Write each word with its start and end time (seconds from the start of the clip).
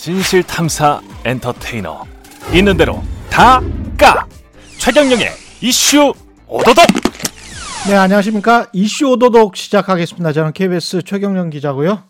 진실 0.00 0.42
탐사 0.42 1.02
엔터테이너 1.26 2.04
있는 2.54 2.74
대로 2.78 3.02
다 3.28 3.60
까 3.98 4.26
최경영의 4.78 5.28
이슈 5.60 6.14
오도독 6.46 6.86
네, 7.86 7.94
안녕하십니까. 7.96 8.70
이슈 8.72 9.10
오도독 9.10 9.56
시작하겠습니다. 9.56 10.32
저는 10.32 10.52
KBS 10.54 11.02
최경영 11.02 11.50
기자고요. 11.50 12.02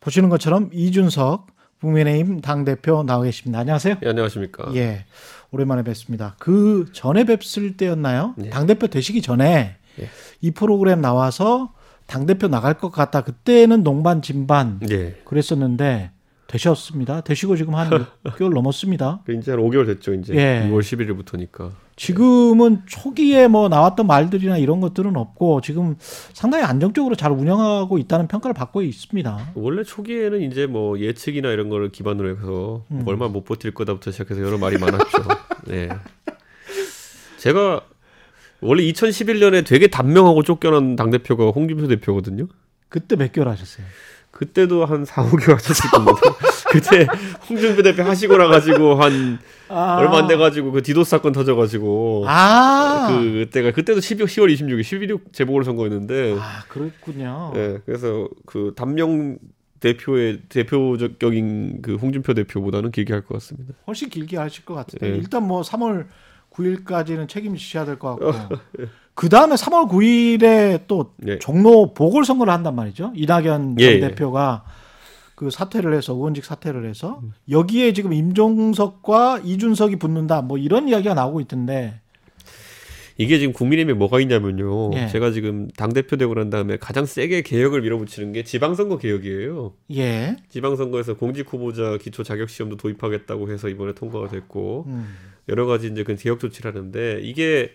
보시는 0.00 0.28
것처럼 0.28 0.68
이준석 0.70 1.46
국민의힘 1.80 2.42
당 2.42 2.66
대표 2.66 3.02
나와 3.04 3.24
계십니다. 3.24 3.60
안녕하세요. 3.60 3.96
예, 4.02 4.08
안녕하십니까. 4.10 4.74
예. 4.74 5.06
오랜만에 5.50 5.82
뵙습니다. 5.82 6.36
그 6.38 6.90
전에 6.92 7.24
뵙을 7.24 7.78
때였나요? 7.78 8.34
예. 8.44 8.50
당 8.50 8.66
대표 8.66 8.86
되시기 8.86 9.22
전에 9.22 9.76
예. 9.98 10.08
이 10.42 10.50
프로그램 10.50 11.00
나와서 11.00 11.72
당 12.04 12.26
대표 12.26 12.48
나갈 12.48 12.74
것 12.74 12.90
같다. 12.90 13.22
그때는 13.22 13.82
농반 13.82 14.20
진반 14.20 14.78
예. 14.90 15.14
그랬었는데 15.24 16.10
되셨습니다. 16.54 17.20
되시고 17.22 17.56
지금 17.56 17.74
한 17.74 17.90
6개월 18.24 18.54
넘었습니다. 18.54 19.20
그 19.26 19.32
이제 19.34 19.50
한 19.50 19.60
5개월 19.60 19.86
됐죠, 19.86 20.14
이제. 20.14 20.34
예. 20.34 20.68
6월 20.70 20.80
11일부터니까. 20.80 21.72
지금은 21.96 22.82
초기에 22.86 23.48
뭐 23.48 23.68
나왔던 23.68 24.06
말들이나 24.06 24.58
이런 24.58 24.80
것들은 24.80 25.16
없고 25.16 25.60
지금 25.60 25.96
상당히 26.00 26.64
안정적으로 26.64 27.14
잘 27.16 27.32
운영하고 27.32 27.98
있다는 27.98 28.28
평가를 28.28 28.54
받고 28.54 28.82
있습니다. 28.82 29.52
원래 29.54 29.82
초기에는 29.84 30.42
이제 30.42 30.66
뭐 30.66 30.98
예측이나 30.98 31.50
이런 31.50 31.68
거를 31.68 31.90
기반으로 31.90 32.30
해서 32.36 32.84
음. 32.90 33.02
얼마 33.06 33.28
못 33.28 33.44
버틸 33.44 33.72
거다부터 33.74 34.10
시작해서 34.10 34.40
여러 34.40 34.58
말이 34.58 34.78
많았죠. 34.78 35.18
네. 35.66 35.88
제가 37.38 37.80
원래 38.60 38.82
2011년에 38.84 39.66
되게 39.66 39.86
단명하고 39.88 40.42
쫓겨난 40.42 40.96
당 40.96 41.10
대표가 41.10 41.50
홍준표 41.50 41.86
대표거든요. 41.88 42.46
그때 42.88 43.16
몇 43.16 43.32
개월 43.32 43.48
하셨어요? 43.48 43.86
그때도 44.38 44.84
한 44.84 45.04
4, 45.04 45.24
5개월 45.30 45.54
하셨을 45.54 45.90
겁니다. 45.90 46.18
그때 46.70 47.06
홍준표 47.48 47.82
대표 47.82 48.02
하시고 48.02 48.36
나가지고 48.36 48.96
한 48.96 49.38
아. 49.68 49.96
얼마 49.98 50.18
안 50.18 50.26
돼가지고 50.26 50.72
그 50.72 50.82
디도스 50.82 51.08
사건 51.10 51.32
터져가지고 51.32 52.24
아, 52.26 53.06
그 53.10 53.32
그때가 53.46 53.70
그때도 53.70 54.00
12, 54.00 54.24
10월 54.24 54.52
26일 54.52 54.80
11.6 54.80 55.32
재보궐선거였는데 55.32 56.36
아 56.40 56.64
그렇군요. 56.68 57.52
예 57.54 57.78
그래서 57.86 58.28
그 58.44 58.72
단명 58.74 59.38
대표의 59.78 60.40
대표적인 60.48 61.82
그 61.82 61.94
홍준표 61.94 62.34
대표보다는 62.34 62.90
길게 62.90 63.12
할 63.12 63.22
것 63.22 63.34
같습니다. 63.34 63.74
훨씬 63.86 64.08
길게 64.08 64.36
하실 64.36 64.64
것 64.64 64.74
같은데 64.74 65.12
예. 65.12 65.16
일단 65.16 65.46
뭐 65.46 65.62
3월 65.62 66.06
9일까지는 66.50 67.28
책임지셔야 67.28 67.84
될것 67.84 68.20
어, 68.22 68.32
같고 68.32 68.56
예. 68.80 68.86
그 69.14 69.28
다음에 69.28 69.54
3월 69.54 69.88
9일에 69.88 70.82
또 70.88 71.12
예. 71.26 71.38
종로 71.38 71.94
보궐선거를 71.94 72.52
한단 72.52 72.74
말이죠. 72.74 73.12
이낙연 73.14 73.76
전 73.76 73.80
예, 73.80 73.84
예. 73.84 74.00
대표가 74.00 74.64
그 75.34 75.50
사퇴를 75.50 75.94
해서 75.94 76.12
의원직 76.12 76.44
사퇴를 76.44 76.88
해서 76.88 77.20
음. 77.22 77.32
여기에 77.50 77.92
지금 77.92 78.12
임종석과 78.12 79.40
이준석이 79.44 79.96
붙는다 79.96 80.42
뭐 80.42 80.58
이런 80.58 80.88
이야기가 80.88 81.14
나오고 81.14 81.40
있던데 81.42 82.00
이게 83.16 83.38
지금 83.38 83.52
국민의힘에 83.52 83.96
뭐가 83.96 84.18
있냐면요. 84.20 84.90
예. 84.94 85.06
제가 85.06 85.30
지금 85.30 85.68
당 85.76 85.92
대표 85.92 86.16
되고 86.16 86.34
난 86.34 86.50
다음에 86.50 86.76
가장 86.76 87.06
세게 87.06 87.42
개혁을 87.42 87.82
밀어붙이는 87.82 88.32
게 88.32 88.42
지방선거 88.42 88.98
개혁이에요. 88.98 89.72
예. 89.92 90.36
지방선거에서 90.48 91.14
공직 91.14 91.52
후보자 91.52 91.96
기초 91.98 92.24
자격 92.24 92.50
시험도 92.50 92.76
도입하겠다고 92.76 93.52
해서 93.52 93.68
이번에 93.68 93.94
통과가 93.94 94.28
됐고 94.28 94.86
음. 94.88 95.14
여러 95.48 95.66
가지 95.66 95.86
이제 95.86 96.02
그 96.02 96.16
개혁 96.16 96.40
조치를 96.40 96.74
하는데 96.74 97.20
이게 97.22 97.70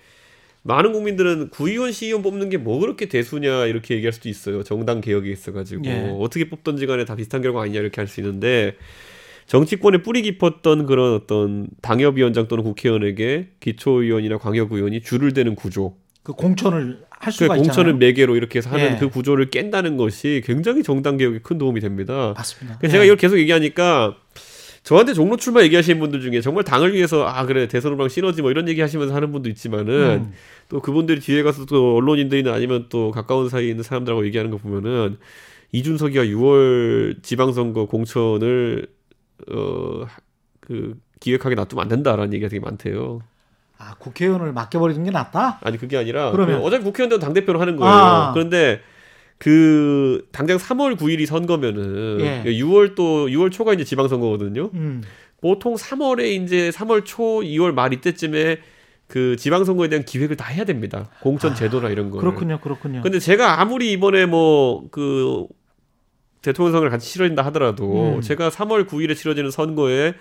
많은 0.64 0.92
국민들은 0.94 1.50
구의원 1.50 1.92
시의원 1.92 2.22
뽑는 2.22 2.50
게 2.50 2.58
뭐 2.58 2.80
그렇게 2.80 3.08
대수냐 3.08 3.66
이렇게 3.68 3.96
얘기할 3.96 4.12
수도 4.14 4.28
있어요. 4.30 4.64
정당 4.64 5.02
개혁에 5.02 5.32
있어가지고 5.32 5.86
예. 5.86 6.16
어떻게 6.20 6.50
뽑던지 6.50 6.86
간에 6.86 7.06
다 7.06 7.16
비슷한 7.16 7.42
결과 7.42 7.62
아니냐 7.64 7.80
이렇게 7.80 8.02
할 8.02 8.08
수 8.08 8.20
있는데 8.20 8.76
정치권에 9.48 10.04
뿌리 10.04 10.22
깊었던 10.22 10.86
그런 10.86 11.14
어떤 11.16 11.68
당협위원장 11.82 12.48
또는 12.48 12.64
국회의원에게 12.64 13.48
기초의원이나 13.60 14.38
광역의원이 14.38 15.02
줄을 15.02 15.34
대는 15.34 15.56
구조, 15.56 15.96
그 16.22 16.34
공천을 16.34 17.00
할그 17.10 17.32
수가 17.32 17.56
공천을 17.56 17.92
있잖아요. 17.92 17.98
매개로 17.98 18.36
이렇게 18.36 18.60
해서 18.60 18.70
하는 18.70 18.94
예. 18.94 18.98
그 19.00 19.10
구조를 19.10 19.50
깬다는 19.50 19.98
것이 19.98 20.44
굉장히 20.46 20.84
정당 20.84 21.18
개혁에 21.18 21.40
큰 21.40 21.58
도움이 21.58 21.80
됩니다. 21.80 22.34
맞습니다. 22.38 22.78
그래서 22.78 22.92
예. 22.92 22.92
제가 22.92 23.04
이걸 23.06 23.18
계속 23.18 23.40
얘기하니까 23.40 24.16
저한테 24.90 25.14
종로 25.14 25.38
출마 25.38 25.62
얘기하시는 25.62 26.00
분들 26.00 26.22
중에 26.22 26.42
정말 26.42 26.64
당을 26.64 26.94
위해서 26.94 27.26
아 27.28 27.46
그래 27.46 27.68
대선 27.68 27.92
후보랑 27.94 28.10
시너지 28.10 28.42
뭐 28.42 28.50
이런 28.50 28.68
얘기 28.68 28.82
하시면서 28.82 29.14
하는 29.14 29.32
분도 29.32 29.48
있지만은 29.50 29.94
음. 29.94 30.34
또 30.68 30.80
그분들이 30.82 31.20
뒤에 31.20 31.44
가서 31.44 31.66
또 31.66 31.96
언론인들이나 31.96 32.54
아니면 32.54 32.88
또 32.90 33.12
가까운 33.12 33.50
사이에 33.50 33.70
있는 33.70 33.84
사람들하고 33.84 34.26
얘기하는 34.26 34.50
거 34.52 34.58
보면은 34.58 35.18
이준석이가 35.72 36.24
6월 36.24 37.22
지방선거 37.24 37.86
공천을 37.86 38.88
어 39.52 40.06
그 40.70 40.96
기획하게 41.20 41.56
놔두면 41.56 41.82
안 41.82 41.90
된다라는 41.90 42.32
얘기가 42.34 42.48
되게 42.48 42.60
많대요. 42.64 43.22
아 43.80 43.96
국회의원을 43.98 44.54
맡겨버리는 44.54 45.04
게 45.04 45.10
낫다. 45.10 45.60
아니 45.64 45.80
그게 45.80 45.98
아니라 45.98 46.32
그러면? 46.32 46.60
그 46.60 46.66
어차피 46.66 46.84
국회의원들은 46.84 47.20
당 47.20 47.34
대표로 47.34 47.60
하는 47.60 47.76
거예요. 47.76 47.92
아. 47.92 48.32
그런데 48.34 48.82
그 49.40 50.28
당장 50.32 50.58
3월 50.58 50.96
9일이 50.98 51.26
선거면은 51.26 52.18
예. 52.20 52.44
6월 52.46 52.94
또 52.96 53.28
6월 53.28 53.52
초가 53.52 53.74
이제 53.74 53.84
지방선거거든요. 53.84 54.70
음. 54.74 55.02
보통 55.42 55.76
3월에 55.76 56.44
이제 56.44 56.70
3월 56.70 57.06
초, 57.06 57.24
2월 57.42 57.72
말 57.72 57.94
이때쯤에 57.94 58.58
그 59.08 59.36
지방선거에 59.38 59.88
대한 59.88 60.06
기획을 60.06 60.36
다 60.36 60.46
해야 60.50 60.66
됩니다. 60.66 61.10
공천 61.22 61.56
제도나 61.56 61.90
이런 61.90 62.12
거. 62.12 62.20
아, 62.20 62.22
그렇군요, 62.22 62.60
그렇군요. 62.60 63.02
근데 63.02 63.18
제가 63.20 63.60
아무리 63.60 63.92
이번에 63.94 64.26
뭐 64.28 64.88
그 64.92 65.48
대통령 66.42 66.72
선거를 66.72 66.90
같이 66.90 67.12
치러진다 67.12 67.44
하더라도 67.46 68.16
음. 68.16 68.22
제가 68.22 68.50
3월 68.50 68.88
9일에 68.88 69.16
치러지는 69.16 69.52
선거에 69.52 70.14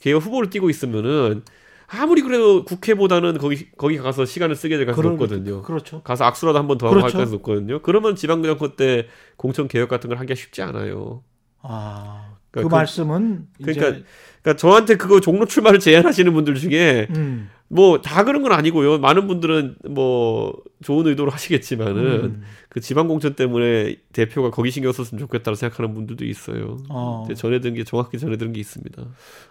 개혁 0.00 0.22
후보를 0.24 0.50
띄고 0.50 0.68
있으면은 0.70 1.42
아무리 1.86 2.22
그래도 2.22 2.64
국회보다는 2.64 3.38
거기 3.38 3.70
거기 3.76 3.98
가서 3.98 4.24
시간을 4.24 4.56
쓰게 4.56 4.76
될 4.76 4.86
가능성이 4.86 5.08
높거든요. 5.08 5.62
그렇죠. 5.62 6.02
가서 6.02 6.24
악수라도 6.24 6.58
한 6.58 6.66
번 6.66 6.78
더 6.78 6.86
하고 6.88 6.96
그렇죠. 6.96 7.06
할 7.06 7.12
가능성이 7.12 7.36
높거든요. 7.38 7.82
그러면 7.82 8.16
지방정권 8.16 8.76
때 8.76 9.08
공천 9.36 9.68
개혁 9.68 9.88
같은 9.88 10.08
걸 10.08 10.18
하기가 10.18 10.34
쉽지 10.34 10.62
않아요. 10.62 11.22
아, 11.62 12.33
그, 12.54 12.60
그러니까 12.60 12.68
그- 12.68 12.74
말씀은 12.76 13.46
그러니까 13.60 13.88
이제, 13.88 14.04
그러니까 14.42 14.60
저한테 14.60 14.96
그거 14.96 15.20
종로 15.20 15.46
출마를 15.46 15.80
제안하시는 15.80 16.32
분들 16.32 16.54
중에 16.54 17.08
음, 17.16 17.50
뭐다 17.68 18.24
그런 18.24 18.42
건 18.42 18.52
아니고요. 18.52 18.98
많은 18.98 19.26
분들은 19.26 19.76
뭐 19.90 20.54
좋은 20.84 21.06
의도로 21.06 21.32
하시겠지만은 21.32 21.96
음. 21.96 22.42
그 22.68 22.80
지방 22.80 23.08
공천 23.08 23.34
때문에 23.34 23.96
대표가 24.12 24.50
거기 24.50 24.70
신경 24.70 24.92
썼으면 24.92 25.18
좋겠다고 25.18 25.56
생각하는 25.56 25.94
분들도 25.94 26.24
있어요. 26.26 26.76
어. 26.90 27.24
근데 27.26 27.34
전해 27.34 27.58
들은 27.60 27.74
게 27.74 27.82
정확히 27.82 28.18
전해 28.18 28.36
들은 28.36 28.52
게 28.52 28.60
있습니다. 28.60 29.02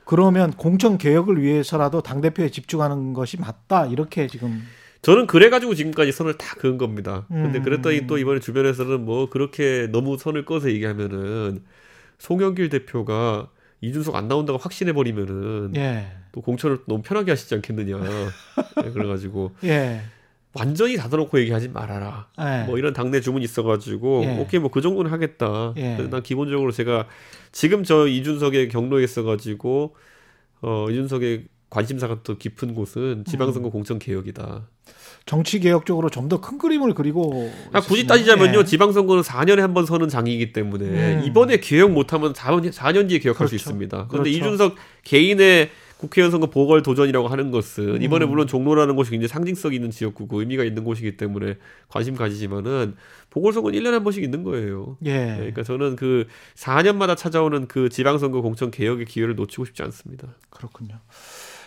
그러면 0.05 0.51
공천 0.51 0.97
개혁을 0.97 1.41
위해서라도 1.41 2.01
당 2.01 2.21
대표에 2.21 2.49
집중하는 2.49 3.13
것이 3.13 3.37
맞다 3.37 3.87
이렇게 3.87 4.27
지금 4.27 4.61
저는 5.01 5.27
그래가지고 5.27 5.75
지금까지 5.75 6.13
선을 6.13 6.37
다 6.37 6.55
그은 6.59 6.77
겁니다. 6.77 7.25
근데 7.27 7.59
음. 7.59 7.63
그랬더니 7.63 8.07
또 8.07 8.17
이번에 8.17 8.39
주변에서는 8.39 9.03
뭐 9.03 9.29
그렇게 9.29 9.89
너무 9.91 10.17
선을 10.17 10.45
꺼서 10.45 10.69
얘기하면은 10.71 11.63
송영길 12.23 12.69
대표가 12.69 13.49
이준석 13.81 14.15
안 14.15 14.29
나온다고 14.29 14.57
확신해 14.57 14.93
버리면은 14.93 15.73
예, 15.75 16.07
또 16.31 16.39
공천을 16.39 16.79
너무 16.87 17.01
편하게 17.01 17.31
하시지 17.31 17.53
않겠느냐. 17.53 17.97
네, 18.81 18.91
그래가지고 18.91 19.51
예, 19.65 19.99
완전히 20.53 20.95
닫아놓고 20.95 21.37
얘기하지 21.41 21.67
말아라. 21.67 22.29
예. 22.39 22.63
뭐 22.65 22.77
이런 22.77 22.93
당내 22.93 23.19
주문이 23.19 23.43
있어가지고 23.43 24.23
예. 24.23 24.39
오케이 24.39 24.61
뭐 24.61 24.69
그 24.71 24.79
정도는 24.79 25.11
하겠다. 25.11 25.73
예. 25.75 25.95
근데 25.97 26.09
난 26.09 26.23
기본적으로 26.23 26.71
제가 26.71 27.07
지금 27.51 27.83
저 27.83 28.07
이준석의 28.07 28.69
경로에 28.69 29.03
있어가지고 29.03 29.93
어 30.61 30.87
이준석의 30.89 31.47
관심사가 31.73 32.19
또 32.23 32.37
깊은 32.37 32.75
곳은 32.75 33.25
지방선거 33.25 33.69
음. 33.69 33.71
공천 33.71 33.97
개혁이다. 33.99 34.67
정치 35.25 35.59
개혁 35.59 35.85
쪽으로 35.85 36.09
좀 36.09 36.27
더 36.29 36.37
큰 36.41 36.57
그림을 36.57 36.93
그리고 36.93 37.49
아, 37.71 37.81
굳이. 37.81 38.05
따지자면요 38.05 38.59
예. 38.59 38.65
지방선거는 38.65 39.23
4년에 39.23 39.57
한 39.59 39.73
번 39.73 39.85
서는 39.85 40.07
장이기 40.09 40.53
때문에 40.53 40.85
음. 40.85 41.23
이번에 41.25 41.57
개혁 41.57 41.91
못하면 41.91 42.33
4년, 42.33 42.71
4년 42.71 43.07
뒤에 43.09 43.19
개혁할 43.19 43.47
수 43.47 43.51
그렇죠. 43.51 43.55
있습니다. 43.55 44.07
그런데 44.09 44.29
그렇죠. 44.29 44.37
이준석 44.37 44.75
개인의 45.03 45.69
국회의원 45.97 46.31
선거 46.31 46.47
보궐 46.47 46.83
도전이라고 46.83 47.29
하는 47.29 47.49
것은 47.51 48.01
이번에 48.01 48.25
음. 48.25 48.29
물론 48.31 48.45
종로라는 48.45 48.97
곳이 48.97 49.11
굉장히 49.11 49.29
상징성 49.29 49.73
있는 49.73 49.89
지역구고 49.89 50.41
의미가 50.41 50.65
있는 50.65 50.83
곳이기 50.83 51.15
때문에 51.15 51.55
관심 51.87 52.15
가지지만은 52.15 52.95
보궐선거는 53.29 53.79
1년에 53.79 53.91
한 53.91 54.03
번씩 54.03 54.21
있는 54.21 54.43
거예요. 54.43 54.97
예, 55.05 55.13
네, 55.13 55.35
그러니까 55.37 55.63
저는 55.63 55.95
그 55.95 56.27
4년마다 56.55 57.15
찾아오는 57.15 57.69
그 57.69 57.87
지방선거 57.87 58.41
공천 58.41 58.69
개혁의 58.69 59.05
기회를 59.05 59.35
놓치고 59.35 59.63
싶지 59.63 59.81
않습니다. 59.81 60.27
그렇군요. 60.49 60.99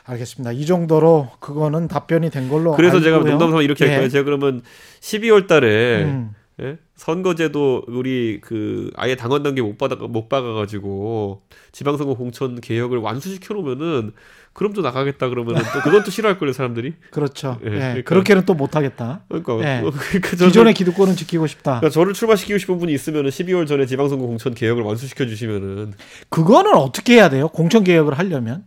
알겠습니다. 0.06 0.52
이 0.52 0.64
정도로 0.66 1.30
그거는 1.40 1.88
답변이 1.88 2.30
된 2.30 2.48
걸로 2.48 2.72
그래서 2.76 3.00
제가. 3.00 3.18
농담삼아 3.18 3.62
이렇게 3.62 3.84
예. 3.84 3.88
할 3.88 3.96
거예요. 3.98 4.08
제가 4.08 4.24
그러면 4.24 4.62
12월 5.00 5.46
달에 5.48 6.04
음, 6.04 6.30
예? 6.62 6.78
선거제도 6.94 7.82
우리 7.88 8.40
그 8.40 8.90
아예 8.96 9.16
당원 9.16 9.42
단계 9.42 9.60
못 9.62 9.76
받아 9.76 9.96
못 9.96 10.28
박아가지고 10.28 11.42
지방선거 11.72 12.14
공천 12.14 12.60
개혁을 12.60 12.98
완수시켜 12.98 13.54
놓으면은 13.54 14.12
그럼 14.52 14.72
또 14.72 14.80
나가겠다 14.80 15.28
그러면은 15.28 15.60
또 15.74 15.80
그건 15.82 16.02
또 16.02 16.10
싫어할 16.10 16.38
거예요 16.38 16.52
사람들이. 16.54 16.94
그렇죠. 17.10 17.58
예, 17.62 17.66
예, 17.66 17.70
그러니까- 17.78 18.02
그렇게는 18.08 18.44
또 18.46 18.54
못하겠다. 18.54 19.24
그러니까, 19.28 19.52
예. 19.60 19.78
어, 19.84 19.90
그러니까 19.90 20.30
저는 20.36 20.48
기존의 20.48 20.74
기득권은 20.74 21.16
지키고 21.16 21.46
싶다. 21.46 21.80
그러니까 21.80 21.90
저를 21.90 22.14
출마시키고 22.14 22.56
싶은 22.58 22.78
분이 22.78 22.92
있으면은 22.94 23.28
12월 23.30 23.66
전에 23.66 23.84
지방선거 23.84 24.24
공천 24.24 24.54
개혁을 24.54 24.82
완수시켜 24.84 25.26
주시면은 25.26 25.92
그거는 26.30 26.74
어떻게 26.74 27.14
해야 27.16 27.28
돼요? 27.28 27.48
공천 27.48 27.84
개혁을 27.84 28.16
하려면 28.18 28.64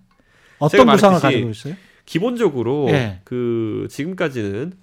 어떤 0.60 0.88
구상을 0.88 1.20
가지고 1.20 1.50
있어요? 1.50 1.76
기본적으로 2.06 2.88
예. 2.90 3.20
그 3.24 3.88
지금까지는 3.90 4.74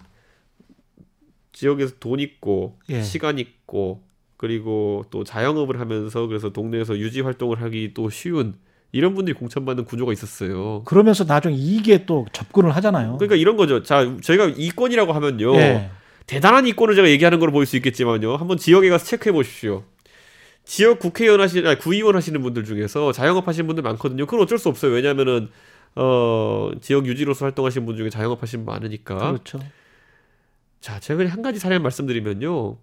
지역에서 1.52 1.94
돈 1.98 2.20
있고 2.20 2.78
예. 2.88 3.02
시간 3.02 3.38
있고 3.38 4.02
그리고 4.36 5.04
또 5.10 5.24
자영업을 5.24 5.80
하면서 5.80 6.26
그래서 6.26 6.50
동네에서 6.50 6.98
유지 6.98 7.20
활동을 7.22 7.62
하기 7.62 7.92
또 7.94 8.10
쉬운 8.10 8.54
이런 8.92 9.14
분들이 9.14 9.34
공천받는 9.34 9.84
구조가 9.84 10.12
있었어요. 10.12 10.82
그러면서 10.84 11.24
나중에 11.24 11.54
이익에 11.54 12.06
또 12.06 12.26
접근을 12.32 12.74
하잖아요. 12.76 13.16
그러니까 13.16 13.36
이런 13.36 13.56
거죠. 13.56 13.82
자, 13.82 14.16
저희가 14.22 14.46
이권이라고 14.56 15.12
하면요. 15.12 15.54
예. 15.56 15.90
대단한 16.26 16.66
이권을 16.66 16.94
제가 16.94 17.08
얘기하는 17.08 17.38
걸 17.38 17.50
보일 17.50 17.66
수 17.66 17.76
있겠지만요. 17.76 18.36
한번 18.36 18.56
지역에 18.56 18.88
가서 18.88 19.04
체크해 19.04 19.32
보십시오. 19.32 19.84
지역 20.66 20.98
국회의원 20.98 21.40
하시는, 21.40 21.66
아니, 21.66 21.78
구의원 21.78 22.16
하시는 22.16 22.40
분들 22.42 22.64
중에서 22.64 23.12
자영업 23.12 23.46
하시는 23.48 23.66
분들 23.66 23.82
많거든요. 23.82 24.26
그건 24.26 24.40
어쩔 24.40 24.58
수 24.58 24.68
없어요. 24.68 24.92
왜냐면은, 24.92 25.48
어, 25.94 26.70
지역 26.82 27.06
유지로서 27.06 27.44
활동하시는 27.46 27.86
분 27.86 27.96
중에 27.96 28.10
자영업 28.10 28.42
하시는 28.42 28.64
분 28.64 28.74
많으니까. 28.74 29.16
그렇죠. 29.16 29.60
자, 30.80 30.98
제가 31.00 31.18
그냥 31.18 31.32
한 31.32 31.42
가지 31.42 31.58
사례 31.58 31.78
말씀드리면요. 31.78 32.76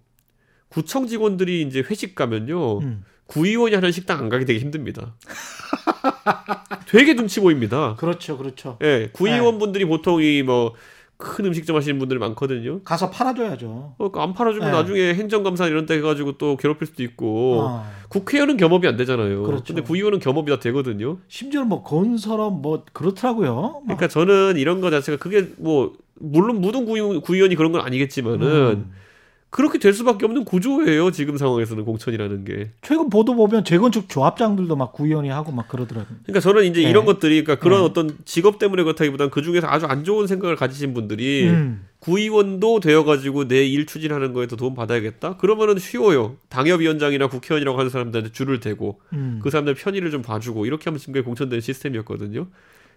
구청 0.68 1.06
직원들이 1.06 1.62
이제 1.62 1.80
회식 1.88 2.14
가면요. 2.14 2.78
음. 2.80 3.04
구의원이 3.26 3.74
하는 3.74 3.92
식당 3.92 4.18
안 4.18 4.28
가기 4.28 4.44
되게 4.44 4.58
힘듭니다. 4.58 5.14
되게 6.88 7.14
눈치 7.14 7.40
보입니다. 7.40 7.94
그렇죠, 7.96 8.36
그렇죠. 8.36 8.78
예, 8.82 9.10
구의원 9.12 9.58
분들이 9.58 9.84
보통 9.84 10.20
이 10.22 10.42
뭐 10.42 10.74
큰 11.16 11.46
음식점 11.46 11.76
하시는 11.76 11.98
분들이 11.98 12.18
많거든요. 12.18 12.82
가서 12.82 13.10
팔아줘야죠. 13.10 13.94
어, 13.98 14.10
안 14.14 14.34
팔아주면 14.34 14.70
네. 14.70 14.76
나중에 14.76 15.14
행정감사 15.14 15.66
이런 15.68 15.86
데 15.86 15.94
해가지고 15.96 16.38
또 16.38 16.56
괴롭힐 16.56 16.86
수도 16.86 17.02
있고 17.02 17.60
어. 17.60 17.86
국회의원은 18.08 18.56
겸업이 18.56 18.86
안 18.88 18.96
되잖아요. 18.96 19.44
그렇죠. 19.44 19.74
근데 19.74 19.82
구의원은 19.82 20.18
겸업이 20.18 20.50
다 20.50 20.58
되거든요. 20.58 21.18
심지어 21.28 21.64
뭐 21.64 21.82
건설업 21.82 22.60
뭐 22.60 22.84
그렇더라고요. 22.92 23.54
막. 23.54 23.82
그러니까 23.84 24.08
저는 24.08 24.56
이런 24.56 24.80
거 24.80 24.90
자체가 24.90 25.18
그게 25.18 25.48
뭐 25.58 25.92
물론 26.16 26.60
모든 26.60 26.84
구의, 26.84 27.20
구의원이 27.20 27.54
그런 27.54 27.72
건 27.72 27.80
아니겠지만은 27.82 28.46
음. 28.48 28.92
그렇게 29.54 29.78
될 29.78 29.92
수밖에 29.92 30.24
없는 30.24 30.44
구조예요. 30.44 31.12
지금 31.12 31.36
상황에서는 31.38 31.84
공천이라는 31.84 32.44
게. 32.44 32.72
최근 32.82 33.08
보도 33.08 33.36
보면 33.36 33.64
재건축 33.64 34.08
조합장들도 34.08 34.74
막 34.74 34.92
구의원이 34.92 35.28
하고 35.28 35.52
막 35.52 35.68
그러더라고요. 35.68 36.18
그러니까 36.24 36.40
저는 36.40 36.64
이제 36.64 36.82
네. 36.82 36.90
이런 36.90 37.04
것들이 37.04 37.44
그러니까 37.44 37.62
그런 37.62 37.78
네. 37.78 37.84
어떤 37.86 38.18
직업 38.24 38.58
때문에 38.58 38.82
그렇다기보다는 38.82 39.30
그 39.30 39.42
중에서 39.42 39.68
아주 39.68 39.86
안 39.86 40.02
좋은 40.02 40.26
생각을 40.26 40.56
가지신 40.56 40.92
분들이 40.92 41.48
음. 41.50 41.86
구의원도 42.00 42.80
되어가지고 42.80 43.46
내 43.46 43.64
일 43.68 43.86
추진하는 43.86 44.32
거에 44.32 44.48
더 44.48 44.56
도움 44.56 44.74
받아야겠다. 44.74 45.36
그러면은 45.36 45.78
쉬워요. 45.78 46.34
당협위원장이나 46.48 47.28
국회의원이라고 47.28 47.78
하는 47.78 47.90
사람들한테 47.90 48.32
줄을 48.32 48.58
대고 48.58 49.00
음. 49.12 49.38
그 49.40 49.50
사람들 49.50 49.76
편의를 49.76 50.10
좀 50.10 50.22
봐주고 50.22 50.66
이렇게 50.66 50.86
하면 50.86 50.98
지금까지 50.98 51.22
공천되는 51.24 51.60
시스템이었거든요. 51.60 52.48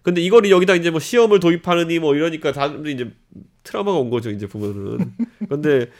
근데 0.02 0.22
이거를 0.22 0.50
여기다 0.50 0.74
이제 0.74 0.90
뭐 0.90 1.00
시험을 1.00 1.40
도입하느니 1.40 2.00
뭐 2.00 2.16
이러니까 2.16 2.52
다들 2.52 2.88
이제 2.88 3.12
트라우마가 3.62 4.00
온 4.00 4.10
거죠 4.10 4.32
이제 4.32 4.48
보면은. 4.48 5.14
근데 5.50 5.92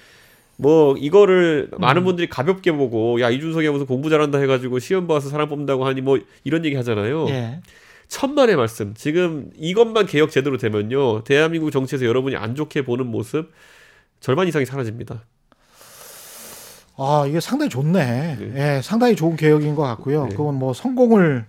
뭐 0.58 0.96
이거를 0.98 1.70
많은 1.78 2.04
분들이 2.04 2.28
가볍게 2.28 2.72
보고 2.72 3.22
야 3.22 3.30
이준석이 3.30 3.70
무슨 3.70 3.86
공부 3.86 4.10
잘한다 4.10 4.40
해가지고 4.40 4.80
시험 4.80 5.08
봐서 5.08 5.30
사람 5.30 5.50
뽑는다고 5.50 5.86
하니 5.86 6.02
뭐 6.02 6.18
이런 6.44 6.66
얘기 6.66 6.76
하잖아요. 6.76 7.28
예. 7.30 7.60
천만의 8.08 8.56
말씀. 8.56 8.94
지금 8.96 9.52
이것만 9.56 10.06
개혁 10.08 10.32
제대로 10.32 10.58
되면요 10.58 11.24
대한민국 11.26 11.72
정치에서 11.72 12.06
여러분이 12.06 12.36
안 12.36 12.56
좋게 12.56 12.86
보는 12.86 13.06
모습 13.06 13.52
절반 14.20 14.48
이상이 14.48 14.66
사라집니다. 14.66 15.24
아 16.98 17.26
이게 17.28 17.40
상당히 17.40 17.70
좋네. 17.70 18.38
네. 18.40 18.76
예, 18.78 18.82
상당히 18.82 19.16
좋은 19.16 19.36
개혁인 19.36 19.76
것 19.76 19.84
같고요. 19.84 20.24
네. 20.26 20.30
그건 20.36 20.56
뭐 20.56 20.74
성공을 20.74 21.46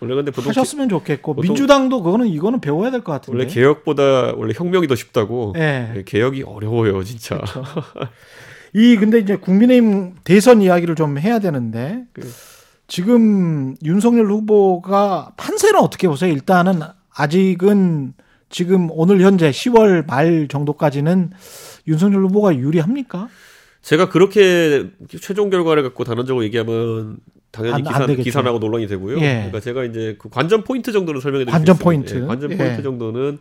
원래 0.00 0.14
근데 0.14 0.30
보통 0.30 0.50
하셨으면 0.50 0.88
좋겠고 0.90 1.34
보통- 1.34 1.48
민주당도 1.48 2.02
그거는 2.02 2.26
이거는 2.26 2.60
배워야 2.60 2.90
될 2.90 3.02
것 3.02 3.12
같은데. 3.12 3.38
원래 3.38 3.50
개혁보다 3.50 4.34
원래 4.36 4.52
혁명이 4.54 4.86
더 4.86 4.94
쉽다고. 4.94 5.54
예. 5.56 5.90
네, 5.94 6.02
개혁이 6.04 6.42
어려워요 6.42 7.02
진짜. 7.04 7.38
그렇죠. 7.38 7.64
이 8.74 8.96
근데 8.96 9.18
이제 9.18 9.36
국민의힘 9.36 10.14
대선 10.24 10.62
이야기를 10.62 10.94
좀 10.94 11.18
해야 11.18 11.38
되는데 11.38 12.04
그- 12.12 12.22
지금 12.86 13.76
윤석열 13.84 14.26
후보가 14.26 15.32
판세는 15.36 15.78
어떻게 15.80 16.08
보세요? 16.08 16.32
일단은 16.32 16.80
아직은 17.14 18.14
지금 18.48 18.88
오늘 18.90 19.20
현재 19.20 19.50
10월 19.50 20.06
말 20.06 20.48
정도까지는 20.48 21.30
윤석열 21.86 22.24
후보가 22.24 22.56
유리합니까? 22.56 23.28
제가 23.82 24.08
그렇게 24.08 24.90
최종 25.20 25.50
결과를 25.50 25.82
갖고 25.84 26.02
단언적으로 26.04 26.44
얘기하면 26.44 27.18
당연히 27.52 27.74
안- 27.74 27.86
안 27.86 27.92
기사, 27.92 28.06
되겠죠. 28.06 28.22
기사라고 28.24 28.58
논란이 28.58 28.86
되고요. 28.88 29.16
예. 29.18 29.34
그러니까 29.34 29.60
제가 29.60 29.84
이제 29.84 30.16
그 30.18 30.28
관전 30.28 30.64
포인트 30.64 30.92
정도는 30.92 31.20
설명해 31.20 31.44
드릴 31.44 31.52
관전 31.52 31.76
수 31.76 31.78
있습니다. 31.80 31.84
포인트. 31.84 32.24
예, 32.24 32.26
관전 32.26 32.50
예. 32.52 32.56
포인트 32.56 32.82
정도는 32.82 33.38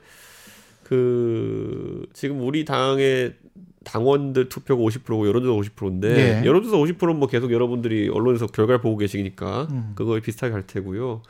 그 0.84 2.06
지금 2.14 2.42
우리 2.42 2.66
당의 2.66 3.34
당원들 3.90 4.50
투표가 4.50 4.82
50%고 4.82 5.28
여론조사 5.28 5.72
50%인데 5.74 6.42
예. 6.42 6.46
여론조사 6.46 6.78
50%는 6.78 7.18
뭐 7.18 7.28
계속 7.28 7.52
여러분들이 7.52 8.10
언론에서 8.10 8.48
결과를 8.48 8.82
보고 8.82 8.98
계시니까 8.98 9.68
음. 9.72 9.92
그거에 9.96 10.20
비슷하게 10.20 10.54
할 10.54 10.68
테고요. 10.68 11.24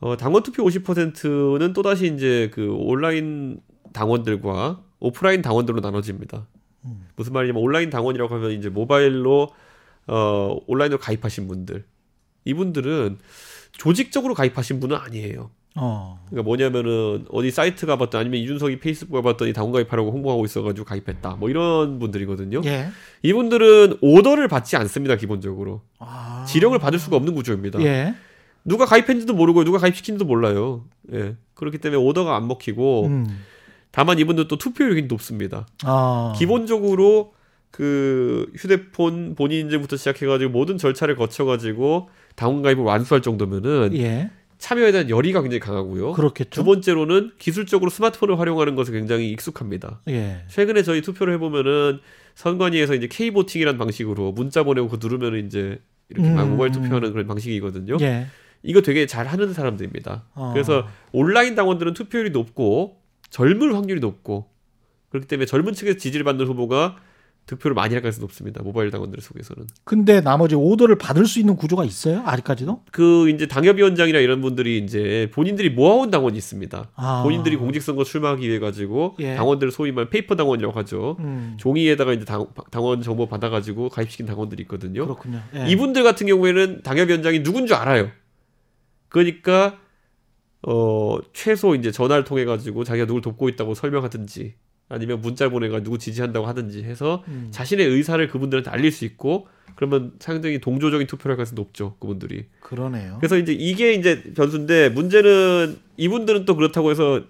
어, 0.00 0.16
당원 0.16 0.42
투표 0.42 0.64
50%는 0.64 1.72
또 1.72 1.82
다시 1.82 2.12
이제 2.12 2.50
그 2.52 2.72
온라인 2.72 3.60
당원들과 3.92 4.82
오프라인 4.98 5.42
당원들로 5.42 5.80
나눠집니다. 5.80 6.46
음. 6.86 7.08
무슨 7.16 7.32
말이냐면 7.32 7.62
온라인 7.62 7.90
당원이라고 7.90 8.34
하면 8.34 8.50
이제 8.52 8.68
모바일로 8.68 9.50
어, 10.06 10.58
온라인으로 10.66 10.98
가입하신 10.98 11.46
분들 11.46 11.84
이분들은 12.44 13.18
조직적으로 13.72 14.34
가입하신 14.34 14.80
분은 14.80 14.96
아니에요. 14.96 15.50
어. 15.76 16.20
그러니까 16.26 16.44
뭐냐면은 16.44 17.26
어디 17.30 17.50
사이트 17.50 17.86
가봤더니 17.86 18.20
아니면 18.20 18.40
이준석이 18.40 18.80
페이스북 18.80 19.14
가봤더니 19.14 19.52
당원 19.52 19.72
가입하라고 19.72 20.10
홍보하고 20.10 20.44
있어가지고 20.44 20.84
가입했다. 20.84 21.36
뭐 21.36 21.48
이런 21.48 21.98
분들이거든요. 21.98 22.62
예. 22.64 22.88
이분들은 23.22 23.98
오더를 24.00 24.48
받지 24.48 24.76
않습니다. 24.76 25.16
기본적으로 25.16 25.82
아. 25.98 26.44
지령을 26.48 26.78
받을 26.78 26.98
수가 26.98 27.16
없는 27.16 27.34
구조입니다. 27.34 27.80
예. 27.82 28.14
누가 28.64 28.84
가입했는지도 28.84 29.34
모르고 29.34 29.64
누가 29.64 29.78
가입시킨지도 29.78 30.24
몰라요. 30.24 30.84
예. 31.12 31.36
그렇기 31.54 31.78
때문에 31.78 32.02
오더가 32.02 32.36
안 32.36 32.48
먹히고 32.48 33.06
음. 33.06 33.26
다만 33.90 34.18
이분들 34.18 34.48
또 34.48 34.56
투표율이 34.56 35.02
높습니다. 35.02 35.66
아. 35.84 36.34
기본적으로 36.36 37.32
그 37.70 38.50
휴대폰 38.56 39.34
본인 39.36 39.60
인증부터 39.60 39.96
시작해가지고 39.96 40.50
모든 40.50 40.76
절차를 40.76 41.16
거쳐가지고 41.16 42.10
당원 42.34 42.62
가입을 42.62 42.82
완수할 42.84 43.22
정도면은 43.22 43.96
예. 43.96 44.30
참여에 44.60 44.92
대한 44.92 45.08
열의가 45.08 45.40
굉장히 45.40 45.58
강하고요. 45.58 46.12
그렇겠죠. 46.12 46.50
두 46.50 46.64
번째로는 46.64 47.32
기술적으로 47.38 47.90
스마트폰을 47.90 48.38
활용하는 48.38 48.76
것에 48.76 48.92
굉장히 48.92 49.30
익숙합니다. 49.30 50.02
예. 50.08 50.44
최근에 50.48 50.82
저희 50.82 51.00
투표를 51.00 51.34
해보면은 51.34 51.98
선관위에서 52.34 52.94
이제 52.94 53.08
K 53.08 53.30
보팅이라는 53.30 53.78
방식으로 53.78 54.32
문자 54.32 54.62
보내고 54.62 54.88
그 54.88 54.98
누르면 55.00 55.46
이제 55.46 55.80
이렇게 56.10 56.28
막 56.28 56.44
음. 56.44 56.50
모바일 56.50 56.72
투표하는 56.72 57.12
그런 57.12 57.26
방식이거든요. 57.26 57.96
예. 58.02 58.26
이거 58.62 58.82
되게 58.82 59.06
잘 59.06 59.26
하는 59.26 59.54
사람들입니다. 59.54 60.24
어. 60.34 60.52
그래서 60.52 60.86
온라인 61.12 61.54
당원들은 61.54 61.94
투표율이 61.94 62.30
높고 62.30 62.98
젊을 63.30 63.74
확률이 63.74 64.00
높고 64.00 64.50
그렇기 65.08 65.26
때문에 65.26 65.46
젊은 65.46 65.72
층에서 65.72 65.96
지지를 65.96 66.24
받는 66.24 66.46
후보가 66.46 66.96
득표를 67.50 67.74
많이 67.74 67.94
할 67.94 68.02
가능성이 68.02 68.22
높습니다. 68.22 68.62
모바일 68.62 68.90
당원들 68.90 69.20
속에서는. 69.20 69.66
근데 69.84 70.20
나머지 70.20 70.54
오더를 70.54 70.98
받을 70.98 71.26
수 71.26 71.40
있는 71.40 71.56
구조가 71.56 71.84
있어요? 71.84 72.22
아직까지도? 72.24 72.82
그 72.92 73.28
이제 73.28 73.46
당협위원장이나 73.48 74.20
이런 74.20 74.40
분들이 74.40 74.78
이제 74.78 75.28
본인들이 75.32 75.70
모아온 75.70 76.10
당원이 76.10 76.38
있습니다. 76.38 76.90
아. 76.94 77.22
본인들이 77.24 77.56
공직선거 77.56 78.04
출마하기 78.04 78.48
위해 78.48 78.60
가지고 78.60 79.16
예. 79.18 79.34
당원들을 79.34 79.72
소위 79.72 79.90
말하는 79.90 80.10
페이퍼 80.10 80.36
당원이라고 80.36 80.78
하죠. 80.80 81.16
음. 81.18 81.56
종이에다가 81.58 82.12
이제 82.12 82.24
당, 82.24 82.46
당원 82.70 83.02
정보 83.02 83.26
받아가지고 83.26 83.88
가입시킨 83.88 84.26
당원들이 84.26 84.62
있거든요. 84.62 85.04
그렇군요. 85.04 85.40
예. 85.56 85.68
이분들 85.68 86.04
같은 86.04 86.28
경우에는 86.28 86.82
당협위원장이 86.82 87.42
누군 87.42 87.66
줄 87.66 87.76
알아요. 87.76 88.10
그러니까 89.08 89.78
어 90.62 91.18
최소 91.32 91.74
이제 91.74 91.90
전화를 91.90 92.22
통해 92.22 92.44
가지고 92.44 92.84
자기가 92.84 93.06
누굴 93.06 93.22
돕고 93.22 93.48
있다고 93.48 93.74
설명하든지 93.74 94.54
아니면 94.90 95.20
문자 95.20 95.48
보내가 95.48 95.82
누구 95.82 95.96
지지한다고 95.98 96.46
하든지 96.46 96.82
해서 96.82 97.22
음. 97.28 97.48
자신의 97.52 97.86
의사를 97.86 98.26
그분들한테 98.28 98.70
알릴 98.70 98.90
수 98.90 99.04
있고 99.04 99.46
그러면 99.76 100.12
상당히 100.18 100.58
동조적인 100.60 101.06
투표를 101.06 101.32
할 101.32 101.36
가능성이 101.36 101.56
높죠 101.56 101.96
그분들이. 102.00 102.46
그러네요. 102.60 103.16
그래서 103.20 103.38
이제 103.38 103.52
이게 103.52 103.94
이제 103.94 104.22
변수인데 104.34 104.90
문제는 104.90 105.78
이분들은 105.96 106.44
또 106.44 106.56
그렇다고 106.56 106.90
해서 106.90 107.22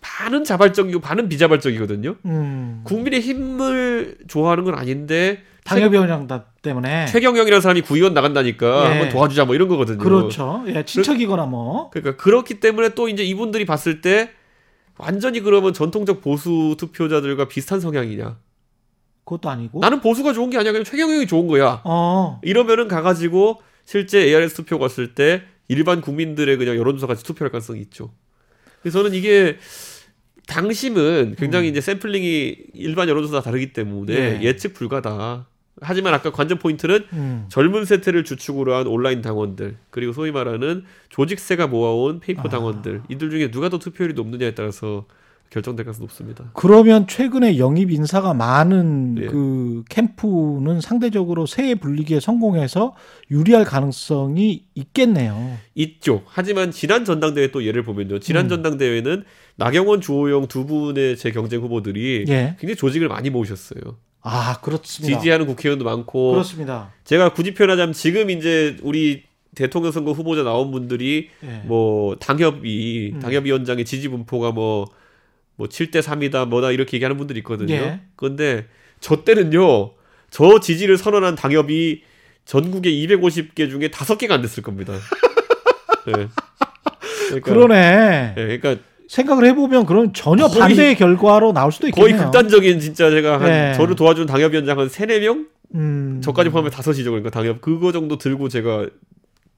반은 0.00 0.42
자발적이고 0.42 1.00
반은 1.00 1.28
비자발적이거든요. 1.28 2.16
음. 2.26 2.82
국민의 2.84 3.20
힘을 3.20 4.18
좋아하는 4.26 4.64
건 4.64 4.74
아닌데 4.74 5.44
당협위원장 5.64 6.26
때문에 6.60 7.06
최경영이라는 7.06 7.60
사람이 7.60 7.82
구의원 7.82 8.14
나간다니까 8.14 8.84
예. 8.84 8.88
한번 8.88 9.08
도와주자 9.10 9.44
뭐 9.44 9.54
이런 9.54 9.68
거거든요. 9.68 9.98
그렇죠. 9.98 10.64
예, 10.66 10.84
친척이거나 10.84 11.46
뭐 11.46 11.88
그러니까 11.90 12.16
그렇기 12.16 12.58
때문에 12.58 12.90
또 12.90 13.08
이제 13.08 13.22
이분들이 13.22 13.64
봤을 13.64 14.00
때 14.00 14.30
완전히 14.98 15.40
그러면 15.40 15.72
전통적 15.72 16.20
보수 16.20 16.76
투표자들과 16.78 17.48
비슷한 17.48 17.80
성향이냐? 17.80 18.38
그것도 19.24 19.48
아니고. 19.50 19.80
나는 19.80 20.00
보수가 20.00 20.32
좋은 20.32 20.50
게 20.50 20.58
아니야. 20.58 20.72
그냥 20.72 20.84
최경영이 20.84 21.26
좋은 21.26 21.46
거야. 21.46 21.80
어. 21.84 22.40
이러면은 22.42 22.88
가가지고 22.88 23.62
실제 23.84 24.20
ARS 24.22 24.54
투표 24.54 24.78
갔을 24.78 25.14
때 25.14 25.42
일반 25.68 26.00
국민들의 26.00 26.56
그냥 26.56 26.76
여론조사 26.76 27.06
같이 27.06 27.24
투표할 27.24 27.50
가능성이 27.50 27.80
있죠. 27.82 28.12
그래서 28.82 28.98
저는 28.98 29.16
이게 29.16 29.58
당심은 30.46 31.36
굉장히 31.38 31.68
이제 31.68 31.80
샘플링이 31.80 32.56
일반 32.74 33.08
여론조사와 33.08 33.42
다르기 33.42 33.72
때문에 33.72 34.12
예. 34.14 34.40
예. 34.42 34.56
측 34.56 34.74
불가다. 34.74 35.46
하지만 35.80 36.12
아까 36.14 36.30
관전 36.30 36.58
포인트는 36.58 37.04
음. 37.12 37.44
젊은 37.48 37.84
세대를 37.84 38.24
주축으로 38.24 38.74
한 38.74 38.86
온라인 38.86 39.22
당원들 39.22 39.76
그리고 39.90 40.12
소위 40.12 40.30
말하는 40.30 40.84
조직세가 41.08 41.66
모아온 41.66 42.20
페이퍼 42.20 42.42
아. 42.44 42.48
당원들 42.48 43.02
이들 43.08 43.30
중에 43.30 43.50
누가 43.50 43.68
더 43.68 43.78
투표율이 43.78 44.14
높느냐에 44.14 44.54
따라서 44.54 45.06
결정될 45.52 45.84
가능성이 45.84 46.04
높습니다. 46.04 46.50
그러면 46.54 47.06
최근에 47.06 47.58
영입 47.58 47.90
인사가 47.90 48.32
많은 48.32 49.16
예. 49.18 49.26
그 49.26 49.84
캠프는 49.90 50.80
상대적으로 50.80 51.44
세 51.44 51.74
불리기에 51.74 52.20
성공해서 52.20 52.96
유리할 53.30 53.64
가능성이 53.64 54.64
있겠네요. 54.74 55.58
있죠. 55.74 56.22
하지만 56.26 56.70
지난 56.70 57.04
전당대회 57.04 57.50
또 57.50 57.66
예를 57.66 57.82
보면요. 57.82 58.18
지난 58.20 58.46
음. 58.46 58.48
전당대회는 58.48 59.24
나경원, 59.56 60.00
주호영 60.00 60.48
두 60.48 60.64
분의 60.64 61.18
제 61.18 61.32
경쟁 61.32 61.60
후보들이 61.60 62.24
예. 62.28 62.56
굉장히 62.58 62.76
조직을 62.76 63.08
많이 63.08 63.28
모으셨어요. 63.28 63.98
아, 64.22 64.58
그렇습니다. 64.62 65.18
지지하는 65.18 65.46
국회의원도 65.46 65.84
많고 65.84 66.32
그렇습니다. 66.32 66.92
제가 67.04 67.32
굳이 67.32 67.54
표현하자면 67.54 67.92
지금 67.92 68.30
이제 68.30 68.76
우리 68.82 69.24
대통령 69.54 69.92
선거 69.92 70.12
후보자 70.12 70.42
나온 70.42 70.70
분들이 70.70 71.28
예. 71.44 71.62
뭐 71.64 72.16
당협이 72.16 73.12
음. 73.14 73.20
당협위원장의 73.20 73.84
지지 73.84 74.08
분포가 74.08 74.52
뭐 74.52 74.86
뭐 75.56 75.68
7대 75.68 76.02
3이다 76.02 76.48
뭐다 76.48 76.70
이렇게 76.70 76.96
얘기하는 76.96 77.16
분들이 77.16 77.38
있거든요. 77.38 77.74
예. 77.74 78.00
그런데 78.16 78.66
저 79.00 79.24
때는요. 79.24 79.92
저 80.30 80.60
지지를 80.60 80.96
선언한 80.96 81.34
당협이 81.36 82.02
전국에 82.44 82.90
250개 82.90 83.70
중에 83.70 83.88
5개가 83.88 84.32
안 84.32 84.42
됐을 84.42 84.62
겁니다. 84.62 84.94
예. 86.08 86.28
그러니까, 87.28 87.50
그러네. 87.52 88.34
예, 88.36 88.58
그러니까 88.58 88.82
생각을 89.12 89.44
해보면 89.48 89.84
그럼 89.84 90.12
전혀 90.14 90.46
거의- 90.48 90.58
반대의 90.60 90.96
결과로 90.96 91.52
나올 91.52 91.70
수도 91.70 91.86
거의 91.90 92.12
있겠네요. 92.12 92.30
극단적인 92.30 92.80
진짜 92.80 93.10
제가 93.10 93.40
한 93.40 93.48
예. 93.48 93.74
저를 93.76 93.94
도와준 93.94 94.24
당협위원장 94.26 94.78
한 94.78 94.88
3, 94.88 95.08
4명? 95.08 95.46
음. 95.74 96.20
저까지 96.24 96.48
포함해 96.48 96.70
다섯이죠. 96.70 97.10
그러니까 97.10 97.28
당협 97.28 97.60
그거 97.60 97.92
정도 97.92 98.16
들고 98.16 98.48
제가 98.48 98.86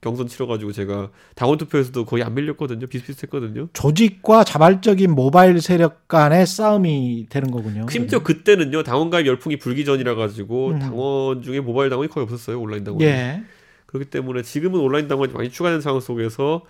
경선 0.00 0.26
치러가지고 0.26 0.72
제가 0.72 1.10
당원 1.36 1.56
투표에서도 1.56 2.04
거의 2.04 2.24
안 2.24 2.34
밀렸거든요. 2.34 2.86
비슷비슷했거든요. 2.88 3.68
조직과 3.72 4.42
자발적인 4.44 5.12
모바일 5.12 5.60
세력 5.60 6.08
간의 6.08 6.46
싸움이 6.46 7.26
되는 7.30 7.50
거군요. 7.52 7.86
심지어 7.88 8.18
그때는요 8.24 8.82
당원 8.82 9.08
가입 9.08 9.26
열풍이 9.26 9.56
불기 9.58 9.84
전이라 9.84 10.16
가지고 10.16 10.70
음. 10.70 10.78
당원 10.80 11.42
중에 11.42 11.60
모바일 11.60 11.90
당원이 11.90 12.10
거의 12.10 12.24
없었어요 12.24 12.60
온라인 12.60 12.82
당원. 12.82 13.00
예. 13.02 13.42
그렇기 13.86 14.10
때문에 14.10 14.42
지금은 14.42 14.80
온라인 14.80 15.06
당원이 15.06 15.32
많이 15.32 15.48
추가된 15.48 15.80
상황 15.80 16.00
속에서 16.00 16.62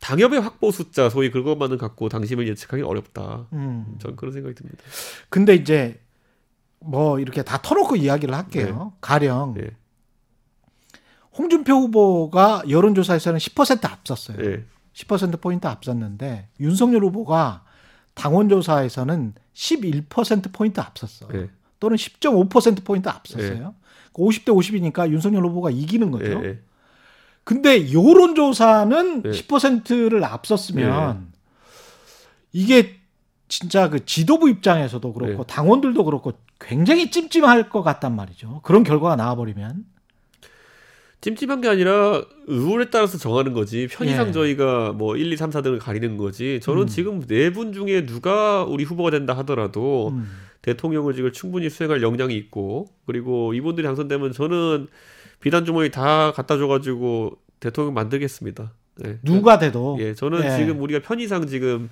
당협의 0.00 0.40
확보 0.40 0.70
숫자 0.70 1.08
소위 1.08 1.30
그것만은 1.30 1.78
갖고 1.78 2.08
당심을 2.08 2.48
예측하기 2.48 2.82
어렵다. 2.82 3.46
음. 3.52 3.96
전 3.98 4.16
그런 4.16 4.32
생각이 4.32 4.54
듭니다. 4.54 4.82
근데 5.28 5.54
이제 5.54 6.00
뭐 6.80 7.18
이렇게 7.18 7.42
다 7.42 7.60
터놓고 7.60 7.96
이야기를 7.96 8.34
할게요. 8.34 8.92
가령 9.00 9.54
네. 9.54 9.70
홍준표 11.36 11.72
후보가 11.72 12.64
여론조사에서는 12.68 13.38
10% 13.38 13.84
앞섰어요. 13.84 14.38
예. 14.44 14.64
10% 14.92 15.40
포인트 15.40 15.66
앞섰는데 15.66 16.48
윤석열 16.60 17.04
후보가 17.04 17.64
당원조사에서는 18.14 19.34
11% 19.54 20.52
포인트 20.52 20.80
앞섰어. 20.80 21.28
예. 21.34 21.50
또는 21.78 21.96
10.5% 21.96 22.84
포인트 22.84 23.08
앞섰어요. 23.08 23.74
50대 24.12 24.46
50이니까 24.46 25.10
윤석열 25.10 25.44
후보가 25.46 25.70
이기는 25.70 26.10
거죠. 26.10 26.44
예. 26.44 26.60
예. 27.50 27.54
근데 27.54 27.92
여론조사는 27.92 29.22
네. 29.22 29.30
10%를 29.30 30.22
앞섰으면 30.24 31.32
이게 32.52 32.96
진짜 33.48 33.88
그 33.88 34.04
지도부 34.04 34.50
입장에서도 34.50 35.12
그렇고 35.12 35.44
네. 35.44 35.54
당원들도 35.54 36.04
그렇고 36.04 36.32
굉장히 36.60 37.10
찜찜할 37.10 37.70
것 37.70 37.82
같단 37.82 38.14
말이죠. 38.14 38.60
그런 38.64 38.82
결과가 38.84 39.16
나와버리면. 39.16 39.84
찜찜한 41.20 41.60
게 41.62 41.68
아니라 41.68 42.22
룰에 42.46 42.90
따라서 42.90 43.18
정하는 43.18 43.52
거지 43.52 43.88
편의상 43.90 44.28
예. 44.28 44.32
저희가 44.32 44.92
뭐 44.92 45.16
1, 45.16 45.32
2, 45.32 45.36
3, 45.36 45.50
4 45.50 45.62
등을 45.62 45.78
가리는 45.80 46.16
거지 46.16 46.60
저는 46.62 46.82
음. 46.82 46.86
지금 46.86 47.26
네 47.26 47.50
분 47.50 47.72
중에 47.72 48.06
누가 48.06 48.62
우리 48.62 48.84
후보가 48.84 49.10
된다 49.10 49.36
하더라도 49.38 50.10
음. 50.10 50.30
대통령을직을 50.62 51.32
충분히 51.32 51.70
수행할 51.70 52.02
역량이 52.02 52.36
있고 52.36 52.86
그리고 53.06 53.52
이분들이 53.54 53.84
당선되면 53.86 54.32
저는 54.32 54.86
비단 55.40 55.64
주머니 55.64 55.90
다 55.90 56.32
갖다 56.32 56.56
줘가지고 56.56 57.38
대통령 57.60 57.94
만들겠습니다. 57.94 58.72
네. 58.96 59.18
누가 59.22 59.58
돼도 59.58 59.98
예, 60.00 60.14
저는 60.14 60.44
예. 60.44 60.56
지금 60.56 60.80
우리가 60.80 61.00
편의상 61.00 61.46
지금 61.46 61.88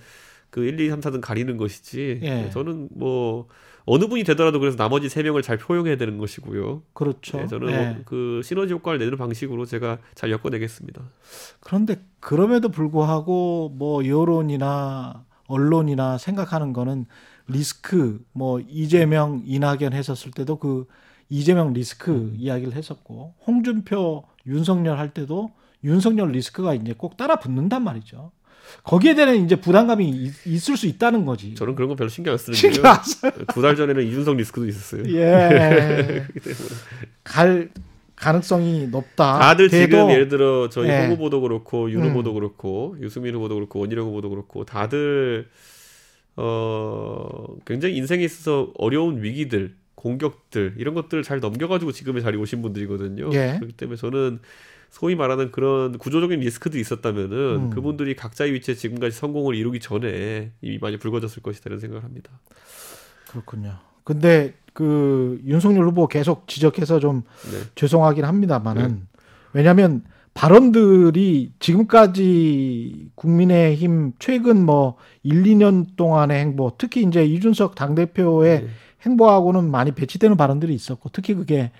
그 0.50 0.64
1, 0.64 0.80
2, 0.80 0.88
3, 0.90 1.00
4등 1.00 1.20
가리는 1.20 1.56
것이지. 1.56 2.20
예. 2.22 2.50
저는 2.50 2.88
뭐 2.92 3.46
어느 3.84 4.06
분이 4.06 4.24
되더라도 4.24 4.58
그래서 4.58 4.76
나머지 4.76 5.08
세 5.08 5.22
명을 5.22 5.42
잘 5.42 5.58
포용해야 5.58 5.96
되는 5.96 6.18
것이고요. 6.18 6.82
그렇죠. 6.92 7.40
예, 7.40 7.46
저는 7.46 7.68
예. 7.70 8.02
그 8.04 8.40
시너지 8.42 8.72
효과를 8.72 8.98
내는 8.98 9.16
방식으로 9.16 9.64
제가 9.64 9.98
잘 10.14 10.30
엮어내겠습니다. 10.30 11.02
그런데 11.60 12.02
그럼에도 12.18 12.68
불구하고 12.68 13.72
뭐 13.76 14.06
여론이나 14.06 15.24
언론이나 15.46 16.18
생각하는 16.18 16.72
거는 16.72 17.06
리스크 17.46 18.20
뭐 18.32 18.60
이재명 18.60 19.42
이낙연 19.44 19.92
했었을 19.92 20.32
때도 20.32 20.58
그 20.58 20.86
이재명 21.28 21.72
리스크 21.72 22.10
음. 22.10 22.34
이야기를 22.38 22.74
했었고 22.74 23.34
홍준표 23.46 24.24
윤석열 24.46 24.98
할 24.98 25.10
때도 25.12 25.50
윤석열 25.84 26.30
리스크가 26.32 26.74
이제 26.74 26.94
꼭 26.96 27.16
따라 27.16 27.36
붙는단 27.36 27.82
말이죠. 27.84 28.32
거기에 28.82 29.14
대한 29.14 29.36
이제 29.44 29.54
부담감이 29.56 30.08
있- 30.08 30.46
있을 30.46 30.76
수 30.76 30.86
있다는 30.86 31.24
거지. 31.24 31.54
저는 31.54 31.74
그런 31.76 31.88
거 31.88 31.94
별로 31.94 32.08
신경 32.08 32.32
안 32.32 32.38
쓰는 32.38 32.56
신경. 32.56 32.84
안 32.86 33.02
써요. 33.02 33.32
두달 33.54 33.76
전에는 33.76 34.04
이준석 34.06 34.36
리스크도 34.36 34.66
있었어요. 34.66 35.04
예. 35.14 36.24
갈 37.22 37.70
가능성이 38.16 38.86
높다. 38.88 39.38
다들 39.38 39.68
돼도 39.68 39.86
지금 39.92 40.10
예를 40.10 40.28
들어 40.28 40.68
저희 40.68 40.88
예. 40.88 41.02
홍 41.02 41.12
후보도 41.12 41.40
그렇고 41.42 41.90
윤 41.92 42.02
음. 42.02 42.10
후보도 42.10 42.34
그렇고 42.34 42.96
유승민 43.00 43.34
후보도 43.34 43.54
그렇고 43.56 43.78
원희룡 43.80 44.06
후보도 44.08 44.30
그렇고 44.30 44.64
다들 44.64 45.48
어 46.36 47.46
굉장히 47.64 47.96
인생에 47.96 48.24
있어서 48.24 48.72
어려운 48.78 49.22
위기들 49.22 49.74
공격들 50.06 50.74
이런 50.78 50.94
것들을 50.94 51.24
잘 51.24 51.40
넘겨가지고 51.40 51.90
지금의 51.90 52.22
자리에 52.22 52.40
오신 52.40 52.62
분들이거든요. 52.62 53.30
예. 53.32 53.56
그렇기 53.58 53.72
때문에 53.72 53.96
저는 53.96 54.38
소위 54.88 55.16
말하는 55.16 55.50
그런 55.50 55.98
구조적인 55.98 56.38
리스크도 56.38 56.78
있었다면은 56.78 57.36
음. 57.56 57.70
그분들이 57.70 58.14
각자의 58.14 58.52
위치에 58.52 58.76
지금까지 58.76 59.16
성공을 59.16 59.56
이루기 59.56 59.80
전에 59.80 60.52
이미 60.62 60.78
많이 60.78 60.96
붉어졌을 60.96 61.42
것이다 61.42 61.64
이런 61.66 61.80
생각을 61.80 62.04
합니다. 62.04 62.30
그렇군요. 63.28 63.78
근데 64.04 64.54
그 64.72 65.40
윤석열 65.44 65.86
후보 65.86 66.06
계속 66.06 66.46
지적해서 66.46 67.00
좀 67.00 67.22
네. 67.50 67.68
죄송하긴 67.74 68.24
합니다만은 68.24 69.08
왜냐하면 69.52 70.04
발언들이 70.34 71.52
지금까지 71.58 73.10
국민의힘 73.16 74.12
최근 74.18 74.64
뭐 74.64 74.96
1, 75.24 75.42
2년 75.42 75.96
동안의 75.96 76.38
행보, 76.38 76.72
특히 76.78 77.02
이제 77.02 77.24
이준석 77.24 77.74
당대표의 77.74 78.60
네. 78.60 78.68
행보하고는 79.04 79.70
많이 79.70 79.92
배치되는 79.92 80.36
발언들이 80.36 80.74
있었고 80.74 81.10
특히 81.12 81.34
그게 81.34 81.70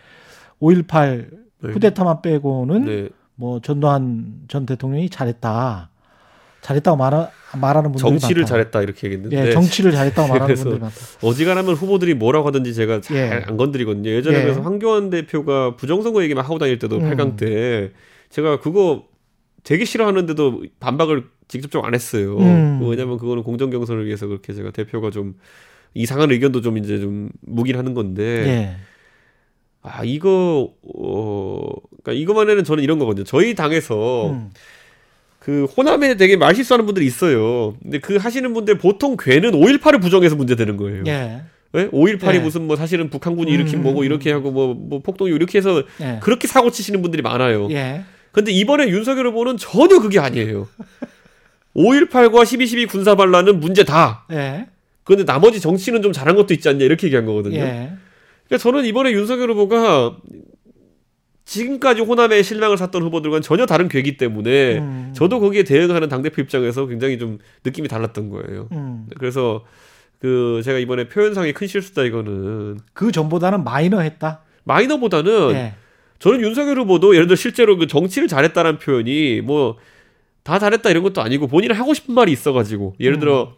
5.18 0.60 1.28
네. 1.62 1.72
쿠데타만 1.72 2.22
빼고는 2.22 2.84
네. 2.84 3.08
뭐 3.34 3.60
전두환 3.60 4.42
전 4.48 4.66
대통령이 4.66 5.10
잘했다. 5.10 5.90
잘했다고 6.62 6.96
말하, 6.96 7.30
말하는 7.56 7.92
분들이 7.92 8.18
정치를 8.18 8.42
많다. 8.42 8.48
잘했다 8.48 8.82
이렇게 8.82 9.06
얘기했는데 9.06 9.48
예, 9.48 9.52
정치를 9.52 9.92
잘했다고 9.92 10.28
말하는 10.28 10.54
분들이 10.56 10.80
많다. 10.80 10.96
어지간하면 11.22 11.74
후보들이 11.74 12.14
뭐라고 12.14 12.48
하든지 12.48 12.74
제가 12.74 13.00
잘 13.02 13.16
예. 13.16 13.44
안 13.46 13.56
건드리거든요. 13.56 14.10
예전에 14.10 14.38
예. 14.38 14.42
그래서 14.42 14.62
황교안 14.62 15.10
대표가 15.10 15.76
부정선거 15.76 16.24
얘기만 16.24 16.44
하고 16.44 16.58
다닐 16.58 16.78
때도 16.78 16.96
음. 16.96 17.10
8강 17.10 17.36
때 17.36 17.92
제가 18.30 18.58
그거 18.58 19.04
되게 19.62 19.84
싫어하는데도 19.84 20.64
반박을 20.80 21.26
직접적으로 21.48 21.86
안 21.86 21.94
했어요. 21.94 22.36
음. 22.38 22.80
왜냐면 22.82 23.18
그거는 23.18 23.44
공정 23.44 23.70
경선을 23.70 24.04
위해서 24.06 24.26
그렇게 24.26 24.52
제가 24.52 24.72
대표가 24.72 25.10
좀 25.10 25.36
이상한 25.96 26.30
의견도 26.30 26.60
좀 26.60 26.78
이제 26.78 26.98
좀 26.98 27.30
묵인 27.40 27.76
하는 27.76 27.94
건데 27.94 28.22
예. 28.46 28.76
아 29.82 30.02
이거 30.04 30.72
어 30.82 31.62
그러니까 32.02 32.12
이거만에는 32.12 32.64
저는 32.64 32.82
이런 32.82 32.98
거거든요. 32.98 33.24
저희 33.24 33.54
당에서 33.54 34.30
음. 34.30 34.50
그 35.38 35.64
호남에 35.64 36.16
되게 36.16 36.36
말 36.36 36.54
실수하는 36.54 36.86
분들이 36.86 37.06
있어요. 37.06 37.76
근데 37.80 37.98
그 37.98 38.16
하시는 38.16 38.52
분들 38.52 38.78
보통 38.78 39.16
괴는 39.16 39.52
5.18을 39.52 40.02
부정해서 40.02 40.34
문제되는 40.34 40.76
거예요. 40.76 41.04
예. 41.06 41.42
예? 41.76 41.88
5.18이 41.88 42.34
예. 42.34 42.38
무슨 42.40 42.66
뭐 42.66 42.76
사실은 42.76 43.10
북한군이 43.10 43.50
일으킨 43.50 43.78
음. 43.78 43.82
뭐고 43.84 44.04
이렇게 44.04 44.32
하고 44.32 44.50
뭐, 44.50 44.74
뭐 44.74 45.00
폭동이 45.00 45.30
이렇게 45.30 45.58
해서 45.58 45.82
예. 46.00 46.18
그렇게 46.22 46.48
사고 46.48 46.70
치시는 46.70 47.00
분들이 47.00 47.22
많아요. 47.22 47.70
예. 47.70 48.02
근데 48.32 48.52
이번에 48.52 48.88
윤석열 48.88 49.28
후보는 49.28 49.56
전혀 49.56 50.00
그게 50.00 50.18
아니에요. 50.18 50.68
5.18과 51.76 52.42
12.12 52.42 52.88
군사 52.88 53.14
반란은 53.14 53.60
문제 53.60 53.84
다. 53.84 54.26
예. 54.32 54.66
그런데 55.06 55.24
나머지 55.24 55.60
정치는 55.60 56.02
좀 56.02 56.12
잘한 56.12 56.34
것도 56.34 56.52
있지 56.52 56.68
않냐 56.68 56.84
이렇게 56.84 57.06
얘기한 57.06 57.24
거거든요. 57.24 57.58
예. 57.58 57.92
그러니까 58.46 58.62
저는 58.62 58.84
이번에 58.84 59.12
윤석열 59.12 59.50
후보가 59.52 60.16
지금까지 61.44 62.02
호남에 62.02 62.42
실망을 62.42 62.76
샀던 62.76 63.02
후보들과는 63.02 63.40
전혀 63.40 63.66
다른 63.66 63.88
괴기 63.88 64.16
때문에 64.16 64.78
음. 64.78 65.12
저도 65.14 65.38
거기에 65.38 65.62
대응하는 65.62 66.08
당대표 66.08 66.42
입장에서 66.42 66.86
굉장히 66.86 67.18
좀 67.18 67.38
느낌이 67.64 67.86
달랐던 67.86 68.30
거예요. 68.30 68.68
음. 68.72 69.06
그래서 69.16 69.64
그 70.18 70.60
제가 70.64 70.78
이번에 70.78 71.08
표현상의 71.08 71.52
큰 71.52 71.68
실수다 71.68 72.02
이거는 72.02 72.80
그 72.92 73.12
전보다는 73.12 73.62
마이너했다. 73.62 74.42
마이너보다는 74.64 75.50
예. 75.52 75.74
저는 76.18 76.40
윤석열 76.40 76.80
후보도 76.80 77.14
예를 77.14 77.28
들어 77.28 77.36
실제로 77.36 77.76
그 77.76 77.86
정치를 77.86 78.26
잘했다는 78.26 78.78
표현이 78.78 79.42
뭐 79.42 79.76
다 80.46 80.60
잘했다 80.60 80.88
이런 80.90 81.02
것도 81.02 81.20
아니고 81.22 81.48
본인이 81.48 81.74
하고 81.74 81.92
싶은 81.92 82.14
말이 82.14 82.30
있어가지고 82.30 82.94
예를 83.00 83.18
들어 83.18 83.54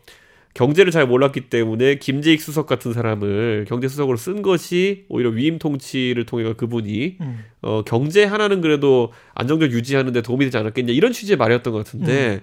경제를 0.58 0.90
잘 0.90 1.06
몰랐기 1.06 1.42
때문에 1.42 1.94
김재익 2.00 2.42
수석 2.42 2.66
같은 2.66 2.92
사람을 2.92 3.66
경제 3.68 3.86
수석으로 3.86 4.16
쓴 4.16 4.42
것이 4.42 5.04
오히려 5.08 5.30
위임 5.30 5.60
통치를 5.60 6.26
통해 6.26 6.52
그분이 6.52 7.18
음. 7.20 7.44
어 7.62 7.82
경제 7.84 8.24
하나는 8.24 8.60
그래도 8.60 9.12
안정적 9.34 9.70
유지하는데 9.70 10.20
도움이 10.20 10.46
되지 10.46 10.58
않았겠냐 10.58 10.92
이런 10.92 11.12
취지의 11.12 11.36
말이었던 11.36 11.72
것 11.72 11.84
같은데 11.84 12.40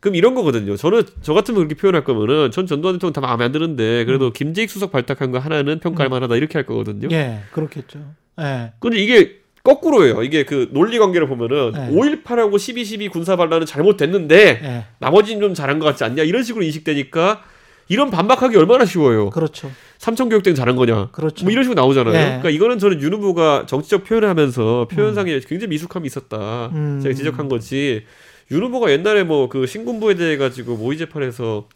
그럼 0.00 0.14
이런 0.14 0.34
거거든요. 0.34 0.74
저는 0.74 1.02
저 1.20 1.34
같으면 1.34 1.58
그렇게 1.58 1.74
표현할 1.74 2.02
거면은 2.02 2.50
전 2.50 2.66
전두환 2.66 2.94
대통령 2.94 3.12
다 3.12 3.20
마음에 3.20 3.44
안 3.44 3.52
드는데 3.52 4.06
그래도 4.06 4.32
김재익 4.32 4.70
수석 4.70 4.90
발탁한 4.90 5.30
거 5.30 5.38
하나는 5.38 5.80
평가할 5.80 6.08
만하다 6.08 6.36
이렇게 6.36 6.54
할 6.54 6.64
거거든요. 6.64 7.08
예. 7.12 7.40
그렇겠죠. 7.52 8.14
예. 8.40 8.72
근데 8.80 8.96
이게 8.98 9.39
거꾸로예요. 9.62 10.22
이게 10.22 10.44
그 10.44 10.68
논리 10.72 10.98
관계를 10.98 11.26
보면은 11.28 11.72
네. 11.72 11.90
5.18하고 11.90 12.54
12.12 12.54 13.10
군사 13.10 13.36
반란은 13.36 13.66
잘못됐는데 13.66 14.60
예. 14.62 14.84
나머지는 14.98 15.40
좀 15.40 15.54
잘한 15.54 15.78
것 15.78 15.86
같지 15.86 16.04
않냐 16.04 16.22
이런 16.22 16.42
식으로 16.42 16.64
인식되니까 16.64 17.42
이런 17.88 18.10
반박하기 18.10 18.56
얼마나 18.56 18.84
쉬워요. 18.84 19.30
그렇죠. 19.30 19.70
삼천교육대는 19.98 20.54
잘한 20.54 20.76
거냐. 20.76 21.08
그렇죠. 21.10 21.44
뭐 21.44 21.52
이런 21.52 21.64
식으로 21.64 21.78
나오잖아요. 21.80 22.12
네. 22.12 22.24
그러니까 22.24 22.50
이거는 22.50 22.78
저는 22.78 23.02
윤 23.02 23.12
후보가 23.14 23.66
정치적 23.66 24.04
표현을 24.04 24.28
하면서 24.28 24.86
표현상에 24.90 25.40
굉장히 25.40 25.70
미숙함이 25.70 26.06
있었다. 26.06 26.70
음. 26.72 27.00
제가 27.02 27.14
지적한 27.14 27.48
거지. 27.48 28.04
윤 28.52 28.62
후보가 28.62 28.90
옛날에 28.92 29.24
뭐 29.24 29.48
그 29.48 29.66
신군부에 29.66 30.14
대해 30.14 30.36
가지고 30.36 30.76
모의 30.76 30.98
재판에서 30.98 31.68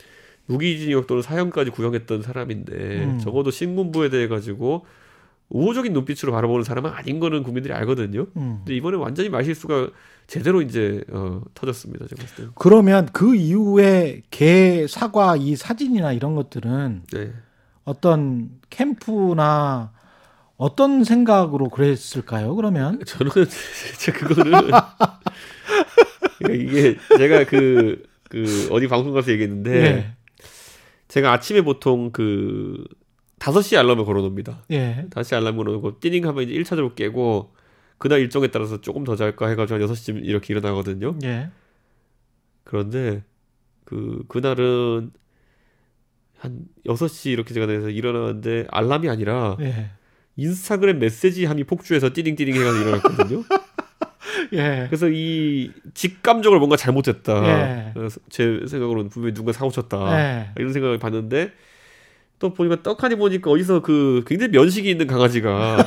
무기징역 0.46 1.06
또는 1.06 1.22
사형까지 1.22 1.70
구형했던 1.70 2.22
사람인데 2.22 2.72
음. 2.74 3.20
적어도 3.22 3.50
신군부에 3.50 4.08
대해 4.10 4.28
가지고 4.28 4.86
우호적인 5.54 5.92
눈빛으로 5.92 6.32
바라보는 6.32 6.64
사람은 6.64 6.90
아닌 6.90 7.20
거는 7.20 7.44
국민들이 7.44 7.72
알거든요. 7.72 8.26
음. 8.36 8.56
근데 8.58 8.74
이번에 8.74 8.96
완전히 8.96 9.28
말실수가 9.28 9.88
제대로 10.26 10.60
이제 10.60 11.04
어, 11.12 11.42
터졌습니다. 11.54 12.06
제가 12.08 12.22
봤을 12.22 12.44
때. 12.44 12.50
그러면 12.56 13.08
그 13.12 13.36
이후에 13.36 14.22
개 14.30 14.86
사과 14.88 15.36
이 15.36 15.54
사진이나 15.54 16.12
이런 16.12 16.34
것들은 16.34 17.04
네. 17.12 17.32
어떤 17.84 18.50
캠프나 18.68 19.92
어떤 20.56 21.04
생각으로 21.04 21.68
그랬을까요? 21.68 22.56
그러면 22.56 22.98
저는 23.06 23.30
진짜 23.48 24.12
그거는 24.12 24.70
그러니까 26.38 26.52
이게 26.52 26.96
제가 27.16 27.44
그, 27.44 28.02
그 28.28 28.68
어디 28.72 28.88
방송 28.88 29.12
가서 29.12 29.30
얘기했는데 29.30 29.72
예. 29.72 30.16
제가 31.06 31.32
아침에 31.32 31.60
보통 31.60 32.10
그 32.10 32.82
5시 33.44 33.76
알람을 33.76 34.06
걸어놓습니다. 34.06 34.64
예. 34.70 35.06
5시 35.10 35.36
알람 35.36 35.56
걸어놓고 35.56 36.00
띠링 36.00 36.26
하면 36.26 36.44
이제 36.44 36.54
1차적으로 36.54 36.94
깨고 36.94 37.52
그날 37.98 38.20
일정에 38.20 38.46
따라서 38.48 38.80
조금 38.80 39.04
더 39.04 39.16
잘까 39.16 39.48
해가지고 39.48 39.80
한 39.80 39.86
6시쯤 39.86 40.24
이렇게 40.24 40.54
일어나거든요. 40.54 41.14
예. 41.24 41.50
그런데 42.64 43.22
그 43.84 44.24
그날은 44.28 45.12
한 46.38 46.60
6시 46.86 47.30
이렇게 47.32 47.52
제가 47.52 47.66
돼서 47.66 47.90
일어나는데 47.90 48.66
알람이 48.70 49.10
아니라 49.10 49.58
예. 49.60 49.90
인스타그램 50.36 50.98
메시지 50.98 51.44
함이 51.44 51.64
폭주해서 51.64 52.12
띠링띠링 52.14 52.54
해가지고 52.54 52.82
일어났거든요. 52.82 53.44
예. 54.54 54.86
그래서 54.88 55.08
이 55.10 55.70
직감적으로 55.92 56.60
뭔가 56.60 56.76
잘못됐다. 56.76 57.44
예. 57.46 57.92
제 58.30 58.60
생각으로는 58.66 59.10
분명히 59.10 59.34
누가 59.34 59.52
사고 59.52 59.70
쳤다. 59.70 60.18
예. 60.18 60.50
이런 60.56 60.72
생각을 60.72 60.98
봤는데 60.98 61.52
또 62.38 62.52
보니까 62.52 62.82
떡하니 62.82 63.16
보니까 63.16 63.50
어디서 63.50 63.82
그 63.82 64.24
굉장히 64.26 64.52
면식이 64.52 64.90
있는 64.90 65.06
강아지가 65.06 65.78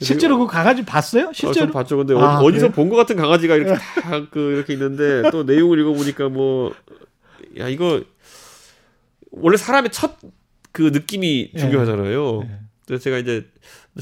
실제로 0.00 0.38
그 0.38 0.46
강아지 0.46 0.84
봤어요? 0.84 1.28
어, 1.28 1.32
실제로? 1.32 1.66
좀 1.66 1.72
봤죠. 1.72 1.96
근데 1.96 2.14
아, 2.14 2.38
어, 2.38 2.50
디서 2.50 2.68
그래요? 2.68 2.72
본것 2.72 2.96
같은 2.96 3.16
강아지가 3.16 3.56
이렇게 3.56 3.74
다 3.74 4.26
그 4.30 4.52
이렇게 4.52 4.72
있는데 4.74 5.30
또 5.30 5.44
내용을 5.44 5.78
읽어보니까 5.80 6.28
뭐 6.28 6.72
야 7.58 7.68
이거 7.68 8.02
원래 9.30 9.56
사람의 9.56 9.90
첫 9.90 10.18
그 10.74 10.90
느낌이 10.92 11.52
예. 11.54 11.58
중요하잖아요. 11.58 12.42
예. 12.42 12.58
그래서 12.84 13.04
제가 13.04 13.18
이제 13.18 13.46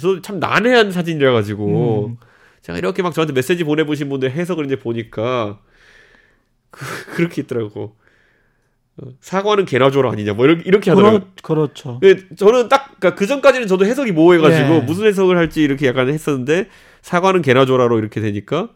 저도 0.01 0.23
참 0.23 0.41
난해한 0.41 0.91
사진이라 0.91 1.33
가지고 1.33 2.07
음. 2.07 2.17
제가 2.63 2.79
이렇게 2.79 3.03
막 3.03 3.13
저한테 3.13 3.35
메시지 3.35 3.63
보내보신 3.63 4.09
분들 4.09 4.31
해석을 4.31 4.65
이제 4.65 4.77
보니까 4.77 5.61
그, 6.71 6.85
그렇게 7.15 7.43
있더라고. 7.43 7.95
어, 8.99 9.07
사과는 9.21 9.65
개나조라 9.65 10.11
아니냐 10.11 10.35
뭐 10.35 10.45
이렇게, 10.47 10.63
이렇게 10.67 10.91
하더라고요. 10.91 11.21
그렇, 11.43 11.55
그렇죠. 11.57 12.01
예, 12.03 12.17
저는 12.37 12.69
딱그 12.69 13.27
전까지는 13.27 13.67
저도 13.67 13.87
해석이 13.87 14.13
모호해가지고 14.13 14.75
예. 14.75 14.81
무슨 14.81 15.07
해석을 15.07 15.37
할지 15.39 15.63
이렇게 15.63 15.87
약간 15.87 16.09
했었는데 16.09 16.69
사과는 17.01 17.43
개나조라로 17.43 17.99
이렇게 17.99 18.21
되니까 18.21 18.69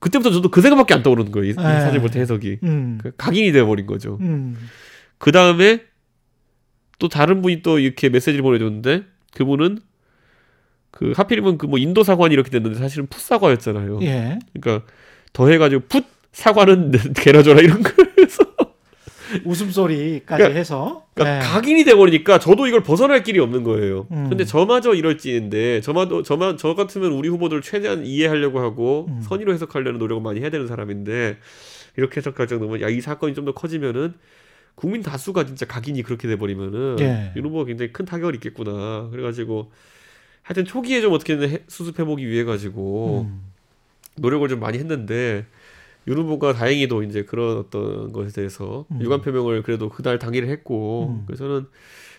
그때부터 0.00 0.30
저도 0.30 0.50
그 0.50 0.60
생각밖에 0.60 0.92
안 0.94 1.02
떠오르는 1.02 1.32
거예요. 1.32 1.46
이, 1.46 1.48
이 1.50 1.54
예. 1.58 1.80
사진 1.80 2.00
볼 2.00 2.10
때 2.10 2.20
해석이 2.20 2.58
음. 2.62 2.98
그 3.02 3.12
각인이 3.16 3.52
돼버린 3.52 3.86
거죠. 3.86 4.18
음. 4.20 4.56
그 5.18 5.32
다음에 5.32 5.80
또 6.98 7.08
다른 7.08 7.40
분이 7.42 7.62
또 7.62 7.78
이렇게 7.78 8.08
메시지를 8.10 8.42
보내줬는데 8.42 9.04
그분은 9.34 9.78
그 10.90 11.12
하필이면 11.16 11.58
그 11.58 11.66
뭐 11.66 11.78
인도 11.78 12.02
사관이 12.02 12.32
이렇게 12.34 12.50
됐는데 12.50 12.78
사실은 12.78 13.06
풋 13.06 13.20
사과였잖아요. 13.20 13.98
예. 14.02 14.38
그러니까 14.54 14.86
더해가지고 15.32 15.84
풋 15.88 16.04
사과는 16.32 16.92
개나줘라 17.16 17.60
이런 17.60 17.82
거에서 17.82 17.96
웃음소리까지 19.44 20.38
그러니까- 20.42 20.58
해서. 20.58 21.06
그러니까 21.14 21.36
예. 21.38 21.40
각인이 21.42 21.84
돼버리니까 21.84 22.38
저도 22.38 22.66
이걸 22.66 22.82
벗어날 22.82 23.22
길이 23.22 23.38
없는 23.38 23.62
거예요. 23.64 24.06
음. 24.10 24.28
근데 24.28 24.44
저마저 24.44 24.94
이럴지인데 24.94 25.80
저마도 25.80 26.22
저만 26.22 26.56
저 26.58 26.74
같으면 26.74 27.12
우리 27.12 27.28
후보들 27.28 27.62
최대한 27.62 28.04
이해하려고 28.04 28.60
하고 28.60 29.06
음. 29.08 29.20
선의로 29.22 29.52
해석하려는 29.54 29.98
노력을 29.98 30.22
많이 30.22 30.40
해야 30.40 30.50
되는 30.50 30.66
사람인데 30.66 31.38
이렇게 31.96 32.18
해석할 32.18 32.46
정도면 32.46 32.80
야 32.82 32.88
이 32.88 33.00
사건이 33.00 33.34
좀 33.34 33.44
더 33.46 33.52
커지면은 33.52 34.14
국민 34.74 35.00
다수가 35.02 35.46
진짜 35.46 35.64
각인이 35.66 36.02
그렇게 36.02 36.28
돼버리면은 36.28 36.96
예. 37.00 37.32
윤 37.36 37.46
후보가 37.46 37.64
굉장히 37.64 37.92
큰 37.92 38.04
타격을 38.04 38.34
입겠구나. 38.34 39.08
그래가지고 39.10 39.72
하여튼 40.42 40.64
초기에 40.64 41.00
좀 41.00 41.12
어떻게든 41.14 41.48
해- 41.48 41.62
수습해보기 41.66 42.28
위해 42.28 42.44
가지고 42.44 43.26
음. 43.28 43.40
노력을 44.18 44.46
좀 44.48 44.60
많이 44.60 44.78
했는데 44.78 45.46
윤 46.08 46.18
후보가 46.18 46.52
다행히도 46.54 47.02
이제 47.02 47.24
그런 47.24 47.58
어떤 47.58 48.12
것에 48.12 48.30
대해서 48.32 48.86
음. 48.92 49.00
유감 49.00 49.22
표명을 49.22 49.62
그래도 49.62 49.88
그날 49.88 50.18
당일에 50.18 50.48
했고 50.48 51.08
음. 51.10 51.24
그래서 51.26 51.44
저는 51.44 51.66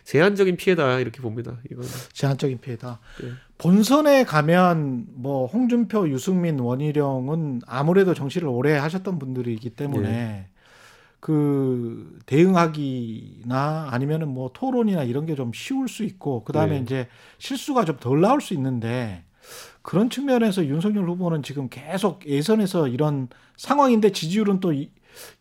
제한적인 0.03 0.55
피해다 0.57 0.99
이렇게 0.99 1.21
봅니다. 1.21 1.57
이거는 1.69 1.89
제한적인 2.13 2.59
피해다. 2.59 2.99
네. 3.21 3.29
본선에 3.57 4.23
가면 4.23 5.05
뭐 5.15 5.47
홍준표, 5.47 6.09
유승민, 6.09 6.59
원희룡은 6.59 7.61
아무래도 7.65 8.13
정치를 8.13 8.47
오래 8.47 8.73
하셨던 8.77 9.19
분들이기 9.19 9.71
때문에 9.71 10.09
네. 10.09 10.47
그 11.19 12.19
대응하기나 12.25 13.89
아니면은 13.91 14.27
뭐 14.29 14.51
토론이나 14.53 15.03
이런 15.03 15.25
게 15.25 15.35
좀 15.35 15.51
쉬울 15.53 15.87
수 15.87 16.03
있고 16.03 16.43
그 16.43 16.53
다음에 16.53 16.77
네. 16.77 16.81
이제 16.81 17.07
실수가 17.39 17.85
좀 17.85 17.97
덜 17.99 18.21
나올 18.21 18.39
수 18.41 18.53
있는데 18.53 19.23
그런 19.87 20.09
측면에서 20.09 20.65
윤석열 20.65 21.07
후보는 21.07 21.43
지금 21.43 21.69
계속 21.69 22.27
예선에서 22.27 22.89
이런 22.89 23.29
상황인데 23.55 24.11
지지율은 24.11 24.59
또 24.59 24.73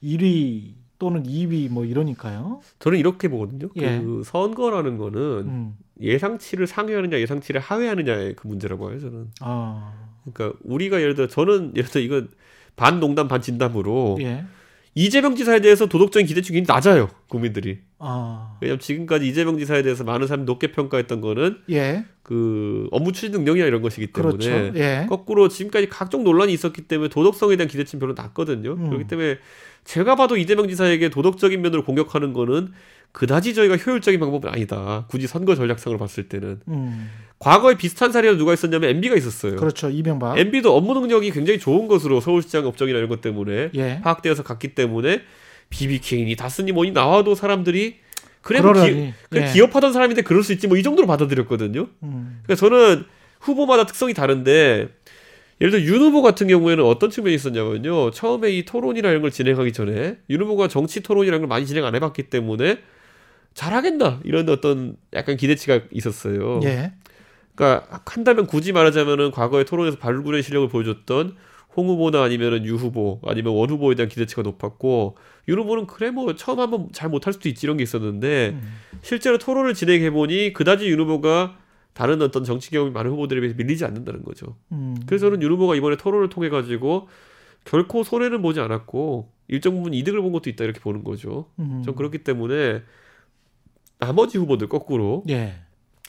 1위 0.01 0.75
또는 1.01 1.25
2위 1.25 1.69
뭐 1.69 1.85
이러니까요. 1.85 2.61
저는 2.79 2.97
이렇게 2.97 3.27
보거든요. 3.27 3.71
예. 3.75 3.99
그 3.99 4.23
선거라는 4.25 4.99
거는 4.99 5.21
음. 5.21 5.77
예상치를 6.01 6.69
상회하느냐 6.69 7.19
예상치를 7.19 7.61
하회하느냐의 7.61 8.37
그 8.37 8.47
문제라고 8.47 8.93
해요. 8.93 9.01
저는 9.01 9.33
아. 9.41 9.93
그러니까 10.23 10.57
우리가 10.63 11.01
예를 11.01 11.17
들어 11.17 11.27
저는 11.27 11.73
예를 11.75 11.91
들어 11.91 12.05
이건 12.05 12.29
반 12.77 13.01
농담 13.01 13.27
반 13.27 13.41
진담으로 13.41 14.17
예. 14.21 14.45
이재명 14.99 15.37
지사에 15.37 15.61
대해서 15.61 15.85
도덕적인 15.87 16.27
기대치가 16.27 16.55
굉장히 16.55 16.75
낮아요 16.75 17.11
국민들이. 17.29 17.81
아. 17.99 18.57
왜냐면 18.63 18.81
지금까지 18.81 19.29
이재명 19.29 19.59
지사에 19.59 19.83
대해서 19.83 20.05
많은 20.05 20.27
사람이 20.27 20.47
높게 20.47 20.73
평가했던 20.73 21.21
거는 21.21 21.59
예. 21.71 22.07
그 22.23 22.89
업무 22.91 23.13
추진 23.13 23.33
능력이나 23.33 23.67
이런 23.67 23.83
것이기 23.83 24.09
때문에 24.09 24.37
그렇죠. 24.39 24.79
예. 24.79 25.05
거꾸로 25.07 25.49
지금까지 25.49 25.91
각종 25.91 26.25
논란이 26.25 26.51
있었기 26.55 26.89
때문에 26.89 27.11
도덕성에 27.11 27.57
대한 27.57 27.69
기대치는 27.69 28.01
별로 28.01 28.15
낮거든요. 28.15 28.73
음. 28.73 28.89
그렇기 28.89 29.07
때문에 29.07 29.37
제가 29.85 30.17
봐도 30.17 30.39
이재명 30.39 30.67
지사에게 30.67 31.11
도덕적인 31.11 31.61
면으로 31.61 31.85
공격하는 31.85 32.33
거는 32.33 32.73
그다지 33.17 33.55
저희가 33.55 33.77
효율적인 33.77 34.21
방법은 34.21 34.51
아니다. 34.51 35.07
굳이 35.09 35.27
선거 35.27 35.55
전략상으로 35.55 35.99
봤을 35.99 36.29
때는 36.29 36.61
음. 36.69 37.11
과거에 37.39 37.75
비슷한 37.79 38.13
사례가 38.13 38.37
누가 38.37 38.53
있었냐면 38.53 38.91
MB가 38.91 39.17
있었어요. 39.17 39.57
그렇죠. 39.57 39.89
이명박. 39.89 40.39
MB도 40.39 40.77
업무 40.77 40.93
능력이 40.93 41.31
굉장히 41.31 41.59
좋은 41.59 41.89
것으로 41.89 42.21
서울시장 42.21 42.67
업적이나 42.67 42.99
이런 42.99 43.09
것 43.09 43.23
때문에 43.23 43.71
예. 43.75 44.01
파악되어서 44.03 44.43
갔기 44.43 44.75
때문에 44.75 45.23
BBK니 45.71 46.37
다스니 46.37 46.73
뭐니 46.73 46.91
나와도 46.91 47.35
사람들이 47.35 47.97
그래 48.43 48.61
뭐. 48.61 48.75
기, 48.75 49.15
그래 49.31 49.49
예. 49.49 49.53
기업하던 49.55 49.95
사람인데 49.95 50.21
그럴 50.21 50.43
수 50.43 50.53
있지 50.53 50.67
뭐 50.69 50.77
이 50.77 50.83
정도로 50.83 51.07
받아들였거든요. 51.07 51.89
음. 52.03 52.41
그러니까 52.43 52.55
저는 52.55 53.07
후보마다 53.41 53.87
특성이 53.87 54.13
다른데 54.13 54.89
예를 55.63 55.71
들어 55.71 55.81
윤 55.81 56.03
후보 56.03 56.21
같은 56.21 56.49
경우에는 56.49 56.85
어떤 56.85 57.09
측면이 57.09 57.35
있었냐면요. 57.35 58.11
처음에 58.11 58.51
이 58.51 58.67
토론이나 58.67 59.09
이런 59.09 59.23
걸 59.23 59.31
진행하기 59.31 59.73
전에 59.73 60.19
윤 60.29 60.43
후보가 60.43 60.69
정치 60.69 61.03
토론이라는 61.03 61.41
걸 61.41 61.49
많이 61.49 61.65
진행 61.65 61.87
안 61.87 61.95
해봤기 61.95 62.25
때문에 62.25 62.79
잘하겠나 63.57 64.21
이런 64.23 64.49
어떤 64.51 64.97
약간 65.15 65.39
기대치가 65.39 65.81
있었어요. 65.91 66.61
예. 66.65 66.93
그러니까 67.55 68.03
한다면 68.05 68.47
굳이 68.47 68.73
말하자면은 68.73 69.31
과거에 69.31 69.65
토론에서 69.65 69.97
발굴의 69.97 70.43
실력을 70.43 70.69
보여줬던 70.69 71.35
홍 71.75 71.89
후보나 71.89 72.23
아니면은 72.23 72.67
유 72.67 72.75
후보 72.75 73.19
아니면 73.25 73.55
원 73.55 73.71
후보에 73.71 73.95
대한 73.95 74.11
기대치가 74.11 74.43
높았고 74.43 75.17
윤 75.49 75.59
후보는 75.59 75.87
그래 75.87 76.11
뭐 76.11 76.35
처음 76.35 76.61
한번 76.61 76.89
잘 76.93 77.09
못할 77.09 77.33
수도 77.33 77.49
있지 77.49 77.65
이런 77.65 77.79
게 77.79 77.83
있었는데 77.83 78.51
음. 78.61 78.73
실제로 79.01 79.39
토론을 79.39 79.73
진행해 79.73 80.11
보니 80.11 80.53
그다지 80.53 80.87
윤 80.89 81.01
후보가 81.01 81.57
다른 81.95 82.21
어떤 82.21 82.45
정치 82.45 82.71
경험이 82.71 82.93
많은 82.93 83.11
후보들에 83.13 83.41
비해서 83.41 83.57
밀리지 83.57 83.87
않는다는 83.87 84.23
거죠. 84.23 84.57
음. 84.73 84.97
그래서 85.07 85.27
저는 85.27 85.41
윤 85.41 85.51
후보가 85.53 85.77
이번에 85.77 85.97
토론을 85.97 86.29
통해 86.29 86.51
가지고 86.51 87.09
결코 87.65 88.05
손해는 88.05 88.43
보지 88.43 88.61
않았고 88.61 89.33
일정 89.49 89.77
부분 89.77 89.95
이득을 89.95 90.21
본 90.21 90.33
것도 90.33 90.51
있다 90.51 90.65
이렇게 90.65 90.79
보는 90.81 91.05
거죠. 91.05 91.47
음. 91.59 91.83
전 91.87 91.95
그렇기 91.95 92.19
때문에 92.19 92.83
나머지 93.99 94.39
후보들 94.39 94.69
거꾸로 94.69 95.23
예. 95.29 95.55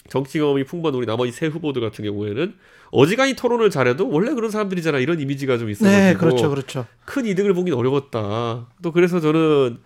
정치 0.10 0.40
경험이 0.40 0.64
풍부한 0.64 0.96
우리 0.96 1.06
나머지 1.06 1.32
세 1.32 1.48
후보들 1.48 1.82
같은 1.82 2.06
경우에는 2.06 2.54
어지간히 2.92 3.36
토론을 3.36 3.70
잘해도 3.70 4.10
원래 4.10 4.34
그런 4.34 4.50
사람들이잖아 4.50 5.00
이런 5.00 5.20
이미지가 5.20 5.58
좀 5.58 5.70
있어가지고 5.70 6.02
네, 6.02 6.14
그렇죠, 6.14 6.50
그렇죠. 6.50 6.86
큰 7.04 7.26
이득을 7.26 7.54
보긴 7.54 7.74
어려웠다. 7.74 8.68
또 8.82 8.92
그래서 8.94 9.20
저는 9.20 9.80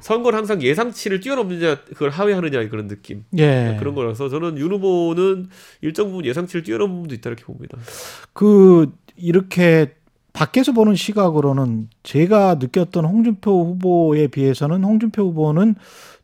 선거는 0.00 0.38
항상 0.38 0.62
예상치를 0.62 1.20
뛰어넘느냐 1.20 1.82
그걸 1.84 2.10
하회하느냐 2.10 2.68
그런 2.70 2.88
느낌 2.88 3.24
예. 3.36 3.76
그런 3.78 3.94
거라서 3.94 4.30
저는 4.30 4.56
윤 4.58 4.72
후보는 4.72 5.48
일정 5.82 6.08
부분 6.08 6.24
예상치를 6.24 6.62
뛰어넘은 6.62 6.94
부분도 6.94 7.14
있다 7.14 7.30
이렇게 7.30 7.44
봅니다. 7.44 7.76
그 8.32 8.90
이렇게 9.16 9.94
밖에서 10.32 10.72
보는 10.72 10.94
시각으로는 10.94 11.88
제가 12.02 12.56
느꼈던 12.56 13.04
홍준표 13.04 13.64
후보에 13.64 14.28
비해서는 14.28 14.84
홍준표 14.84 15.24
후보는 15.24 15.74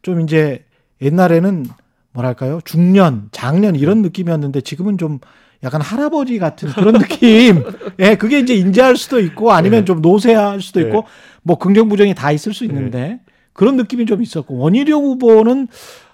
좀 0.02 0.20
이제 0.20 0.64
옛날에는 1.02 1.66
뭐랄까요 2.12 2.60
중년, 2.64 3.28
장년 3.32 3.74
이런 3.76 4.02
느낌이었는데 4.02 4.60
지금은 4.62 4.96
좀 4.98 5.18
약간 5.64 5.80
할아버지 5.80 6.38
같은 6.38 6.68
그런 6.70 6.94
느낌. 6.94 7.62
예, 8.00 8.16
그게 8.16 8.40
이제 8.40 8.54
인지할 8.54 8.96
수도 8.96 9.20
있고 9.20 9.52
아니면 9.52 9.80
네. 9.80 9.84
좀 9.84 10.00
노쇠할 10.00 10.60
수도 10.60 10.80
네. 10.80 10.86
있고 10.86 11.04
뭐 11.42 11.58
긍정 11.58 11.88
부정이 11.88 12.14
다 12.14 12.32
있을 12.32 12.52
수 12.54 12.64
있는데 12.64 13.20
그런 13.52 13.76
느낌이 13.76 14.06
좀 14.06 14.22
있었고 14.22 14.56
원희룡 14.58 15.04
후보는 15.04 15.68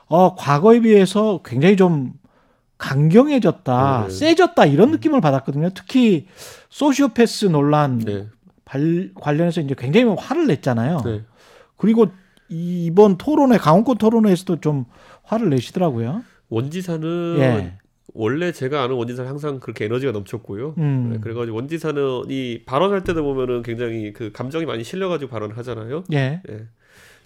어 0.07 0.35
과거에 0.35 0.81
비해서 0.81 1.40
굉장히 1.44 1.77
좀 1.77 2.12
강경해졌다, 2.79 4.05
네. 4.09 4.14
세졌다 4.14 4.64
이런 4.66 4.90
느낌을 4.92 5.20
받았거든요. 5.20 5.70
특히 5.74 6.27
소시오패스 6.70 7.46
논란 7.46 7.98
네, 7.98 8.27
발- 8.64 9.11
관련해서 9.14 9.61
이제 9.61 9.74
굉장히 9.77 10.14
화를 10.16 10.46
냈잖아요. 10.46 11.03
네. 11.05 11.22
그리고 11.77 12.07
이- 12.50 12.87
이번 12.87 13.18
토론회 13.18 13.58
강원권 13.58 13.98
토론회에서도 13.98 14.61
좀 14.61 14.84
화를 15.24 15.50
내시더라고요. 15.50 16.22
원지사는 16.48 17.37
예. 17.38 17.74
원래 18.14 18.52
제가 18.52 18.82
아는 18.82 18.96
원지사는 18.96 19.28
항상 19.30 19.61
그렇게 19.61 19.84
에너지가 19.84 20.12
넘쳤고요. 20.12 20.74
음. 20.78 21.11
네, 21.12 21.18
그래가지고 21.20 21.56
원지사는 21.56 22.22
이 22.28 22.62
발언할 22.64 23.04
때도 23.04 23.22
보면은 23.22 23.62
굉장히 23.62 24.12
그 24.12 24.32
감정이 24.32 24.64
많이 24.64 24.82
실려가지고 24.82 25.30
발언하잖아요. 25.30 26.04
예. 26.12 26.40
예. 26.50 26.66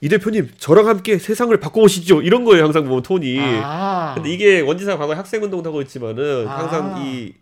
이 0.00 0.08
대표님 0.08 0.50
저랑 0.58 0.88
함께 0.88 1.16
세상을 1.16 1.56
바꿔보시죠 1.60 2.22
이런 2.22 2.42
거예요 2.44 2.64
항상 2.64 2.82
보면 2.88 3.04
톤이 3.04 3.38
아. 3.62 4.14
근데 4.16 4.30
이게 4.32 4.58
원지사 4.60 4.98
과거에 4.98 5.14
학생운동도 5.14 5.70
하고 5.70 5.80
있지만은 5.82 6.48
아. 6.48 6.58
항상 6.58 7.04
이 7.06 7.32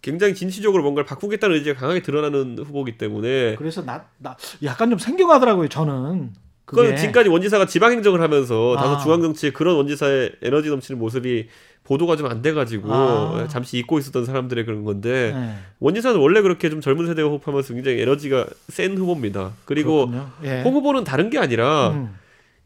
굉장히 0.00 0.34
진취적으로 0.34 0.82
뭔가를 0.82 1.04
바꾸겠다는 1.04 1.54
의지가 1.56 1.78
강하게 1.78 2.00
드러나는 2.00 2.56
후보기 2.58 2.96
때문에 2.96 3.56
그래서 3.56 3.84
나, 3.84 4.06
나 4.16 4.36
약간 4.64 4.88
좀 4.88 4.98
생겨가더라고요. 4.98 5.68
저는 5.68 6.32
그건. 6.64 6.96
지금까지 6.96 7.28
원지사가 7.28 7.66
지방행정을 7.66 8.20
하면서 8.20 8.76
다소 8.76 8.94
아. 8.94 8.98
중앙정치에 8.98 9.50
그런 9.50 9.76
원지사의 9.76 10.32
에너지 10.42 10.68
넘치는 10.68 10.98
모습이 10.98 11.48
보도가 11.84 12.16
좀 12.16 12.28
안 12.30 12.40
돼가지고 12.42 12.92
아. 12.92 13.48
잠시 13.48 13.78
잊고 13.78 13.98
있었던 13.98 14.24
사람들의 14.24 14.64
그런 14.64 14.84
건데 14.84 15.32
네. 15.34 15.54
원지사는 15.80 16.18
원래 16.20 16.40
그렇게 16.40 16.70
좀 16.70 16.80
젊은 16.80 17.06
세대가 17.06 17.28
호흡하면서 17.28 17.74
굉장히 17.74 18.00
에너지가 18.00 18.46
센 18.68 18.96
후보입니다. 18.96 19.52
그리고. 19.64 20.10
예. 20.44 20.62
홍 20.62 20.74
후보는 20.74 21.04
다른 21.04 21.30
게 21.30 21.38
아니라 21.38 21.90
음. 21.90 22.14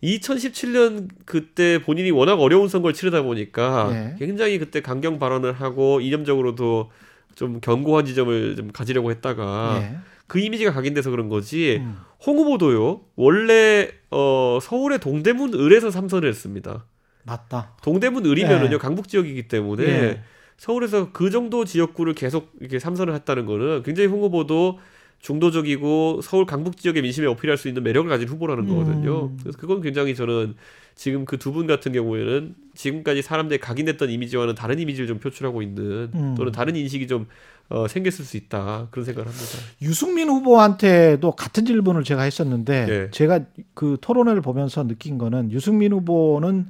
2017년 0.03 1.09
그때 1.25 1.81
본인이 1.83 2.11
워낙 2.11 2.35
어려운 2.35 2.69
선거를 2.69 2.95
치르다 2.95 3.23
보니까 3.23 3.89
예. 3.93 4.17
굉장히 4.19 4.59
그때 4.59 4.81
강경 4.83 5.19
발언을 5.19 5.55
하고 5.55 6.01
이념적으로도 6.01 6.91
좀 7.35 7.61
견고한 7.61 8.05
지점을 8.07 8.57
좀 8.57 8.71
가지려고 8.73 9.11
했다가 9.11 9.79
예. 9.81 9.97
그 10.27 10.39
이미지가 10.39 10.73
각인돼서 10.73 11.11
그런 11.11 11.29
거지 11.29 11.79
음. 11.81 11.99
홍 12.25 12.39
후보도요 12.39 13.03
원래 13.17 13.91
어 14.11 14.59
서울의 14.61 14.99
동대문 15.01 15.55
을에서 15.55 15.91
삼선을 15.91 16.29
했습니다 16.29 16.87
맞다. 17.25 17.77
동대문 17.83 18.25
을이면은요 18.25 18.75
예. 18.75 18.79
강북 18.79 19.09
지역이기 19.09 19.49
때문에 19.49 19.85
예. 19.85 20.23
서울에서 20.57 21.13
그 21.13 21.31
정도 21.31 21.65
지역구를 21.65 22.15
계속 22.15 22.53
이렇게 22.61 22.79
삼선을 22.79 23.15
했다는 23.15 23.47
거는 23.47 23.83
굉장히 23.83 24.09
홍 24.09 24.23
후보도 24.23 24.79
중도적이고 25.21 26.21
서울 26.23 26.47
강북 26.47 26.77
지역의 26.77 27.03
민심에 27.03 27.27
어필할 27.27 27.57
수 27.57 27.69
있는 27.69 27.83
매력을 27.83 28.09
가진 28.09 28.29
후보라는 28.29 28.69
거거든요. 28.69 29.27
음. 29.27 29.39
그래서 29.43 29.59
그건 29.59 29.81
굉장히 29.83 30.15
저는 30.15 30.55
지금 30.95 31.25
그 31.25 31.37
두 31.37 31.53
분 31.53 31.67
같은 31.67 31.93
경우에는 31.93 32.55
지금까지 32.75 33.23
사람들이 33.23 33.61
각인됐던 33.61 34.09
이미지와는 34.11 34.55
다른 34.55 34.79
이미지를 34.79 35.07
좀 35.07 35.19
표출하고 35.19 35.63
있는 35.63 36.11
음. 36.15 36.35
또는 36.37 36.53
다른 36.53 36.77
인식이 36.77 37.07
좀 37.07 37.27
어, 37.69 37.89
생겼을 37.89 38.25
수 38.25 38.37
있다 38.37 38.87
그런 38.93 39.05
생각을 39.05 39.27
합니다. 39.29 39.59
유승민 39.83 40.29
후보한테도 40.29 41.33
같은 41.33 41.65
질문을 41.67 42.05
제가 42.05 42.23
했었는데 42.23 42.87
예. 42.89 43.11
제가 43.11 43.41
그 43.75 43.97
토론회를 44.01 44.41
보면서 44.41 44.87
느낀 44.87 45.19
거는 45.19 45.51
유승민 45.51 45.93
후보는 45.93 46.69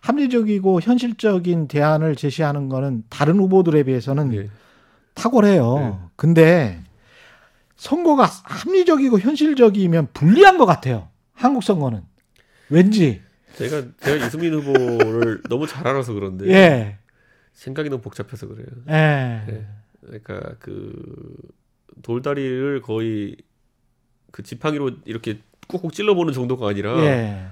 합리적이고 0.00 0.80
현실적인 0.80 1.68
대안을 1.68 2.16
제시하는 2.16 2.68
거는 2.70 3.04
다른 3.10 3.38
후보들에 3.38 3.82
비해서는 3.82 4.32
예. 4.34 4.48
탁월해요. 5.14 5.74
네. 5.78 5.94
근데 6.16 6.80
선거가 7.78 8.24
합리적이고 8.42 9.20
현실적이면 9.20 10.08
불리한 10.12 10.58
것 10.58 10.66
같아요. 10.66 11.08
한국 11.32 11.62
선거는 11.62 12.02
왠지 12.68 13.22
제가 13.54 13.84
제가 14.00 14.26
이승민 14.26 14.52
후보를 14.52 15.42
너무 15.48 15.66
잘 15.66 15.86
알아서 15.86 16.12
그런데 16.12 16.48
예, 16.48 16.98
생각이 17.52 17.88
너무 17.88 18.02
복잡해서 18.02 18.48
그래요. 18.48 18.66
예, 18.88 19.44
네. 19.46 19.66
그러니까 20.00 20.56
그 20.58 20.92
돌다리를 22.02 22.82
거의 22.82 23.36
그 24.32 24.42
지팡이로 24.42 24.90
이렇게 25.04 25.38
꾹꾹 25.68 25.92
찔러보는 25.92 26.32
정도가 26.32 26.68
아니라 26.68 26.98
예, 27.04 27.46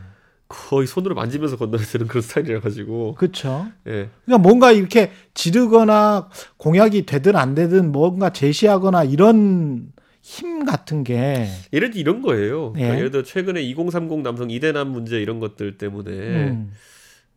거의 0.49 0.89
손으로 0.89 1.15
만지면서 1.15 1.57
건너는 1.57 2.09
그런 2.09 2.21
스타일이라 2.23 2.61
가지고 2.61 3.15
그렇죠. 3.15 3.69
예. 3.87 4.11
그러니까 4.25 4.39
뭔가 4.39 4.73
이렇게 4.73 5.13
지르거나 5.35 6.31
공약이 6.57 7.07
되든 7.07 7.37
안 7.37 7.55
되든 7.55 7.93
뭔가 7.93 8.31
제시하거나 8.31 9.05
이런 9.05 9.93
힘 10.27 10.65
같은 10.65 11.05
게 11.05 11.47
예를 11.73 11.91
들어 11.91 12.01
이런 12.01 12.21
거예요. 12.21 12.73
그러니까 12.73 12.95
예. 12.95 12.99
예를 12.99 13.11
들어 13.13 13.23
최근에 13.23 13.63
2030 13.63 14.23
남성 14.23 14.51
이대남 14.51 14.89
문제 14.89 15.23
이런 15.23 15.39
것들 15.39 15.79
때문에 15.79 16.11
음, 16.11 16.73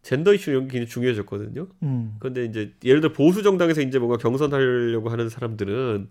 젠더 0.02 0.34
이슈 0.34 0.50
이런 0.50 0.68
게 0.68 0.72
굉장히 0.72 0.88
중요해졌거든요. 0.88 1.68
음, 1.84 2.16
그런데 2.18 2.46
이제 2.46 2.74
예를 2.84 3.00
들어 3.02 3.14
보수 3.14 3.44
정당에서 3.44 3.82
이제 3.82 4.00
뭔가 4.00 4.18
경선하려고 4.18 5.10
하는 5.10 5.30
사람들은 5.30 6.10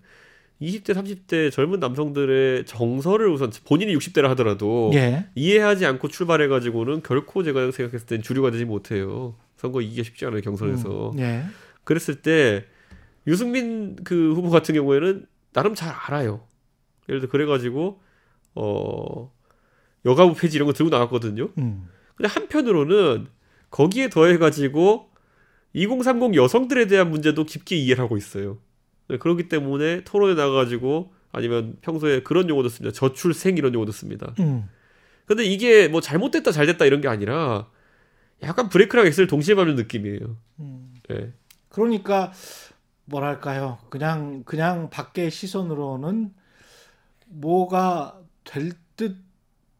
20대 0.62 0.94
30대 0.94 1.50
젊은 1.50 1.80
남성들의 1.80 2.64
정서를 2.66 3.28
우선 3.28 3.50
본인이 3.66 3.92
60대라 3.96 4.28
하더라도 4.28 4.92
예, 4.94 5.26
이해하지 5.34 5.84
않고 5.84 6.06
출발해 6.06 6.46
가지고는 6.46 7.02
결코 7.02 7.42
제가 7.42 7.72
생각했을 7.72 8.06
땐 8.06 8.22
주류가 8.22 8.52
되지 8.52 8.64
못해요. 8.64 9.34
선거 9.56 9.80
이기가 9.80 10.04
쉽지 10.04 10.26
않아요 10.26 10.42
경선에서. 10.42 11.10
음, 11.10 11.18
예, 11.18 11.42
그랬을 11.82 12.22
때 12.22 12.66
유승민 13.26 13.96
그 14.04 14.32
후보 14.34 14.48
같은 14.50 14.76
경우에는 14.76 15.26
나름 15.52 15.74
잘 15.74 15.92
알아요. 15.92 16.46
예를 17.08 17.20
들어 17.20 17.30
그래가지고 17.30 18.00
어 18.54 19.32
여가부 20.04 20.34
폐지 20.34 20.56
이런 20.56 20.66
거 20.66 20.72
들고 20.72 20.90
나왔거든요. 20.90 21.48
음, 21.58 21.88
근데 22.16 22.28
한편으로는 22.28 23.26
거기에 23.70 24.10
더해가지고 24.10 25.10
2030 25.74 26.34
여성들에 26.34 26.86
대한 26.86 27.10
문제도 27.10 27.42
깊게 27.44 27.76
이해를 27.76 28.02
하고 28.02 28.16
있어요. 28.16 28.58
네, 29.08 29.18
그렇기 29.18 29.48
때문에 29.48 30.04
토론에 30.04 30.34
나가가지고 30.34 31.12
아니면 31.32 31.76
평소에 31.82 32.22
그런 32.22 32.48
용어도 32.48 32.68
씁니다. 32.68 32.92
저출생 32.92 33.56
이런 33.56 33.74
용어도 33.74 33.92
씁니다. 33.92 34.34
음, 34.40 34.68
근데 35.26 35.44
이게 35.44 35.88
뭐 35.88 36.00
잘못됐다 36.00 36.52
잘됐다 36.52 36.84
이런 36.86 37.00
게 37.00 37.08
아니라 37.08 37.68
약간 38.42 38.68
브레이크랑 38.68 39.06
엑셀 39.06 39.26
동시에 39.26 39.54
밟는 39.54 39.74
느낌이에요. 39.76 40.36
음. 40.60 40.94
예. 41.10 41.32
그러니까 41.68 42.32
뭐랄까요? 43.04 43.78
그냥 43.90 44.42
그냥 44.44 44.90
밖의 44.90 45.30
시선으로는 45.30 46.32
뭐가 47.30 48.18
될 48.44 48.72
듯 48.96 49.16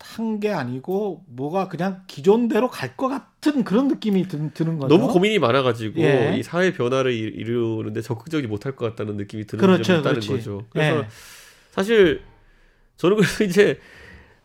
한 0.00 0.38
게 0.38 0.50
아니고 0.52 1.24
뭐가 1.26 1.66
그냥 1.68 2.02
기존대로 2.06 2.68
갈 2.70 2.96
것 2.96 3.08
같은 3.08 3.64
그런 3.64 3.88
느낌이 3.88 4.28
드, 4.28 4.37
는 4.37 4.78
거죠. 4.78 4.87
너무 4.96 5.12
고민이 5.12 5.40
많아가지고 5.40 6.00
예. 6.00 6.37
이 6.38 6.42
사회 6.44 6.72
변화를 6.72 7.12
이- 7.12 7.18
이루는데 7.18 8.00
적극적이지 8.00 8.46
못할 8.48 8.76
것 8.76 8.87
같다는 8.90 9.16
느낌이 9.16 9.46
드는 9.48 9.61
그렇죠, 9.61 9.82
점이 9.82 9.98
있다는 9.98 10.20
그렇지. 10.20 10.28
거죠. 10.28 10.64
그래서 10.70 10.98
예. 11.00 11.08
사실 11.72 12.22
저는 12.96 13.16
그래서 13.16 13.42
이제 13.42 13.80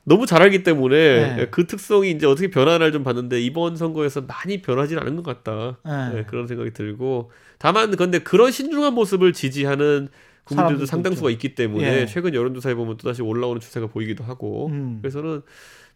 너무 0.06 0.26
잘 0.26 0.42
알기 0.42 0.64
때문에 0.64 1.36
네. 1.36 1.48
그 1.52 1.68
특성이 1.68 2.10
이제 2.12 2.26
어떻게 2.26 2.50
변화를 2.50 2.92
좀 2.92 3.04
봤는데 3.04 3.40
이번 3.40 3.76
선거에서 3.78 4.22
많이 4.22 4.62
변하진 4.64 4.98
않은 4.98 5.22
것 5.22 5.44
같다. 5.44 5.78
예. 5.86 6.16
네, 6.16 6.24
그런 6.26 6.48
생각이 6.48 6.74
들고 6.74 7.30
다만 7.60 7.96
근데 7.96 8.18
그런 8.20 8.50
신중한 8.52 8.96
모습을 8.96 9.34
지지하는 9.34 10.10
국민들도 10.46 10.56
사람들도 10.56 10.86
상당수가 10.86 11.30
있기 11.32 11.56
때문에 11.56 12.02
예. 12.02 12.06
최근 12.06 12.34
여론조사에 12.34 12.74
보면 12.76 12.98
또 12.98 13.08
다시 13.08 13.22
올라오는 13.22 13.60
추세가 13.62 13.88
보이기도 13.88 14.24
하고 14.24 14.68
음. 14.68 15.00
그래서는 15.02 15.42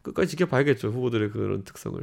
끝까지 0.01 0.29
지켜봐야겠죠 0.29 0.89
후보들의 0.89 1.31
그런 1.31 1.63
특성을. 1.63 1.99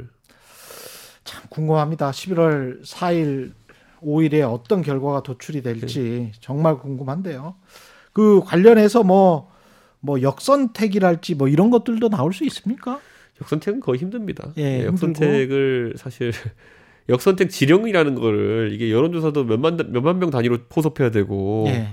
참 1.23 1.43
궁금합니다. 1.49 2.11
11월 2.11 2.83
4일, 2.83 3.53
5일에 4.01 4.41
어떤 4.41 4.83
결과가 4.83 5.23
도출이 5.23 5.63
될지 5.63 5.99
네. 5.99 6.31
정말 6.39 6.77
궁금한데요. 6.77 7.55
그 8.13 8.41
관련해서 8.45 9.03
뭐, 9.03 9.51
뭐 9.99 10.21
역선택이랄지 10.21 11.35
뭐 11.35 11.47
이런 11.47 11.71
것들도 11.71 12.09
나올 12.09 12.31
수 12.31 12.45
있습니까? 12.45 12.99
역선택은 13.41 13.79
거의 13.79 13.99
힘듭니다. 13.99 14.53
예, 14.57 14.81
예, 14.81 14.85
역선택을 14.85 15.95
사실 15.97 16.31
역선택 17.09 17.49
지령이라는 17.49 18.15
거를 18.15 18.69
이게 18.71 18.91
여론조사도 18.91 19.43
몇만 19.45 19.77
몇만 19.89 20.19
명 20.19 20.29
단위로 20.29 20.59
포섭해야 20.69 21.11
되고 21.11 21.65
예. 21.67 21.89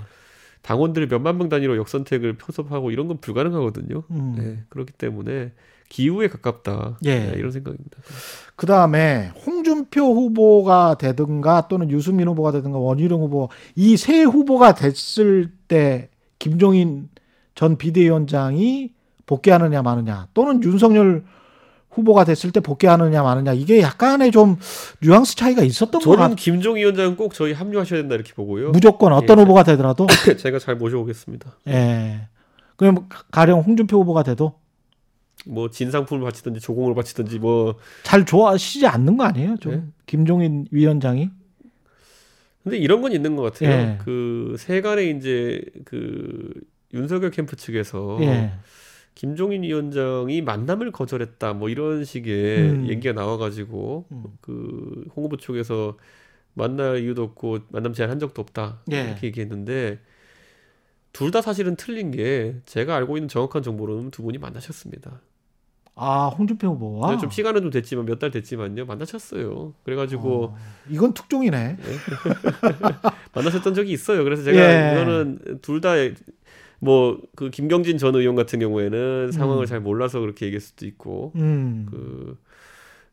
당원들 0.62 1.08
몇만 1.08 1.38
명 1.38 1.48
단위로 1.48 1.76
역선택을 1.76 2.34
포섭하고 2.34 2.90
이런 2.90 3.08
건 3.08 3.18
불가능하거든요. 3.18 4.04
음. 4.10 4.34
네, 4.38 4.58
그렇기 4.68 4.92
때문에 4.92 5.52
기후에 5.88 6.28
가깝다. 6.28 6.98
예. 7.04 7.18
네, 7.18 7.32
이런 7.36 7.50
생각입니다. 7.52 7.98
그 8.56 8.66
다음에 8.66 9.30
홍준표 9.44 10.00
후보가 10.14 10.96
되든가 10.98 11.68
또는 11.68 11.90
유승민 11.90 12.28
후보가 12.28 12.52
되든가 12.52 12.78
원희룡 12.78 13.20
후보 13.20 13.48
이 13.76 13.96
세 13.96 14.22
후보가 14.22 14.74
됐을 14.74 15.50
때 15.68 16.08
김종인 16.38 17.08
전 17.54 17.76
비대위원장이 17.76 18.92
복귀하느냐 19.26 19.82
마느냐 19.82 20.28
또는 20.34 20.62
윤석열 20.62 21.24
후보가 21.92 22.24
됐을 22.24 22.50
때 22.52 22.60
복귀하느냐 22.60 23.22
마느냐 23.22 23.52
이게 23.52 23.80
약간의 23.80 24.30
좀 24.32 24.56
뉘앙스 25.00 25.36
차이가 25.36 25.62
있었던 25.62 26.00
것 26.00 26.00
저는 26.00 26.16
같아요. 26.18 26.36
김종 26.36 26.76
위원장은 26.76 27.16
꼭 27.16 27.34
저희 27.34 27.52
합류하셔야 27.52 28.00
된다 28.00 28.14
이렇게 28.14 28.32
보고요. 28.32 28.70
무조건 28.70 29.12
어떤 29.12 29.38
예. 29.38 29.42
후보가 29.42 29.62
되더라도 29.64 30.06
제가 30.38 30.58
잘 30.58 30.76
모셔오겠습니다. 30.76 31.56
예. 31.68 32.28
그럼 32.76 33.08
가령 33.30 33.60
홍준표 33.60 33.98
후보가 34.00 34.22
돼도 34.22 34.54
뭐 35.46 35.70
진상품을 35.70 36.22
바치든지 36.24 36.60
조공을 36.60 36.94
바치든지 36.94 37.38
뭐 37.38 37.74
잘 38.04 38.24
좋아하시지 38.24 38.86
않는 38.86 39.16
거 39.16 39.24
아니에요? 39.24 39.56
좀 39.60 39.72
예. 39.72 39.82
김종인 40.06 40.66
위원장이 40.70 41.30
근데 42.62 42.78
이런 42.78 43.02
건 43.02 43.12
있는 43.12 43.34
것 43.36 43.42
같아요. 43.52 43.70
예. 43.70 43.98
그 44.04 44.54
세간에 44.58 45.04
이제 45.10 45.62
그 45.84 46.52
윤석열 46.94 47.30
캠프 47.32 47.56
측에서 47.56 48.18
예. 48.20 48.52
김종인 49.14 49.62
위원장이 49.62 50.40
만남을 50.42 50.90
거절했다 50.92 51.52
뭐 51.54 51.68
이런 51.68 52.04
식의 52.04 52.58
음. 52.70 52.88
얘기가 52.88 53.12
나와가지고 53.14 54.06
음. 54.10 54.24
그 54.40 55.04
홍보부 55.14 55.36
쪽에서 55.36 55.96
만날 56.54 56.98
이유도 57.02 57.22
없고 57.22 57.60
만남 57.70 57.92
제안한 57.92 58.18
적도 58.18 58.42
없다 58.42 58.80
예. 58.92 59.02
이렇게 59.08 59.26
얘기했는데 59.28 59.98
둘 61.12 61.30
다 61.30 61.42
사실은 61.42 61.76
틀린 61.76 62.10
게 62.10 62.56
제가 62.64 62.96
알고 62.96 63.16
있는 63.18 63.28
정확한 63.28 63.62
정보로는 63.62 64.10
두 64.10 64.22
분이 64.22 64.38
만나셨습니다. 64.38 65.20
아 65.94 66.28
홍준표 66.28 66.68
후보와 66.68 67.08
근데 67.08 67.20
좀 67.20 67.28
시간은 67.30 67.60
좀 67.60 67.70
됐지만 67.70 68.06
몇 68.06 68.18
달 68.18 68.30
됐지만요 68.30 68.86
만나셨어요. 68.86 69.74
그래가지고 69.84 70.44
어, 70.44 70.56
이건 70.88 71.12
특종이네. 71.12 71.76
만나셨던 73.34 73.74
적이 73.74 73.92
있어요. 73.92 74.24
그래서 74.24 74.42
제가 74.42 74.58
예. 74.58 74.92
이거는 74.94 75.58
둘 75.60 75.80
다 75.82 75.90
뭐 76.82 77.18
그 77.36 77.50
김경진 77.50 77.96
전 77.98 78.14
의원 78.14 78.34
같은 78.34 78.58
경우에는 78.58 79.32
상황을 79.32 79.64
음. 79.64 79.66
잘 79.66 79.80
몰라서 79.80 80.20
그렇게 80.20 80.46
얘기할 80.46 80.60
수도 80.60 80.84
있고 80.84 81.32
음. 81.36 81.86
그 81.90 82.38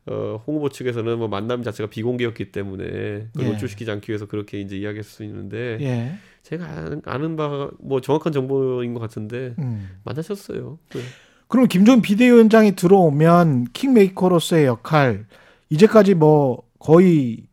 어, 0.08 0.41
홍 0.45 0.55
후보 0.55 0.69
측에서는 0.69 1.19
뭐 1.19 1.27
만남 1.27 1.62
자체가 1.62 1.89
비공개였기 1.89 2.51
때문에 2.51 2.86
그걸 3.32 3.45
예. 3.45 3.49
노출시키지 3.51 3.91
않기 3.91 4.10
위해서 4.10 4.25
그렇게 4.25 4.60
이제 4.60 4.75
이야기할 4.75 5.03
수 5.03 5.23
있는데 5.23 5.77
예. 5.82 6.13
제가 6.41 6.65
아는, 6.65 7.01
아는 7.05 7.36
바가 7.36 7.69
뭐 7.79 8.01
정확한 8.01 8.34
정보인 8.34 8.93
것 8.93 8.99
같은데 8.99 9.53
음. 9.60 9.89
만나셨어요. 10.03 10.79
네. 10.89 11.01
그럼 11.47 11.67
김종 11.67 12.01
비대위원장이 12.01 12.75
들어오면 12.75 13.67
킹메이커로서의 13.73 14.65
역할 14.65 15.25
이제까지 15.69 16.15
뭐 16.15 16.63
거의 16.79 17.48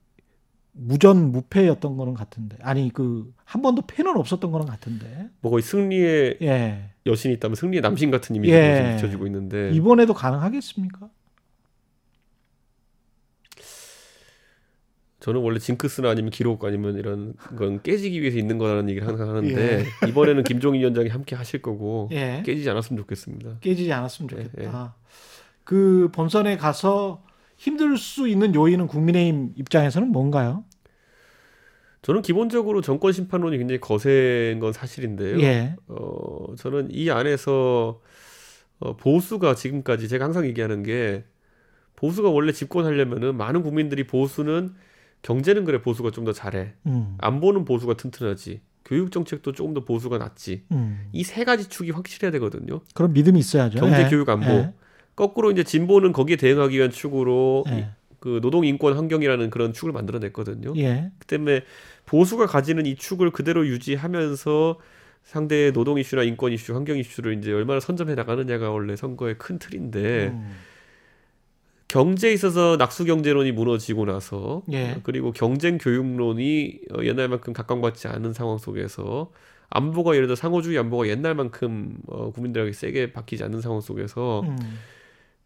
무전 0.78 1.32
무패였던 1.32 1.96
거는 1.96 2.14
같은데 2.14 2.56
아니 2.60 2.92
그 2.92 3.36
한 3.46 3.62
번도 3.62 3.82
패는 3.86 4.16
없었던 4.16 4.50
거는 4.50 4.66
같은데 4.66 5.28
뭐 5.40 5.50
거의 5.52 5.62
승리의 5.62 6.38
예 6.42 6.90
여신이 7.06 7.34
있다면 7.34 7.54
승리의 7.54 7.80
남신 7.80 8.10
같은 8.10 8.34
이미지가 8.34 8.58
예. 8.58 8.94
비춰지고 8.96 9.26
있는데 9.26 9.70
이번에도 9.72 10.12
가능하겠습니까? 10.12 11.08
저는 15.20 15.40
원래 15.40 15.60
징크스나 15.60 16.10
아니면 16.10 16.30
기록 16.30 16.64
아니면 16.64 16.96
이런 16.96 17.34
건 17.56 17.82
깨지기 17.82 18.20
위해서 18.20 18.36
있는 18.36 18.58
거라는 18.58 18.90
얘기를 18.90 19.06
항상 19.06 19.28
하는데 19.30 19.84
이번에는 20.08 20.42
김종인 20.42 20.80
위원장이 20.80 21.08
함께 21.08 21.36
하실 21.36 21.62
거고 21.62 22.08
예 22.10 22.42
깨지지 22.44 22.68
않았으면 22.68 23.00
좋겠습니다. 23.02 23.58
깨지지 23.60 23.92
않았으면 23.92 24.28
예, 24.32 24.42
좋겠다. 24.42 24.96
그 25.62 26.10
본선에 26.12 26.56
가서 26.56 27.22
힘들 27.57 27.97
수 27.97 28.29
있는 28.29 28.55
요인은 28.55 28.87
국민의힘 28.87 29.53
입장에서는 29.57 30.09
뭔가요? 30.09 30.64
저는 32.03 32.23
기본적으로 32.23 32.83
정권 32.83 33.12
심판론이 33.12 33.59
굉장히 33.59 33.81
거센 33.81 34.61
건 34.61 34.73
사실인데요. 34.73 35.40
예. 35.40 35.75
어, 35.88 36.55
저는 36.57 36.88
이 36.92 37.11
안에서 37.11 38.01
어, 38.79 38.97
보수가 38.97 39.55
지금까지 39.55 40.07
제가 40.09 40.25
항상 40.27 40.47
얘기하는 40.47 40.83
게 40.83 41.25
보수가 41.97 42.29
원래 42.31 42.53
집권하려면은 42.53 43.37
많은 43.37 43.62
국민들이 43.62 44.07
보수는 44.07 44.75
경제는 45.23 45.64
그래 45.64 45.81
보수가 45.83 46.11
좀 46.12 46.25
더 46.27 46.33
잘해. 46.33 46.75
음. 46.87 47.16
안보는 47.19 47.64
보수가 47.64 47.95
튼튼하지. 47.95 48.61
교육 48.85 49.11
정책도 49.11 49.53
조금 49.53 49.75
더 49.75 49.85
보수가 49.85 50.19
낫지. 50.19 50.62
음. 50.71 51.09
이세 51.12 51.42
가지 51.45 51.69
축이 51.69 51.90
확실해야 51.90 52.31
되거든요. 52.33 52.83
그런 52.95 53.12
믿음이 53.14 53.40
있어야죠. 53.40 53.81
경제, 53.81 54.05
예. 54.05 54.09
교육, 54.09 54.29
안보. 54.29 54.47
예. 54.47 54.73
거꾸로 55.16 55.50
이제 55.50 55.64
진보는 55.64 56.12
거기에 56.12 56.37
대응하기 56.37 56.76
위한 56.76 56.90
축으로 56.90 57.64
이- 57.66 57.70
예. 57.72 57.88
그 58.20 58.40
노동 58.42 58.64
인권 58.64 58.94
환경이라는 58.94 59.50
그런 59.50 59.72
축을 59.72 59.92
만들어냈거든요. 59.92 60.74
예. 60.76 61.11
그 61.18 61.26
때문에 61.26 61.62
보수가 62.07 62.46
가지는 62.46 62.87
이 62.87 62.94
축을 62.96 63.31
그대로 63.31 63.66
유지하면서 63.66 64.79
상대의 65.24 65.72
노동 65.72 65.98
이슈나 65.98 66.22
인권 66.22 66.52
이슈, 66.52 66.74
환경 66.74 66.96
이슈를 66.98 67.37
이제 67.38 67.52
얼마나 67.52 67.81
선점해 67.81 68.14
나가느냐가 68.14 68.70
원래 68.70 68.94
선거의 68.94 69.37
큰 69.38 69.59
틀인데 69.59 70.29
음. 70.29 70.52
경제에 71.88 72.33
있어서 72.33 72.76
낙수 72.79 73.05
경제론이 73.05 73.52
무너지고 73.52 74.05
나서 74.07 74.62
예. 74.72 74.96
그리고 75.05 75.33
경쟁 75.33 75.79
교육론이 75.79 76.81
어, 76.94 77.05
옛날만큼 77.05 77.52
각광받지 77.52 78.09
않은 78.09 78.33
상황 78.33 78.59
속에서 78.59 79.31
안보가 79.70 80.14
예를 80.14 80.26
들어 80.26 80.37
상호주의 80.37 80.79
안보가 80.79 81.09
옛날만큼 81.09 81.98
어, 82.09 82.31
국민들에게 82.33 82.72
세게 82.72 83.12
바뀌지 83.12 83.44
않는 83.44 83.61
상황 83.61 83.81
속에서 83.81 84.40
음. 84.40 84.59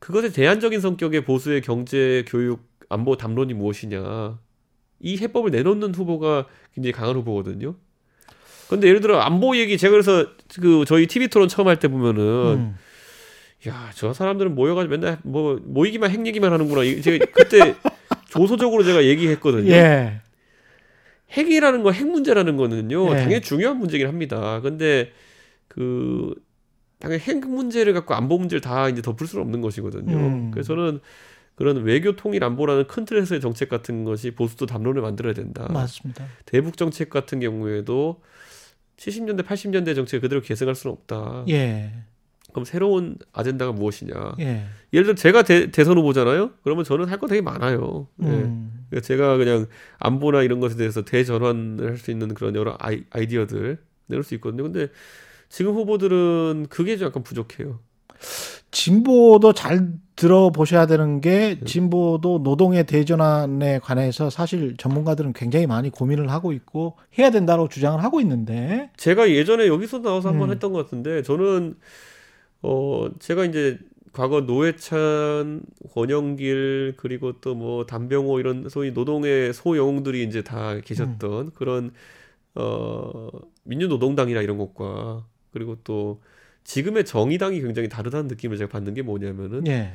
그것의 0.00 0.32
대안적인 0.32 0.80
성격의 0.80 1.24
보수의 1.24 1.60
경제, 1.62 2.24
교육, 2.26 2.68
안보 2.88 3.16
담론이 3.16 3.54
무엇이냐. 3.54 4.38
이 5.00 5.16
해법을 5.18 5.50
내놓는 5.50 5.94
후보가 5.94 6.46
굉장히 6.74 6.92
강한 6.92 7.14
후보거든요. 7.16 7.74
근데 8.68 8.88
예를 8.88 9.00
들어 9.00 9.20
안보 9.20 9.56
얘기 9.56 9.76
제가 9.78 9.90
그래서 9.92 10.26
그 10.60 10.84
저희 10.86 11.06
TV 11.06 11.28
토론 11.28 11.48
처음 11.48 11.68
할 11.68 11.76
때 11.78 11.88
보면은 11.88 12.22
음. 12.22 12.76
야, 13.68 13.90
저 13.94 14.12
사람들은 14.12 14.54
모여가지고 14.54 14.90
맨날 14.96 15.18
뭐 15.22 15.60
모이기만 15.62 16.10
핵 16.10 16.26
얘기만 16.26 16.52
하는구나. 16.52 16.82
이- 16.84 17.02
제가 17.02 17.24
그때 17.32 17.74
조소적으로 18.30 18.82
제가 18.84 19.04
얘기했거든요. 19.04 19.70
예. 19.72 20.20
핵이라는 21.32 21.82
거, 21.82 21.92
핵 21.92 22.06
문제라는 22.08 22.56
거는요, 22.56 23.10
예. 23.12 23.16
당연히 23.18 23.40
중요한 23.42 23.76
문제긴 23.78 24.06
합니다. 24.08 24.60
근데 24.62 25.12
그 25.68 26.34
당연히 27.00 27.20
핵 27.22 27.38
문제를 27.46 27.92
갖고 27.92 28.14
안보 28.14 28.38
문제를 28.38 28.60
다 28.60 28.88
이제 28.88 29.02
덮을 29.02 29.26
수는 29.26 29.44
없는 29.44 29.60
것이거든요. 29.60 30.16
음. 30.16 30.50
그래서 30.52 30.74
저는 30.74 31.00
그런 31.56 31.82
외교 31.82 32.14
통일 32.16 32.44
안보라는 32.44 32.86
큰 32.86 33.04
틀에서의 33.04 33.40
정책 33.40 33.68
같은 33.68 34.04
것이 34.04 34.30
보수도 34.30 34.66
담론을 34.66 35.02
만들어야 35.02 35.34
된다. 35.34 35.66
맞습니다. 35.72 36.24
대북 36.46 36.76
정책 36.76 37.10
같은 37.10 37.40
경우에도 37.40 38.22
70년대, 38.96 39.44
80년대 39.44 39.94
정책 39.94 40.20
그대로 40.22 40.40
계승할 40.40 40.74
수는 40.74 40.94
없다. 40.94 41.44
예. 41.48 41.92
그럼 42.52 42.64
새로운 42.64 43.16
아젠다가 43.32 43.72
무엇이냐? 43.72 44.34
예. 44.40 44.64
예를 44.92 45.04
들어 45.06 45.14
제가 45.14 45.42
대, 45.42 45.70
선 45.84 45.96
후보잖아요. 45.98 46.50
그러면 46.64 46.84
저는 46.84 47.06
할 47.08 47.18
거 47.18 47.26
되게 47.28 47.40
많아요. 47.40 48.08
예. 48.22 48.26
음. 48.26 48.84
그러니까 48.90 49.06
제가 49.06 49.36
그냥 49.36 49.66
안보나 49.98 50.42
이런 50.42 50.60
것에 50.60 50.76
대해서 50.76 51.02
대전환을 51.04 51.88
할 51.90 51.96
수 51.98 52.10
있는 52.10 52.34
그런 52.34 52.56
여러 52.56 52.76
아이, 52.78 53.04
아이디어들 53.10 53.78
내놓을 54.06 54.24
수 54.24 54.34
있거든요. 54.34 54.64
근데 54.64 54.88
지금 55.50 55.74
후보들은 55.74 56.68
그게 56.70 56.96
좀 56.96 57.08
약간 57.08 57.22
부족해요. 57.22 57.80
진보도 58.70 59.52
잘 59.52 59.92
들어보셔야 60.16 60.86
되는 60.86 61.20
게 61.20 61.58
네. 61.58 61.64
진보도 61.64 62.40
노동의 62.44 62.86
대전환에 62.86 63.80
관해서 63.80 64.30
사실 64.30 64.76
전문가들은 64.76 65.32
굉장히 65.32 65.66
많이 65.66 65.90
고민을 65.90 66.30
하고 66.30 66.52
있고 66.52 66.96
해야 67.18 67.30
된다고 67.30 67.68
주장을 67.68 68.02
하고 68.02 68.20
있는데 68.20 68.90
제가 68.96 69.30
예전에 69.30 69.66
여기서 69.66 70.00
나와서 70.02 70.28
한번 70.28 70.50
음. 70.50 70.54
했던 70.54 70.72
것 70.72 70.84
같은데 70.84 71.22
저는 71.22 71.76
어 72.62 73.08
제가 73.18 73.44
이제 73.46 73.78
과거 74.12 74.40
노회찬, 74.42 75.62
권영길 75.94 76.94
그리고 76.96 77.40
또 77.40 77.54
뭐 77.54 77.86
담병호 77.86 78.40
이런 78.40 78.68
소위 78.68 78.92
노동의 78.92 79.52
소영웅들이 79.52 80.22
이제 80.24 80.42
다 80.42 80.78
계셨던 80.80 81.46
음. 81.46 81.50
그런 81.54 81.92
어 82.54 83.28
민주노동당이나 83.64 84.42
이런 84.42 84.58
것과 84.58 85.26
그리고 85.52 85.76
또 85.84 86.20
지금의 86.64 87.04
정의당이 87.04 87.60
굉장히 87.60 87.88
다르다는 87.88 88.28
느낌을 88.28 88.56
제가 88.56 88.70
받는 88.70 88.94
게 88.94 89.02
뭐냐면은 89.02 89.66
예. 89.66 89.92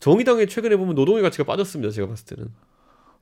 정의당에 0.00 0.46
최근에 0.46 0.76
보면 0.76 0.94
노동의 0.94 1.22
가치가 1.22 1.44
빠졌습니다. 1.44 1.92
제가 1.92 2.08
봤을 2.08 2.26
때는 2.36 2.50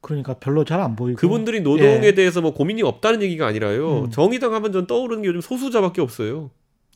그러니까 0.01 0.35
별로 0.35 0.65
잘 0.65 0.81
안 0.81 0.95
보이고 0.97 1.19
그분들이 1.19 1.61
노동에 1.61 2.01
예. 2.05 2.13
대해서 2.15 2.41
뭐 2.41 2.55
고민이 2.55 2.83
없다는 2.83 3.21
얘기가 3.23 3.47
아니라요. 3.47 4.05
음. 4.05 4.11
정의당 4.11 4.55
하면 4.55 4.73
전 4.73 4.87
떠오르는 4.87 5.23
게 5.23 5.29
요즘 5.29 5.41
소수자밖에 5.41 6.01
없어요. 6.01 6.51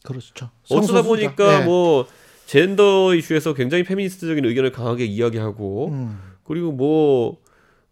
그렇죠. 0.04 0.30
어쩌다 0.34 0.50
성소수자. 0.64 1.02
보니까 1.02 1.60
예. 1.62 1.64
뭐 1.64 2.06
젠더 2.46 3.14
이슈에서 3.14 3.54
굉장히 3.54 3.82
페미니스트적인 3.84 4.44
의견을 4.44 4.72
강하게 4.72 5.04
이야기하고 5.04 5.88
음. 5.88 6.18
그리고 6.44 6.72
뭐 6.72 7.38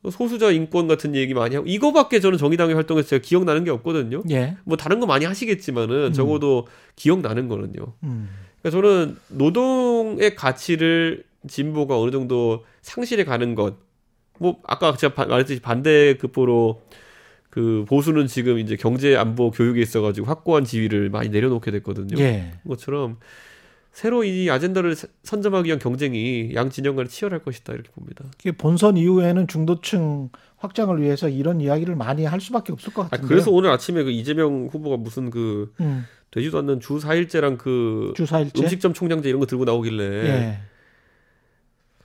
소수자 0.08 0.50
인권 0.50 0.88
같은 0.88 1.14
얘기 1.14 1.34
많이 1.34 1.54
하고 1.56 1.66
이거밖에 1.68 2.20
저는 2.20 2.38
정의당의 2.38 2.74
활동에서 2.74 3.08
제가 3.08 3.22
기억나는 3.22 3.64
게 3.64 3.70
없거든요. 3.70 4.22
예. 4.30 4.56
뭐 4.64 4.76
다른 4.78 4.98
거 5.00 5.06
많이 5.06 5.26
하시겠지만은 5.26 6.06
음. 6.06 6.12
적어도 6.12 6.66
기억나는 6.96 7.48
거는요. 7.48 7.92
음. 8.04 8.28
그러니까 8.62 8.70
저는 8.80 9.16
노동의 9.28 10.34
가치를 10.34 11.24
진보가 11.48 11.98
어느 12.00 12.10
정도 12.10 12.64
상실해 12.82 13.24
가는 13.24 13.54
것. 13.54 13.76
뭐 14.38 14.58
아까 14.66 14.96
제가 14.96 15.12
바- 15.14 15.26
말했듯이 15.26 15.60
반대 15.60 16.14
급부로 16.16 16.80
그 17.50 17.84
보수는 17.88 18.26
지금 18.26 18.58
이제 18.58 18.76
경제 18.76 19.16
안보 19.16 19.50
교육에 19.50 19.82
있어가지고 19.82 20.26
확고한 20.26 20.64
지위를 20.64 21.10
많이 21.10 21.28
내려놓게 21.28 21.70
됐거든요. 21.72 22.18
예. 22.22 22.52
것처럼 22.66 23.18
새로 23.92 24.22
이 24.24 24.48
아젠다를 24.50 24.94
서- 24.94 25.08
선점하기 25.24 25.66
위한 25.66 25.78
경쟁이 25.78 26.54
양 26.54 26.70
진영 26.70 26.94
간에 26.96 27.08
치열할 27.08 27.40
것이다 27.40 27.72
이렇게 27.72 27.90
봅니다. 27.90 28.24
이게 28.40 28.52
본선 28.52 28.96
이후에는 28.96 29.48
중도층 29.48 30.30
확장을 30.58 31.00
위해서 31.02 31.28
이런 31.28 31.60
이야기를 31.60 31.96
많이 31.96 32.24
할 32.24 32.40
수밖에 32.40 32.72
없을 32.72 32.92
것 32.92 33.06
아, 33.06 33.08
같은데. 33.08 33.28
그래서 33.28 33.50
오늘 33.50 33.70
아침에 33.70 34.02
그 34.04 34.10
이재명 34.10 34.68
후보가 34.70 34.96
무슨 34.96 35.30
그 35.30 35.72
음. 35.80 36.04
되지도 36.30 36.58
않는 36.58 36.78
주 36.80 36.98
4일제랑 36.98 37.58
그 37.58 38.12
주사일제. 38.16 38.62
음식점 38.62 38.94
총량제 38.94 39.28
이런 39.28 39.40
거 39.40 39.46
들고 39.46 39.64
나오길래 39.64 40.04
예. 40.28 40.58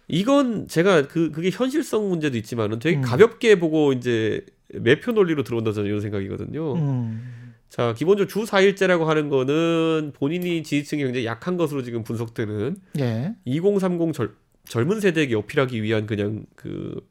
이건 0.07 0.67
제가 0.67 1.07
그 1.07 1.31
그게 1.31 1.49
현실성 1.51 2.09
문제도 2.09 2.35
있지만은 2.37 2.79
되게 2.79 2.97
음. 2.97 3.01
가볍게 3.01 3.59
보고 3.59 3.91
이제 3.93 4.45
매표 4.73 5.11
논리로 5.11 5.43
들어온다 5.43 5.71
저는 5.71 5.87
이런 5.87 6.01
생각이거든요. 6.01 6.73
음. 6.75 7.44
자 7.75 7.93
기본적으로 7.93 8.29
주 8.29 8.49
4일제라고 8.49 9.03
하는 9.03 9.27
거는 9.27 10.13
본인이 10.15 10.63
지지층이 10.63 11.03
굉장히 11.03 11.25
약한 11.25 11.57
것으로 11.57 11.83
지금 11.83 12.05
분석되는 12.05 12.77
예. 12.99 13.35
2030 13.43 14.13
젊, 14.13 14.33
젊은 14.63 15.01
세대에게 15.01 15.35
어필하기 15.35 15.83
위한 15.83 16.05
그냥 16.05 16.45
그 16.55 17.05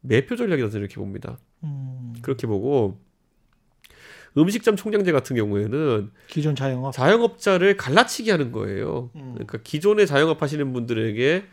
매표 0.00 0.34
전략이다 0.34 0.76
이렇게 0.76 0.96
봅니다. 0.96 1.38
음. 1.62 2.14
그렇게 2.20 2.48
보고 2.48 2.98
음식점 4.36 4.74
총량제 4.74 5.12
같은 5.12 5.36
경우에는 5.36 6.10
기존 6.26 6.56
자영업. 6.56 6.92
자영업자를 6.92 7.76
갈라치기 7.76 8.32
하는 8.32 8.50
거예요. 8.50 9.10
음. 9.14 9.34
그러니까 9.34 9.58
기존에 9.62 10.04
자영업 10.04 10.42
하시는 10.42 10.72
분들에게 10.72 11.44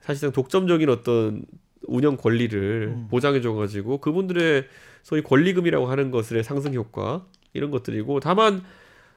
사실상 0.00 0.32
독점적인 0.32 0.88
어떤 0.88 1.44
운영 1.82 2.16
권리를 2.16 2.88
음. 2.88 3.08
보장해 3.10 3.42
줘 3.42 3.52
가지고 3.52 3.98
그분들의 3.98 4.64
소위 5.02 5.20
권리금이라고 5.20 5.88
하는 5.88 6.10
것의 6.10 6.42
상승 6.42 6.72
효과 6.72 7.26
이런 7.54 7.70
것들이고 7.70 8.20
다만 8.20 8.62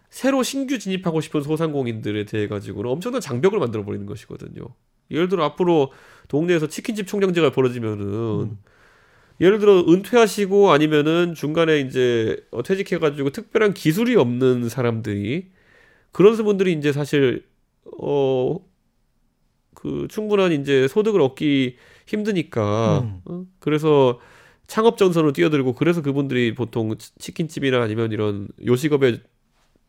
새로 0.10 0.42
신규 0.44 0.80
진입하고 0.80 1.20
싶은 1.20 1.42
소상공인들에 1.42 2.26
대해 2.26 2.48
가지고는 2.48 2.90
엄청난 2.90 3.20
장벽을 3.20 3.60
만들어 3.60 3.84
버리는 3.84 4.06
것이거든요. 4.06 4.68
예를 5.12 5.28
들어 5.28 5.44
앞으로 5.44 5.92
동네에서 6.30 6.68
치킨집 6.68 7.08
총량제가 7.08 7.52
벌어지면은 7.52 8.06
음. 8.06 8.58
예를 9.42 9.60
들어 9.60 9.84
은퇴하시고 9.88 10.72
아니면은 10.72 11.34
중간에 11.36 11.80
이제 11.82 12.38
어, 12.52 12.64
퇴직해 12.64 13.00
가지고 13.00 13.32
특별한 13.32 13.74
기술이 13.74 14.16
없는 14.16 14.70
사람들이 14.70 15.50
그런 16.12 16.36
분들이 16.38 16.74
이제 16.74 16.92
사실 16.92 17.46
어 18.00 18.60
그 19.78 20.08
충분한 20.10 20.54
이제 20.54 20.88
소득을 20.88 21.22
얻기 21.22 21.78
힘드니까 22.08 23.02
음. 23.02 23.22
어? 23.26 23.46
그래서 23.60 24.20
창업 24.68 24.98
전선으로 24.98 25.32
뛰어들고 25.34 25.74
그래서 25.74 26.02
그분들이 26.02 26.54
보통 26.54 26.98
치- 26.98 27.12
치킨집이나 27.18 27.82
아니면 27.82 28.12
이런 28.12 28.50
요식업에 28.66 29.22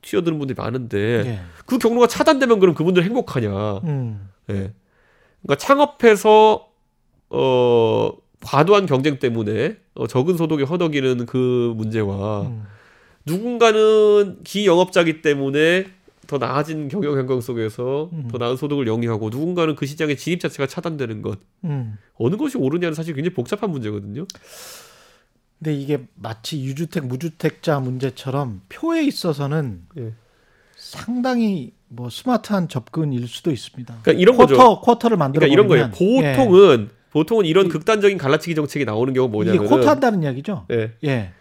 뛰어드는 0.03 0.39
분들이 0.39 0.57
많은데 0.57 0.99
예. 1.27 1.41
그 1.67 1.79
경로가 1.79 2.07
차단되면 2.07 2.61
그럼 2.61 2.75
그분들 2.75 3.03
행복하냐? 3.03 3.79
음. 3.85 4.29
예. 4.51 4.73
그러니까 5.43 5.57
창업해서 5.59 6.69
어 7.31 8.13
과도한 8.45 8.87
경쟁 8.87 9.19
때문에 9.19 9.77
어, 9.95 10.07
적은 10.07 10.37
소득에 10.37 10.63
허덕이는 10.63 11.27
그 11.27 11.75
문제와 11.77 12.43
음. 12.43 12.63
누군가는 13.27 14.39
기영업자기 14.45 15.21
때문에 15.23 15.87
더 16.29 16.37
나아진 16.37 16.89
경영 16.89 17.17
환경 17.17 17.41
속에서 17.41 18.11
음. 18.13 18.29
더 18.31 18.37
나은 18.37 18.57
소득을 18.57 18.87
영위하고 18.87 19.31
누군가는 19.31 19.75
그 19.75 19.87
시장의 19.87 20.19
진입 20.19 20.41
자체가 20.41 20.67
차단되는 20.67 21.23
것 21.23 21.39
음. 21.65 21.97
어느 22.17 22.37
것이 22.37 22.59
옳으냐는 22.59 22.93
사실 22.95 23.15
굉장히 23.15 23.35
복잡한 23.35 23.71
문제거든요. 23.71 24.27
근데 25.59 25.75
이게 25.75 26.07
마치 26.15 26.63
유주택 26.63 27.07
무주택자 27.07 27.81
문제처럼 27.81 28.61
표에 28.69 29.05
있어서는 29.05 29.81
예. 29.99 30.13
상당히 30.77 31.73
뭐 31.89 32.11
스마트한 32.11 32.69
접근일 32.69 33.27
수도 33.27 33.51
있습니다. 33.51 33.97
그러니까 34.03 34.21
이런 34.21 34.37
쿼터 34.37 34.55
거죠. 34.57 34.81
쿼터를 34.83 35.17
만들어 35.17 35.49
그러니까 35.49 35.55
이런 35.55 35.67
거예요. 35.67 35.91
보통은 36.37 36.91
보통은 37.11 37.47
이런 37.47 37.67
이- 37.67 37.69
극단적인 37.71 38.19
갈라치기 38.19 38.55
정책이 38.55 38.85
나오는 38.85 39.17
예. 39.17 39.19
이게 39.19 39.27
뭐냐면 39.29 39.67
쿼터 39.67 39.89
한다는 39.89 40.23
이야기죠. 40.23 40.67
예. 40.73 40.93
예. 41.05 41.33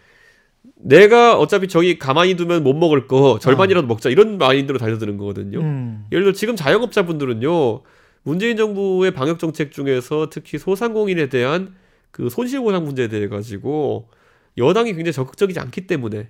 내가 0.76 1.38
어차피 1.38 1.68
저기 1.68 1.98
가만히 1.98 2.34
두면 2.34 2.62
못 2.62 2.74
먹을 2.74 3.06
거 3.06 3.38
절반이라도 3.40 3.86
먹자 3.86 4.10
이런 4.10 4.38
마인드로 4.38 4.78
달려드는 4.78 5.16
거거든요. 5.16 5.60
음. 5.60 6.06
예를 6.12 6.24
들어 6.24 6.32
지금 6.32 6.56
자영업자분들은요 6.56 7.82
문재인 8.22 8.56
정부의 8.56 9.12
방역 9.12 9.38
정책 9.38 9.72
중에서 9.72 10.28
특히 10.30 10.58
소상공인에 10.58 11.28
대한 11.28 11.74
그 12.10 12.28
손실보상 12.30 12.84
문제에 12.84 13.08
대해 13.08 13.28
가지고 13.28 14.08
여당이 14.56 14.94
굉장히 14.94 15.12
적극적이지 15.12 15.58
않기 15.60 15.86
때문에 15.86 16.28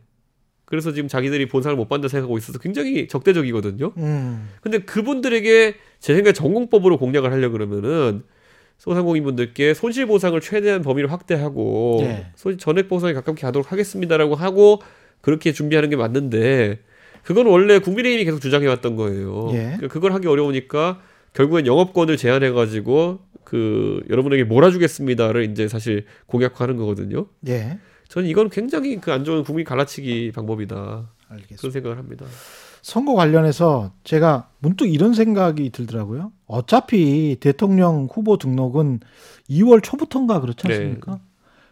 그래서 0.64 0.93
지금 0.93 1.09
자기들이 1.09 1.49
본상을 1.49 1.77
못 1.77 1.88
받는다 1.88 2.09
생각하고 2.09 2.37
있어서 2.37 2.59
굉장히 2.59 3.09
적대적이거든요. 3.09 3.93
음. 3.97 4.51
근데 4.61 4.81
그분들에게 4.81 5.75
제 5.99 6.14
생각에 6.14 6.35
전공법으로 6.35 6.99
공략을 6.99 7.33
하려 7.33 7.51
그러면은 7.51 8.23
소상공인분들께 8.79 9.75
손실 9.75 10.07
보상을 10.07 10.41
최대한 10.41 10.83
범위를 10.83 11.11
확대하고 11.12 11.99
예. 12.03 12.27
소 12.37 12.57
전액 12.57 12.88
보상에 12.88 13.12
가깝게 13.12 13.43
가도록 13.43 13.73
하겠습니다라고 13.73 14.35
하고 14.35 14.81
그렇게 15.21 15.53
준비하는 15.53 15.91
게 15.91 15.97
맞는데 15.97 16.79
그건 17.25 17.47
원래 17.47 17.79
국민의힘이 17.81 18.25
계속 18.25 18.41
주장해왔던 18.41 18.97
거예요. 18.97 19.49
예. 19.53 19.57
그러니까 19.77 19.88
그걸 19.88 20.12
하기 20.12 20.29
어려우니까 20.29 21.01
결국엔 21.35 21.67
영업권을 21.67 22.17
제한해가지고 22.17 23.19
그 23.45 24.03
여러분에게 24.09 24.45
몰아주겠습니다를 24.45 25.51
이제 25.51 25.69
사실 25.69 26.05
공약화하는 26.27 26.77
거거든요. 26.77 27.27
예. 27.49 27.79
저는 28.09 28.29
이건 28.29 28.49
굉장히 28.49 29.01
그 29.01 29.11
안 29.11 29.25
좋은 29.25 29.43
국민 29.43 29.64
갈라치기 29.64 30.33
방법이다 30.35 31.11
알겠습니다. 31.29 31.57
그런 31.59 31.73
생각을 31.73 31.99
합니다. 31.99 32.25
선거 32.88 33.12
관련해서 33.14 33.90
제가 34.03 34.48
문득 34.61 34.87
이런 34.87 35.12
생각이 35.12 35.68
들더라고요. 35.70 36.33
어차피 36.46 37.37
대통령 37.38 38.09
후보 38.11 38.38
등록은 38.38 39.01
2월 39.51 39.83
초부터인가 39.83 40.40
그렇지 40.40 40.66
네. 40.66 40.74
않습니까? 40.74 41.18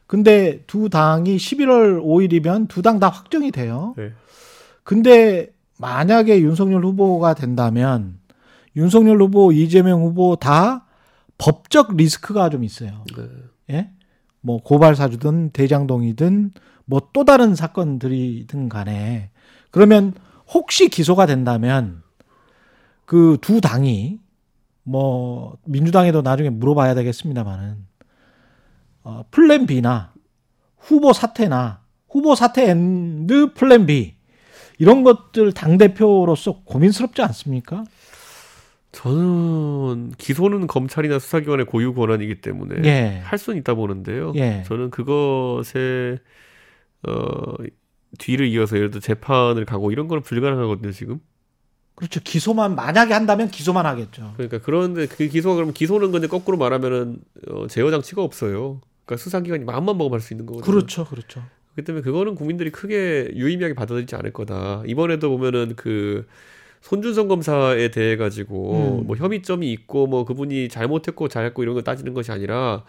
근데 0.07 0.62
두 0.66 0.90
당이 0.90 1.38
11월 1.38 2.02
5일이면 2.02 2.69
두 2.69 2.83
당 2.83 3.00
다 3.00 3.08
확정이 3.08 3.50
돼요. 3.50 3.94
네. 3.96 4.12
근데 4.83 5.48
만약에 5.79 6.42
윤석열 6.42 6.85
후보가 6.85 7.33
된다면 7.33 8.19
윤석열 8.77 9.21
후보, 9.23 9.52
이재명 9.52 10.02
후보 10.02 10.37
다 10.37 10.85
법적 11.38 11.96
리스크가 11.96 12.50
좀 12.50 12.62
있어요. 12.62 13.04
네. 13.17 13.75
예? 13.75 13.90
뭐 14.42 14.62
고발 14.62 14.94
사주든 14.94 15.50
대장동이든 15.52 16.52
뭐 16.85 17.00
또 17.14 17.25
다른 17.25 17.54
사건들이든 17.54 18.69
간에 18.69 19.31
그러면 19.71 20.12
혹시 20.53 20.88
기소가 20.88 21.27
된다면 21.27 22.03
그 23.05 23.38
두 23.40 23.61
당이 23.61 24.19
뭐 24.83 25.57
민주당에도 25.65 26.23
나중에 26.23 26.51
물어봐야 26.51 26.94
되겠습니다만은 26.94 27.77
어, 29.03 29.25
플랜 29.31 29.67
B나 29.67 30.13
후보 30.79 31.13
사퇴나 31.13 31.81
후보 32.09 32.35
사퇴 32.35 32.71
and 32.71 33.54
플랜 33.55 33.87
B 33.87 34.15
이런 34.79 35.03
것들 35.05 35.53
당 35.53 35.79
대표로서 35.79 36.61
고민스럽지 36.65 37.23
않습니까? 37.23 37.85
저는 38.92 40.13
기소는 40.17 40.67
검찰이나 40.67 41.19
수사기관의 41.19 41.67
고유 41.67 41.92
권한이기 41.94 42.40
때문에 42.40 42.83
예. 42.88 43.21
할 43.25 43.38
수는 43.38 43.59
있다 43.59 43.75
보는데요. 43.75 44.33
예. 44.37 44.63
저는 44.67 44.90
그것에 44.90 46.19
어 47.07 47.55
뒤를 48.19 48.46
이어서 48.48 48.77
예를 48.77 48.90
들어 48.90 49.00
재판을 49.00 49.64
가고 49.64 49.92
이런 49.92 50.08
거는 50.08 50.23
불가능하거든요 50.23 50.92
지금. 50.92 51.21
그렇죠. 51.94 52.21
기소만 52.23 52.75
만약에 52.75 53.14
한다면 53.14 53.50
기소만 53.50 53.87
하겠죠. 53.87 54.35
그러니까 54.37 54.58
그런데 54.62 55.06
그 55.06 55.29
기소가 55.29 55.54
그러면 55.54 55.73
기소는 55.73 56.12
근데 56.12 56.27
거꾸로 56.27 56.58
말하면은 56.58 57.19
어, 57.48 57.67
제어 57.69 57.90
장치가 57.90 58.23
없어요. 58.23 58.81
그러니까 59.06 59.23
수사기관이 59.23 59.64
마음만 59.64 59.96
먹으면 59.96 60.14
할 60.14 60.21
수 60.21 60.35
있는 60.35 60.44
거거든요. 60.46 60.71
그렇죠. 60.71 61.04
그렇죠. 61.06 61.42
그렇기 61.75 61.87
때문에 61.87 62.02
그거는 62.02 62.35
국민들이 62.35 62.71
크게 62.71 63.31
유의미하게 63.35 63.75
받아들이지 63.75 64.14
않을 64.17 64.33
거다. 64.33 64.83
이번에도 64.87 65.31
보면은 65.31 65.75
그 65.77 66.27
손준성 66.83 67.29
검사에 67.29 67.90
대해 67.90 68.17
가지고 68.17 69.00
음. 69.00 69.06
뭐 69.06 69.17
혐의점이 69.17 69.71
있고 69.73 70.06
뭐 70.06 70.25
그분이 70.25 70.69
잘못했고 70.69 71.29
잘했고 71.29 71.62
이런 71.62 71.75
걸 71.75 71.83
따지는 71.85 72.12
것이 72.14 72.31
아니라 72.31 72.85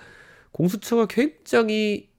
공수처가 0.52 1.08
굉장히 1.08 2.10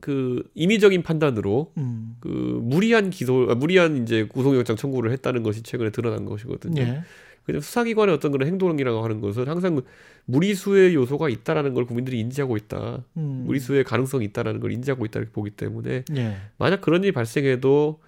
그 0.00 0.42
임의적인 0.54 1.02
판단으로 1.02 1.72
음. 1.76 2.16
그 2.20 2.28
무리한 2.28 3.10
기소, 3.10 3.46
아, 3.50 3.54
무리한 3.54 4.02
이제 4.02 4.24
구속영장 4.24 4.76
청구를 4.76 5.12
했다는 5.12 5.42
것이 5.42 5.62
최근에 5.62 5.90
드러난 5.90 6.24
것이거든요. 6.24 6.82
예. 6.82 7.02
그냥 7.44 7.62
수사기관의 7.62 8.14
어떤 8.14 8.30
그런 8.30 8.46
행동이라고 8.46 9.02
하는 9.02 9.20
것은 9.22 9.48
항상 9.48 9.80
무리수의 10.26 10.94
요소가 10.94 11.30
있다라는 11.30 11.72
걸 11.72 11.86
국민들이 11.86 12.20
인지하고 12.20 12.58
있다. 12.58 13.04
음. 13.16 13.44
무리수의 13.46 13.84
가능성이 13.84 14.26
있다라는 14.26 14.60
걸 14.60 14.72
인지하고 14.72 15.06
있다 15.06 15.20
이렇게 15.20 15.32
보기 15.32 15.50
때문에 15.50 16.04
예. 16.14 16.36
만약 16.58 16.82
그런 16.82 17.02
일이 17.02 17.12
발생해도 17.12 18.00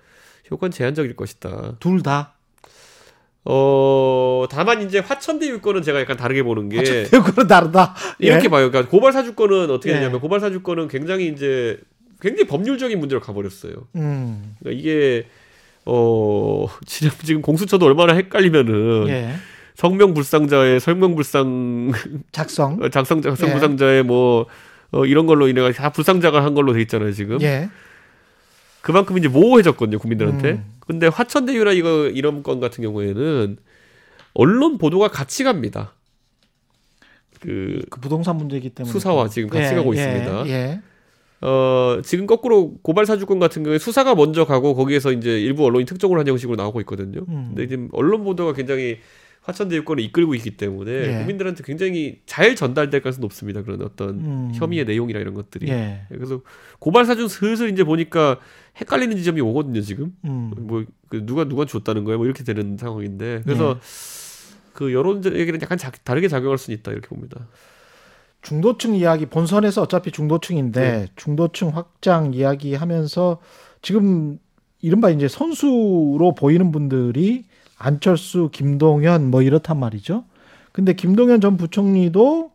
효과는 0.51 0.73
제한적일 0.73 1.17
것이다. 1.17 1.77
둘 1.81 2.03
다. 2.03 2.37
어 3.45 4.45
다만 4.51 4.83
이제 4.83 4.99
화천대 4.99 5.49
유권은 5.49 5.83
제가 5.83 6.01
약간 6.01 6.17
다르게 6.17 6.43
보는 6.43 6.69
게 6.69 7.05
대구는 7.05 7.49
다르다. 7.49 7.95
이렇게 8.19 8.45
예. 8.45 8.49
봐요. 8.49 8.71
그러니까 8.71 8.91
고발 8.91 9.13
사주권은 9.13 9.71
어떻게 9.71 9.91
예. 9.91 9.95
되냐면 9.95 10.21
고발 10.21 10.41
사주권은 10.41 10.89
굉장히 10.89 11.29
이제 11.29 11.79
굉장히 12.21 12.47
법률적인 12.47 12.99
문제로 13.01 13.21
가버렸어요. 13.21 13.73
음. 13.97 14.57
그러니까 14.59 14.79
이게 14.79 15.27
어 15.87 16.67
지금 16.85 17.11
지금 17.23 17.43
공수처도 17.43 17.87
얼마나 17.87 18.13
헷갈리면은 18.15 19.09
예. 19.09 19.35
성명 19.75 20.13
불상자의 20.13 20.79
설명 20.79 21.15
불상 21.15 21.93
작성. 22.33 22.79
어, 22.83 22.91
작성 22.91 23.23
작성 23.23 23.49
예. 23.49 23.53
불상자의 23.53 24.03
뭐 24.03 24.47
어, 24.93 25.07
이런 25.07 25.25
걸로 25.25 25.49
인해 25.49 25.63
가지고 25.63 25.83
다 25.83 25.91
불상자가 25.91 26.45
한 26.45 26.53
걸로 26.53 26.75
돼 26.75 26.83
있잖아요 26.83 27.13
지금. 27.13 27.41
예. 27.41 27.71
그만큼 28.83 29.17
이제 29.17 29.29
모호해졌거든요 29.29 29.99
국민들한테. 29.99 30.51
음. 30.51 30.65
근데 30.91 31.07
화천대유나 31.07 31.73
이거 31.73 32.07
이런 32.09 32.43
건 32.43 32.59
같은 32.59 32.83
경우에는 32.83 33.57
언론 34.35 34.79
보도가 34.79 35.09
같이 35.09 35.45
갑니다. 35.45 35.95
그 37.41 37.81
그 37.91 38.01
부동산 38.01 38.37
문제이기 38.37 38.71
때문에 38.71 38.93
수사와 38.93 39.29
지금 39.29 39.49
같이 39.49 39.75
가고 39.75 39.95
있습니다. 39.95 40.47
예. 40.49 40.81
어, 41.43 42.01
지금 42.05 42.27
거꾸로 42.27 42.75
고발 42.83 43.07
사주권 43.07 43.39
같은 43.39 43.63
경우에 43.63 43.79
수사가 43.79 44.15
먼저 44.15 44.45
가고 44.45 44.75
거기에서 44.75 45.13
이제 45.13 45.41
일부 45.41 45.65
언론이 45.65 45.87
특종을 45.87 46.19
한 46.19 46.27
형식으로 46.29 46.57
나오고 46.57 46.81
있거든요. 46.81 47.21
음. 47.29 47.53
근데 47.55 47.67
지금 47.67 47.89
언론 47.93 48.25
보도가 48.25 48.53
굉장히 48.53 48.99
화천대 49.43 49.75
유권을 49.77 50.03
이끌고 50.05 50.35
있기 50.35 50.57
때문에 50.57 50.93
예. 50.93 51.19
국민들한테 51.19 51.63
굉장히 51.65 52.21
잘 52.27 52.55
전달될 52.55 53.01
가능성이 53.01 53.23
높습니다. 53.23 53.63
그런 53.63 53.81
어떤 53.83 54.11
음. 54.21 54.53
혐의의 54.55 54.85
내용이나 54.85 55.19
이런 55.19 55.35
것들이. 55.35 55.69
예. 55.71 56.03
그래서 56.09 56.43
고발 56.79 57.05
사주 57.07 57.27
슬슬 57.29 57.71
이제 57.71 57.83
보니까 57.83 58.39
헷갈리는 58.81 59.17
지점이 59.17 59.41
오거든요. 59.41 59.81
지금 59.81 60.15
음. 60.25 60.53
뭐그 60.57 61.25
누가 61.25 61.45
누가 61.45 61.65
줬다는 61.65 62.05
거예요? 62.05 62.19
뭐 62.19 62.27
이렇게 62.27 62.45
되는 62.45 62.77
상황인데 62.77 63.43
그래서 63.45 63.79
그 64.75 64.93
여론 64.93 65.25
얘기는 65.25 65.61
약간 65.63 65.79
자- 65.79 65.91
다르게 66.05 66.29
작용할 66.29 66.59
수는 66.59 66.79
있다 66.79 66.93
이렇게 66.93 67.09
봅니다. 67.09 67.47
중도층 68.43 68.95
이야기 68.95 69.27
본선에서 69.27 69.83
어차피 69.83 70.11
중도층인데 70.11 70.81
네. 70.81 71.07
중도층 71.17 71.69
확장 71.69 72.33
이야기하면서 72.33 73.39
지금 73.83 74.39
이른바 74.81 75.11
이제 75.11 75.29
선수로 75.29 76.35
보이는 76.39 76.73
분들이 76.73 77.45
안철수, 77.81 78.51
김동연 78.53 79.31
뭐 79.31 79.41
이렇단 79.41 79.81
말이죠. 79.81 80.25
근데 80.71 80.93
김동연 80.93 81.41
전 81.41 81.57
부총리도 81.57 82.53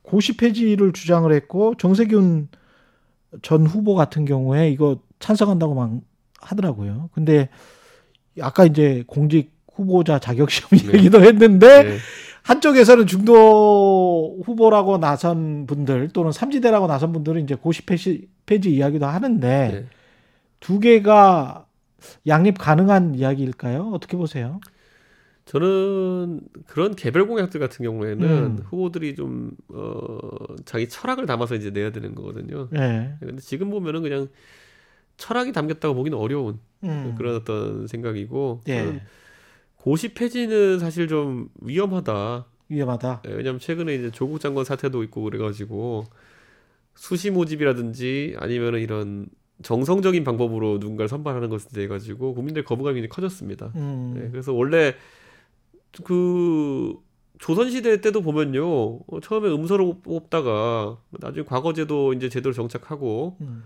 고시 0.00 0.36
폐지를 0.36 0.92
주장을 0.92 1.30
했고 1.30 1.74
정세균 1.76 2.48
전 3.42 3.66
후보 3.66 3.94
같은 3.94 4.24
경우에 4.24 4.70
이거 4.70 4.98
찬성한다고 5.20 5.74
막 5.74 5.92
하더라고요. 6.40 7.10
근데 7.12 7.50
아까 8.40 8.64
이제 8.64 9.04
공직 9.06 9.52
후보자 9.74 10.18
자격 10.18 10.50
시험 10.50 10.70
네. 10.70 10.98
얘기도 10.98 11.22
했는데 11.22 11.82
네. 11.82 11.96
한쪽에서는 12.42 13.06
중도 13.06 14.40
후보라고 14.42 14.96
나선 14.96 15.66
분들 15.66 16.08
또는 16.14 16.32
삼지대라고 16.32 16.86
나선 16.86 17.12
분들은 17.12 17.44
이제 17.44 17.54
고시 17.54 17.84
폐지, 17.84 18.26
폐지 18.46 18.74
이야기도 18.74 19.04
하는데 19.06 19.68
네. 19.70 19.86
두 20.60 20.80
개가 20.80 21.66
양립 22.26 22.58
가능한 22.58 23.14
이야기일까요? 23.14 23.90
어떻게 23.92 24.16
보세요? 24.16 24.60
저는 25.44 26.40
그런 26.66 26.94
개별 26.94 27.26
공약들 27.26 27.58
같은 27.58 27.84
경우에는 27.84 28.28
음. 28.28 28.62
후보들이 28.64 29.14
좀 29.16 29.50
어, 29.68 30.18
자기 30.64 30.88
철학을 30.88 31.26
담아서 31.26 31.56
이제 31.56 31.70
내야 31.70 31.90
되는 31.90 32.14
거거든요. 32.14 32.68
예. 32.74 33.14
근데 33.18 33.40
지금 33.40 33.70
보면은 33.70 34.02
그냥 34.02 34.28
철학이 35.16 35.52
담겼다고 35.52 35.94
보기는 35.94 36.16
어려운 36.16 36.60
음. 36.84 37.14
그런 37.18 37.34
어떤 37.36 37.86
생각이고 37.86 38.62
저는 38.66 38.94
예. 38.94 39.02
고시 39.76 40.14
폐지는 40.14 40.78
사실 40.78 41.08
좀 41.08 41.48
위험하다. 41.60 42.46
위험하다. 42.68 43.22
예, 43.26 43.32
왜냐하면 43.32 43.58
최근에 43.58 43.94
이제 43.94 44.10
조국 44.10 44.40
장관 44.40 44.64
사태도 44.64 45.02
있고 45.04 45.22
그래가지고 45.22 46.04
수시 46.94 47.30
모집이라든지 47.30 48.36
아니면은 48.38 48.80
이런 48.80 49.26
정성적인 49.62 50.24
방법으로 50.24 50.78
누군가를 50.78 51.08
선발하는 51.08 51.48
것에 51.48 51.68
대해 51.74 51.88
가지고 51.88 52.34
국민들 52.34 52.64
거부감이 52.64 52.94
굉장히 52.94 53.08
커졌습니다. 53.08 53.72
음. 53.76 54.20
예, 54.22 54.30
그래서 54.30 54.52
원래 54.52 54.94
그 56.04 56.94
조선시대 57.38 58.00
때도 58.00 58.22
보면요 58.22 59.00
어, 59.06 59.20
처음에 59.20 59.48
음서로 59.50 59.98
뽑다가 60.00 60.96
나중에 61.10 61.44
과거제도 61.44 62.12
이제 62.12 62.28
제대로 62.28 62.52
정착하고 62.52 63.36
음. 63.40 63.64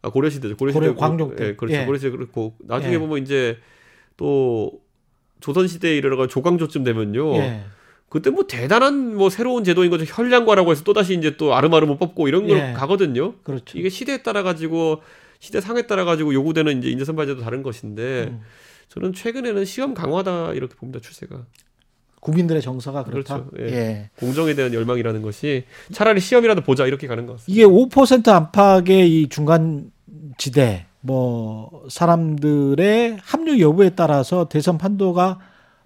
아 0.00 0.10
고려시대죠 0.10 0.56
고려시대 0.56 0.86
고려 0.86 0.98
광종 0.98 1.36
때. 1.36 1.48
예, 1.48 1.54
그렇죠 1.54 1.76
예. 1.76 1.84
고려시대 1.84 2.10
그렇고 2.10 2.54
나중에 2.60 2.94
예. 2.94 2.98
보면 2.98 3.22
이제 3.22 3.58
또 4.16 4.80
조선시대에 5.40 5.96
이르러가 5.96 6.26
조광조쯤 6.26 6.84
되면요 6.84 7.36
예. 7.36 7.64
그때 8.08 8.30
뭐 8.30 8.44
대단한 8.46 9.16
뭐 9.16 9.28
새로운 9.28 9.62
제도인 9.62 9.90
거죠 9.90 10.04
현량과라고 10.06 10.70
해서 10.70 10.82
또 10.84 10.94
다시 10.94 11.14
이제 11.14 11.36
또 11.36 11.54
아르마르 11.54 11.86
못 11.86 11.98
뽑고 11.98 12.28
이런 12.28 12.46
걸 12.46 12.58
예. 12.58 12.72
가거든요 12.72 13.34
그렇죠. 13.42 13.78
이게 13.78 13.90
시대에 13.90 14.22
따라 14.22 14.42
가지고 14.42 15.02
시대 15.38 15.60
상에 15.60 15.82
따라 15.82 16.04
가지고 16.04 16.34
요구되는 16.34 16.78
이제 16.78 16.90
인재 16.90 17.04
선발제도 17.04 17.42
다른 17.42 17.62
것인데 17.62 18.28
음. 18.30 18.40
저는 18.88 19.12
최근에는 19.12 19.64
시험 19.64 19.94
강화다 19.94 20.52
이렇게 20.54 20.74
봅니다 20.74 21.00
추세가 21.00 21.44
국민들의 22.20 22.60
정서가 22.62 23.04
그렇다. 23.04 23.44
그렇죠. 23.44 23.50
예. 23.60 23.76
예. 23.76 24.10
공정에 24.18 24.54
대한 24.54 24.74
열망이라는 24.74 25.22
것이 25.22 25.64
차라리 25.92 26.20
시험이라도 26.20 26.62
보자 26.62 26.86
이렇게 26.86 27.06
가는 27.06 27.26
것 27.26 27.34
같습니다. 27.34 27.52
이게 27.52 27.64
5% 27.64 28.28
안팎의 28.28 29.22
이 29.22 29.28
중간 29.28 29.92
지대 30.36 30.86
뭐 31.00 31.84
사람들의 31.88 33.18
합류 33.22 33.60
여부에 33.60 33.90
따라서 33.90 34.48
대선 34.48 34.78
판도가 34.78 35.38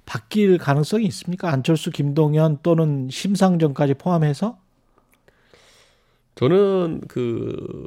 바뀔 0.07 0.59
가능성이 0.59 1.05
있습니까? 1.07 1.51
안철수, 1.51 1.91
김동연 1.91 2.59
또는 2.63 3.09
심상정까지 3.11 3.95
포함해서 3.95 4.59
저는 6.35 7.03
그 7.09 7.87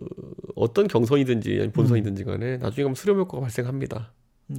어떤 0.56 0.88
경선이든지 0.88 1.50
아니면 1.52 1.72
본선이든지 1.72 2.24
음. 2.24 2.26
간에 2.26 2.58
나중에 2.58 2.84
가면 2.84 2.96
수렴 2.96 3.18
효과가 3.20 3.42
발생합니다. 3.42 4.14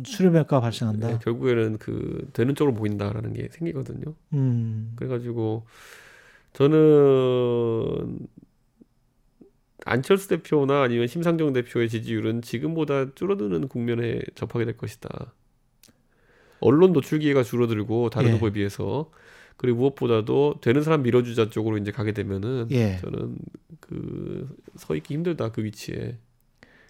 수렴 0.04 0.36
효과가 0.36 0.60
발생한다. 0.60 1.08
네, 1.08 1.18
결국에는 1.22 1.78
그 1.78 2.28
되는 2.32 2.54
쪽으로 2.54 2.74
보인다라는 2.74 3.32
게 3.32 3.48
생기거든요. 3.52 4.14
음, 4.32 4.92
그래가지고 4.96 5.66
저는 6.52 8.18
안철수 9.84 10.28
대표나 10.28 10.82
아니면 10.82 11.06
심상정 11.06 11.52
대표의 11.52 11.88
지지율은 11.88 12.42
지금보다 12.42 13.14
줄어드는 13.14 13.68
국면에 13.68 14.20
접하게 14.34 14.64
될 14.64 14.76
것이다. 14.76 15.32
언론 16.58 16.92
노출 16.92 17.20
기회가 17.20 17.44
줄어들고 17.44 18.10
다른 18.10 18.30
예. 18.30 18.32
후보에 18.34 18.50
비해서 18.50 19.10
그리고 19.56 19.78
무엇보다도 19.78 20.56
되는 20.60 20.82
사람 20.82 21.02
밀어주자 21.02 21.50
쪽으로 21.50 21.78
이제 21.78 21.90
가게 21.90 22.12
되면은 22.12 22.68
예. 22.70 22.98
저는 23.02 23.36
그 23.80 24.48
서 24.76 24.94
있기 24.94 25.14
힘들다 25.14 25.50
그 25.50 25.64
위치에. 25.64 26.16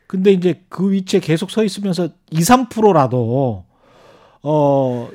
근데 0.07 0.33
이제 0.33 0.63
그 0.69 0.93
위치에 0.93 1.21
계속 1.21 1.51
서 1.51 1.65
있으면서 1.65 2.09
2, 2.31 2.39
3%라도 2.39 3.65
어 4.43 5.11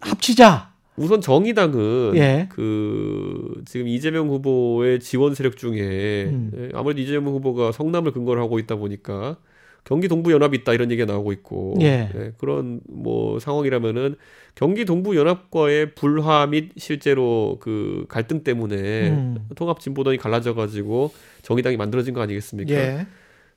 합치자 0.00 0.72
우선 0.96 1.20
정의당은 1.20 2.12
예. 2.16 2.48
그 2.50 3.62
지금 3.66 3.88
이재명 3.88 4.28
후보의 4.28 5.00
지원 5.00 5.34
세력 5.34 5.56
중에 5.56 6.24
음. 6.26 6.50
예, 6.56 6.68
아무래도 6.74 7.00
이재명 7.00 7.34
후보가 7.34 7.72
성남을 7.72 8.12
근거로 8.12 8.40
하고 8.42 8.58
있다 8.58 8.76
보니까 8.76 9.36
경기 9.84 10.08
동부 10.08 10.32
연합이 10.32 10.58
있다 10.58 10.72
이런 10.72 10.90
얘기가 10.90 11.10
나오고 11.10 11.32
있고 11.32 11.76
예. 11.80 12.32
그런 12.38 12.80
뭐 12.88 13.38
상황이라면은 13.40 14.16
경기 14.54 14.84
동부 14.84 15.16
연합과의 15.16 15.94
불화 15.94 16.46
및 16.46 16.70
실제로 16.76 17.58
그 17.60 18.04
갈등 18.08 18.44
때문에 18.44 19.10
음. 19.10 19.48
통합 19.56 19.80
진보당이 19.80 20.18
갈라져 20.18 20.54
가지고 20.54 21.12
정의당이 21.42 21.76
만들어진 21.76 22.14
거 22.14 22.20
아니겠습니까? 22.20 22.72
예. 22.74 23.06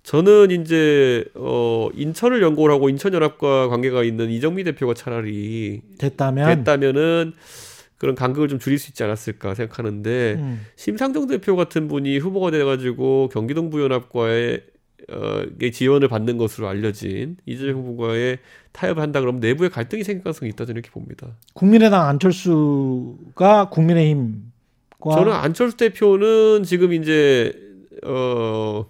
저는 0.02 0.52
이제 0.52 1.26
어 1.34 1.90
인천을 1.94 2.42
연고를 2.42 2.74
하고 2.74 2.90
인천 2.90 3.14
연합과 3.14 3.70
관계가 3.70 4.04
있는 4.04 4.30
이정미 4.30 4.64
대표가 4.64 4.94
차라리 4.94 5.82
됐다면 5.98 6.58
됐다면은 6.58 7.34
그런 7.98 8.14
간극을 8.14 8.48
좀 8.48 8.60
줄일 8.60 8.78
수 8.78 8.92
있지 8.92 9.04
않았을까 9.04 9.56
생각하는데 9.56 10.36
음. 10.38 10.62
심상정 10.76 11.28
대표 11.28 11.56
같은 11.56 11.88
분이 11.88 12.20
후보가 12.20 12.52
돼가지고 12.52 13.30
경기동부연합과의 13.34 14.62
어, 15.12 15.44
의 15.60 15.72
지원을 15.72 16.08
받는 16.08 16.38
것으로 16.38 16.68
알려진 16.68 17.38
이재명 17.46 17.84
후보와의 17.86 18.40
타협을 18.72 19.04
한다 19.04 19.20
그러면 19.20 19.40
내부의 19.40 19.70
갈등이 19.70 20.04
생길 20.04 20.24
가능성이 20.24 20.50
있다 20.50 20.66
저는 20.66 20.80
이렇게 20.80 20.90
봅니다. 20.92 21.36
국민의당 21.54 22.08
안철수가 22.08 23.70
국민의힘과 23.70 25.16
저는 25.16 25.32
안철수 25.34 25.78
대표는 25.78 26.64
지금 26.64 26.94
이제 26.94 27.54
어 28.04 28.86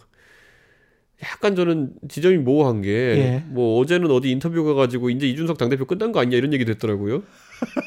약간 1.24 1.56
저는 1.56 1.94
지점이 2.08 2.38
모호한 2.38 2.82
게뭐 2.82 3.18
예. 3.18 3.44
어제는 3.54 4.12
어디 4.12 4.32
인터뷰 4.32 4.64
가가지고 4.64 5.10
이제 5.10 5.28
이준석 5.28 5.58
당대표 5.58 5.86
끝난 5.86 6.12
거 6.12 6.20
아니냐 6.20 6.38
이런 6.38 6.54
얘기 6.54 6.66
됐더라고요. 6.66 7.24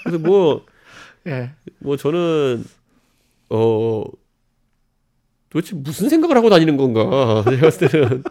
그래서 0.04 0.18
뭐 0.18 0.66
예. 1.26 1.50
뭐 1.78 1.96
저는 1.96 2.64
어 3.50 4.04
도대체 5.50 5.74
무슨 5.76 6.08
생각을 6.08 6.36
하고 6.36 6.50
다니는 6.50 6.76
건가 6.76 7.42
제가 7.48 7.62
봤을 7.62 7.88
때는 7.88 8.22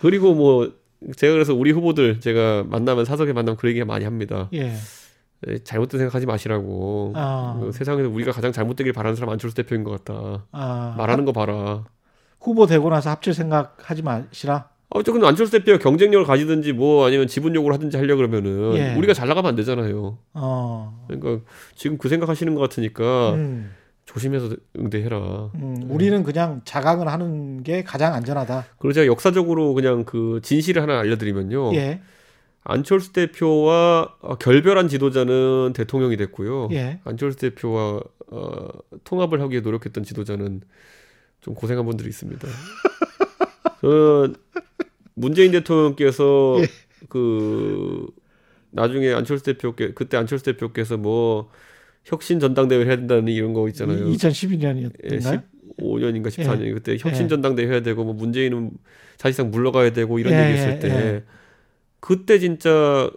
그리고 0.00 0.34
뭐 0.34 0.72
제가 1.16 1.32
그래서 1.32 1.54
우리 1.54 1.70
후보들 1.70 2.20
제가 2.20 2.64
만나면 2.68 3.04
사석에 3.04 3.32
만나면 3.32 3.56
그 3.56 3.68
얘기 3.68 3.82
많이 3.84 4.04
합니다. 4.04 4.48
예. 4.52 4.72
에, 5.46 5.58
잘못된 5.64 5.98
생각하지 5.98 6.26
마시라고. 6.26 7.12
아. 7.16 7.58
그 7.60 7.72
세상에서 7.72 8.08
우리가 8.08 8.32
가장 8.32 8.52
잘못되길 8.52 8.92
바라는 8.92 9.16
사람 9.16 9.30
안철수 9.30 9.56
대표인 9.56 9.84
것 9.84 10.04
같다. 10.04 10.46
아, 10.52 10.94
말하는 10.98 11.24
거 11.24 11.32
봐라. 11.32 11.84
후보 12.40 12.66
되고 12.66 12.88
나서 12.90 13.10
합칠 13.10 13.32
생각하지 13.32 14.02
마시라. 14.02 14.68
어쨌든 14.90 15.24
안철수 15.24 15.52
대표가 15.52 15.78
경쟁력을 15.78 16.26
가지든지 16.26 16.72
뭐 16.72 17.06
아니면 17.06 17.28
지분 17.28 17.54
요구를 17.54 17.74
하든지 17.74 17.96
하려 17.96 18.16
그러면은 18.16 18.74
예. 18.76 18.94
우리가 18.96 19.14
잘 19.14 19.28
나가면 19.28 19.50
안 19.50 19.56
되잖아요. 19.56 20.18
어. 20.34 21.06
그러니까 21.06 21.44
지금 21.76 21.96
그 21.96 22.08
생각하시는 22.08 22.52
것 22.54 22.60
같으니까 22.62 23.34
음, 23.34 23.70
조심해서 24.10 24.56
응대해라. 24.76 25.52
음, 25.54 25.86
우리는 25.88 26.24
그냥 26.24 26.62
자각을 26.64 27.06
하는 27.06 27.62
게 27.62 27.84
가장 27.84 28.12
안전하다. 28.12 28.66
그리고 28.80 28.92
제가 28.92 29.06
역사적으로 29.06 29.72
그냥 29.72 30.04
그 30.04 30.40
진실을 30.42 30.82
하나 30.82 30.98
알려드리면요. 30.98 31.74
예. 31.76 32.00
안철수 32.64 33.12
대표와 33.12 34.16
어, 34.20 34.34
결별한 34.34 34.88
지도자는 34.88 35.74
대통령이 35.76 36.16
됐고요. 36.16 36.70
예. 36.72 36.98
안철수 37.04 37.38
대표와 37.38 38.00
어, 38.32 38.68
통합을 39.04 39.40
하기 39.42 39.52
위해 39.52 39.60
노력했던 39.60 40.02
지도자는 40.02 40.62
좀 41.40 41.54
고생한 41.54 41.86
분들이 41.86 42.08
있습니다. 42.08 42.48
저는 43.80 44.34
문재인 45.14 45.52
대통령께서 45.52 46.56
예. 46.58 46.66
그 47.08 48.08
나중에 48.70 49.12
안철수 49.12 49.44
대표께 49.44 49.92
그때 49.94 50.16
안철수 50.16 50.44
대표께서 50.46 50.96
뭐 50.96 51.48
혁신 52.04 52.40
전당대회 52.40 52.84
해야 52.84 52.96
된다는 52.96 53.28
이런 53.28 53.52
거 53.52 53.68
있잖아요. 53.68 54.06
2012년이었나요? 54.06 55.42
15년인가 55.78 56.28
14년 56.28 56.66
예. 56.66 56.72
그때 56.72 56.96
혁신 56.98 57.24
예. 57.24 57.28
전당대회 57.28 57.68
해야 57.68 57.80
되고 57.80 58.04
뭐 58.04 58.14
문재인은 58.14 58.70
사실상 59.16 59.50
물러가야 59.50 59.92
되고 59.92 60.18
이런 60.18 60.32
예, 60.32 60.48
얘기했을 60.48 60.70
예, 60.72 60.78
때 60.78 60.88
예. 60.88 61.24
그때 62.00 62.38
진짜 62.38 63.10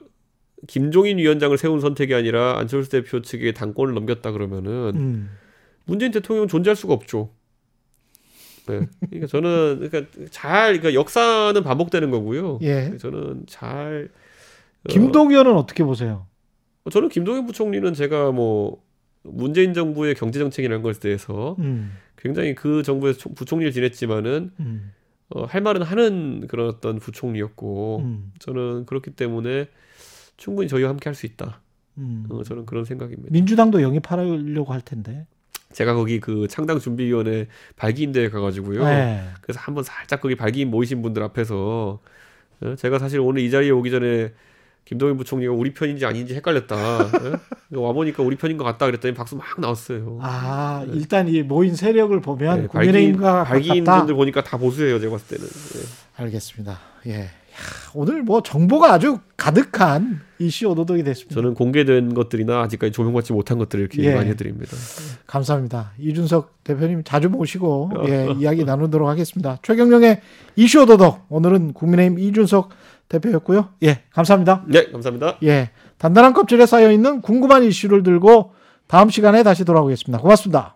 김종인 0.67 1.17
위원장을 1.17 1.57
세운 1.57 1.79
선택이 1.79 2.13
아니라 2.13 2.57
안철수 2.57 2.89
대표 2.89 3.21
측에 3.21 3.51
당권을 3.53 3.93
넘겼다 3.93 4.31
그러면은 4.31 4.93
음. 4.95 5.29
문재인 5.85 6.11
대통령은 6.11 6.47
존재할 6.47 6.75
수가 6.75 6.93
없죠. 6.93 7.31
네. 8.67 8.87
그러니까 9.09 9.27
저는 9.27 9.89
그러니까 9.89 10.11
잘 10.31 10.79
그러니까 10.79 10.93
역사는 10.93 11.61
반복되는 11.63 12.11
거고요. 12.11 12.59
예. 12.61 12.97
저는 12.97 13.43
잘 13.47 14.09
어, 14.85 14.89
김동연은 14.89 15.53
어떻게 15.55 15.83
보세요? 15.83 16.27
저는 16.91 17.09
김동연 17.09 17.45
부총리는 17.45 17.93
제가 17.93 18.31
뭐 18.31 18.83
문재인 19.23 19.73
정부의 19.73 20.15
경제 20.15 20.39
정책이라는 20.39 20.81
것에 20.83 20.99
대해서 20.99 21.55
음. 21.59 21.93
굉장히 22.17 22.55
그 22.55 22.83
정부에서 22.83 23.19
총- 23.19 23.35
부총리를 23.35 23.71
지냈지만은 23.71 24.51
음. 24.59 24.91
어, 25.29 25.45
할 25.45 25.61
말은 25.61 25.81
하는 25.81 26.45
그런 26.47 26.67
어떤 26.67 26.99
부총리였고 26.99 27.99
음. 28.03 28.31
저는 28.39 28.85
그렇기 28.85 29.11
때문에 29.11 29.67
충분히 30.35 30.67
저희와 30.67 30.89
함께 30.89 31.07
할 31.09 31.15
수 31.15 31.25
있다. 31.25 31.61
음. 31.97 32.25
어, 32.29 32.43
저는 32.43 32.65
그런 32.65 32.83
생각입니다. 32.83 33.29
민주당도 33.31 33.81
영입하려고 33.81 34.73
할 34.73 34.81
텐데. 34.81 35.25
제가 35.71 35.93
거기 35.95 36.19
그 36.19 36.47
창당 36.49 36.79
준비위원회 36.79 37.47
발기인 37.77 38.11
대회 38.11 38.29
가가지고요. 38.29 38.83
네. 38.85 39.23
그래서 39.41 39.59
한번 39.61 39.83
살짝 39.83 40.21
거기 40.21 40.35
발기인 40.35 40.69
모이신 40.69 41.01
분들 41.01 41.23
앞에서 41.23 41.99
어, 42.61 42.75
제가 42.75 42.99
사실 42.99 43.19
오늘 43.21 43.41
이 43.41 43.49
자리에 43.49 43.69
오기 43.71 43.89
전에 43.89 44.33
김동연 44.85 45.17
부총리가 45.17 45.53
우리 45.53 45.73
편인지 45.73 46.05
아닌지 46.05 46.35
헷갈렸다. 46.35 46.75
어? 46.75 47.09
와 47.81 47.93
보니까 47.93 48.21
우리 48.23 48.35
편인 48.35 48.57
것 48.57 48.63
같다 48.63 48.85
그랬더니 48.85 49.13
박수 49.13 49.35
막 49.35 49.45
나왔어요. 49.59 50.19
아, 50.21 50.85
일단 50.91 51.27
이 51.27 51.41
모인 51.41 51.75
세력을 51.75 52.19
보면 52.21 52.61
네, 52.63 52.67
국민의힘과 52.67 53.43
발기인 53.45 53.83
가깝다. 53.85 53.99
분들 54.01 54.15
보니까 54.15 54.43
다 54.43 54.57
보수예요. 54.57 54.99
제가 54.99 55.11
봤을 55.13 55.37
때는. 55.37 55.47
네. 55.47 55.79
알겠습니다. 56.17 56.79
예. 57.07 57.13
야, 57.53 57.57
오늘 57.93 58.23
뭐 58.23 58.41
정보가 58.41 58.91
아주 58.93 59.19
가득한 59.37 60.21
이슈 60.39 60.67
오도독이 60.69 61.03
됐습니다. 61.03 61.35
저는 61.35 61.53
공개된 61.53 62.13
것들이나 62.13 62.61
아직까지 62.63 62.91
조명받지 62.91 63.31
못한 63.33 63.57
것들을 63.59 63.81
이렇게 63.83 64.03
예. 64.03 64.15
많이 64.15 64.29
해드립니다. 64.29 64.75
감사합니다. 65.27 65.91
이준석 65.99 66.63
대표님 66.63 67.03
자주 67.03 67.29
모시고 67.29 67.91
예, 68.07 68.33
이야기 68.39 68.63
나누도록 68.65 69.07
하겠습니다. 69.07 69.59
최경영의 69.61 70.21
이슈 70.55 70.81
오도독 70.81 71.27
오늘은 71.29 71.73
국민의힘 71.73 72.19
이준석 72.19 72.69
대표였고요. 73.09 73.69
예, 73.83 74.03
감사합니다. 74.11 74.63
네, 74.67 74.91
감사합니다. 74.91 75.37
예, 75.43 75.71
단단한 75.97 76.33
껍질에 76.33 76.65
쌓여 76.65 76.91
있는 76.91 77.21
궁금한 77.21 77.63
이슈를 77.63 78.03
들고 78.03 78.53
다음 78.87 79.09
시간에 79.09 79.43
다시 79.43 79.65
돌아오겠습니다. 79.65 80.21
고맙습니다. 80.21 80.75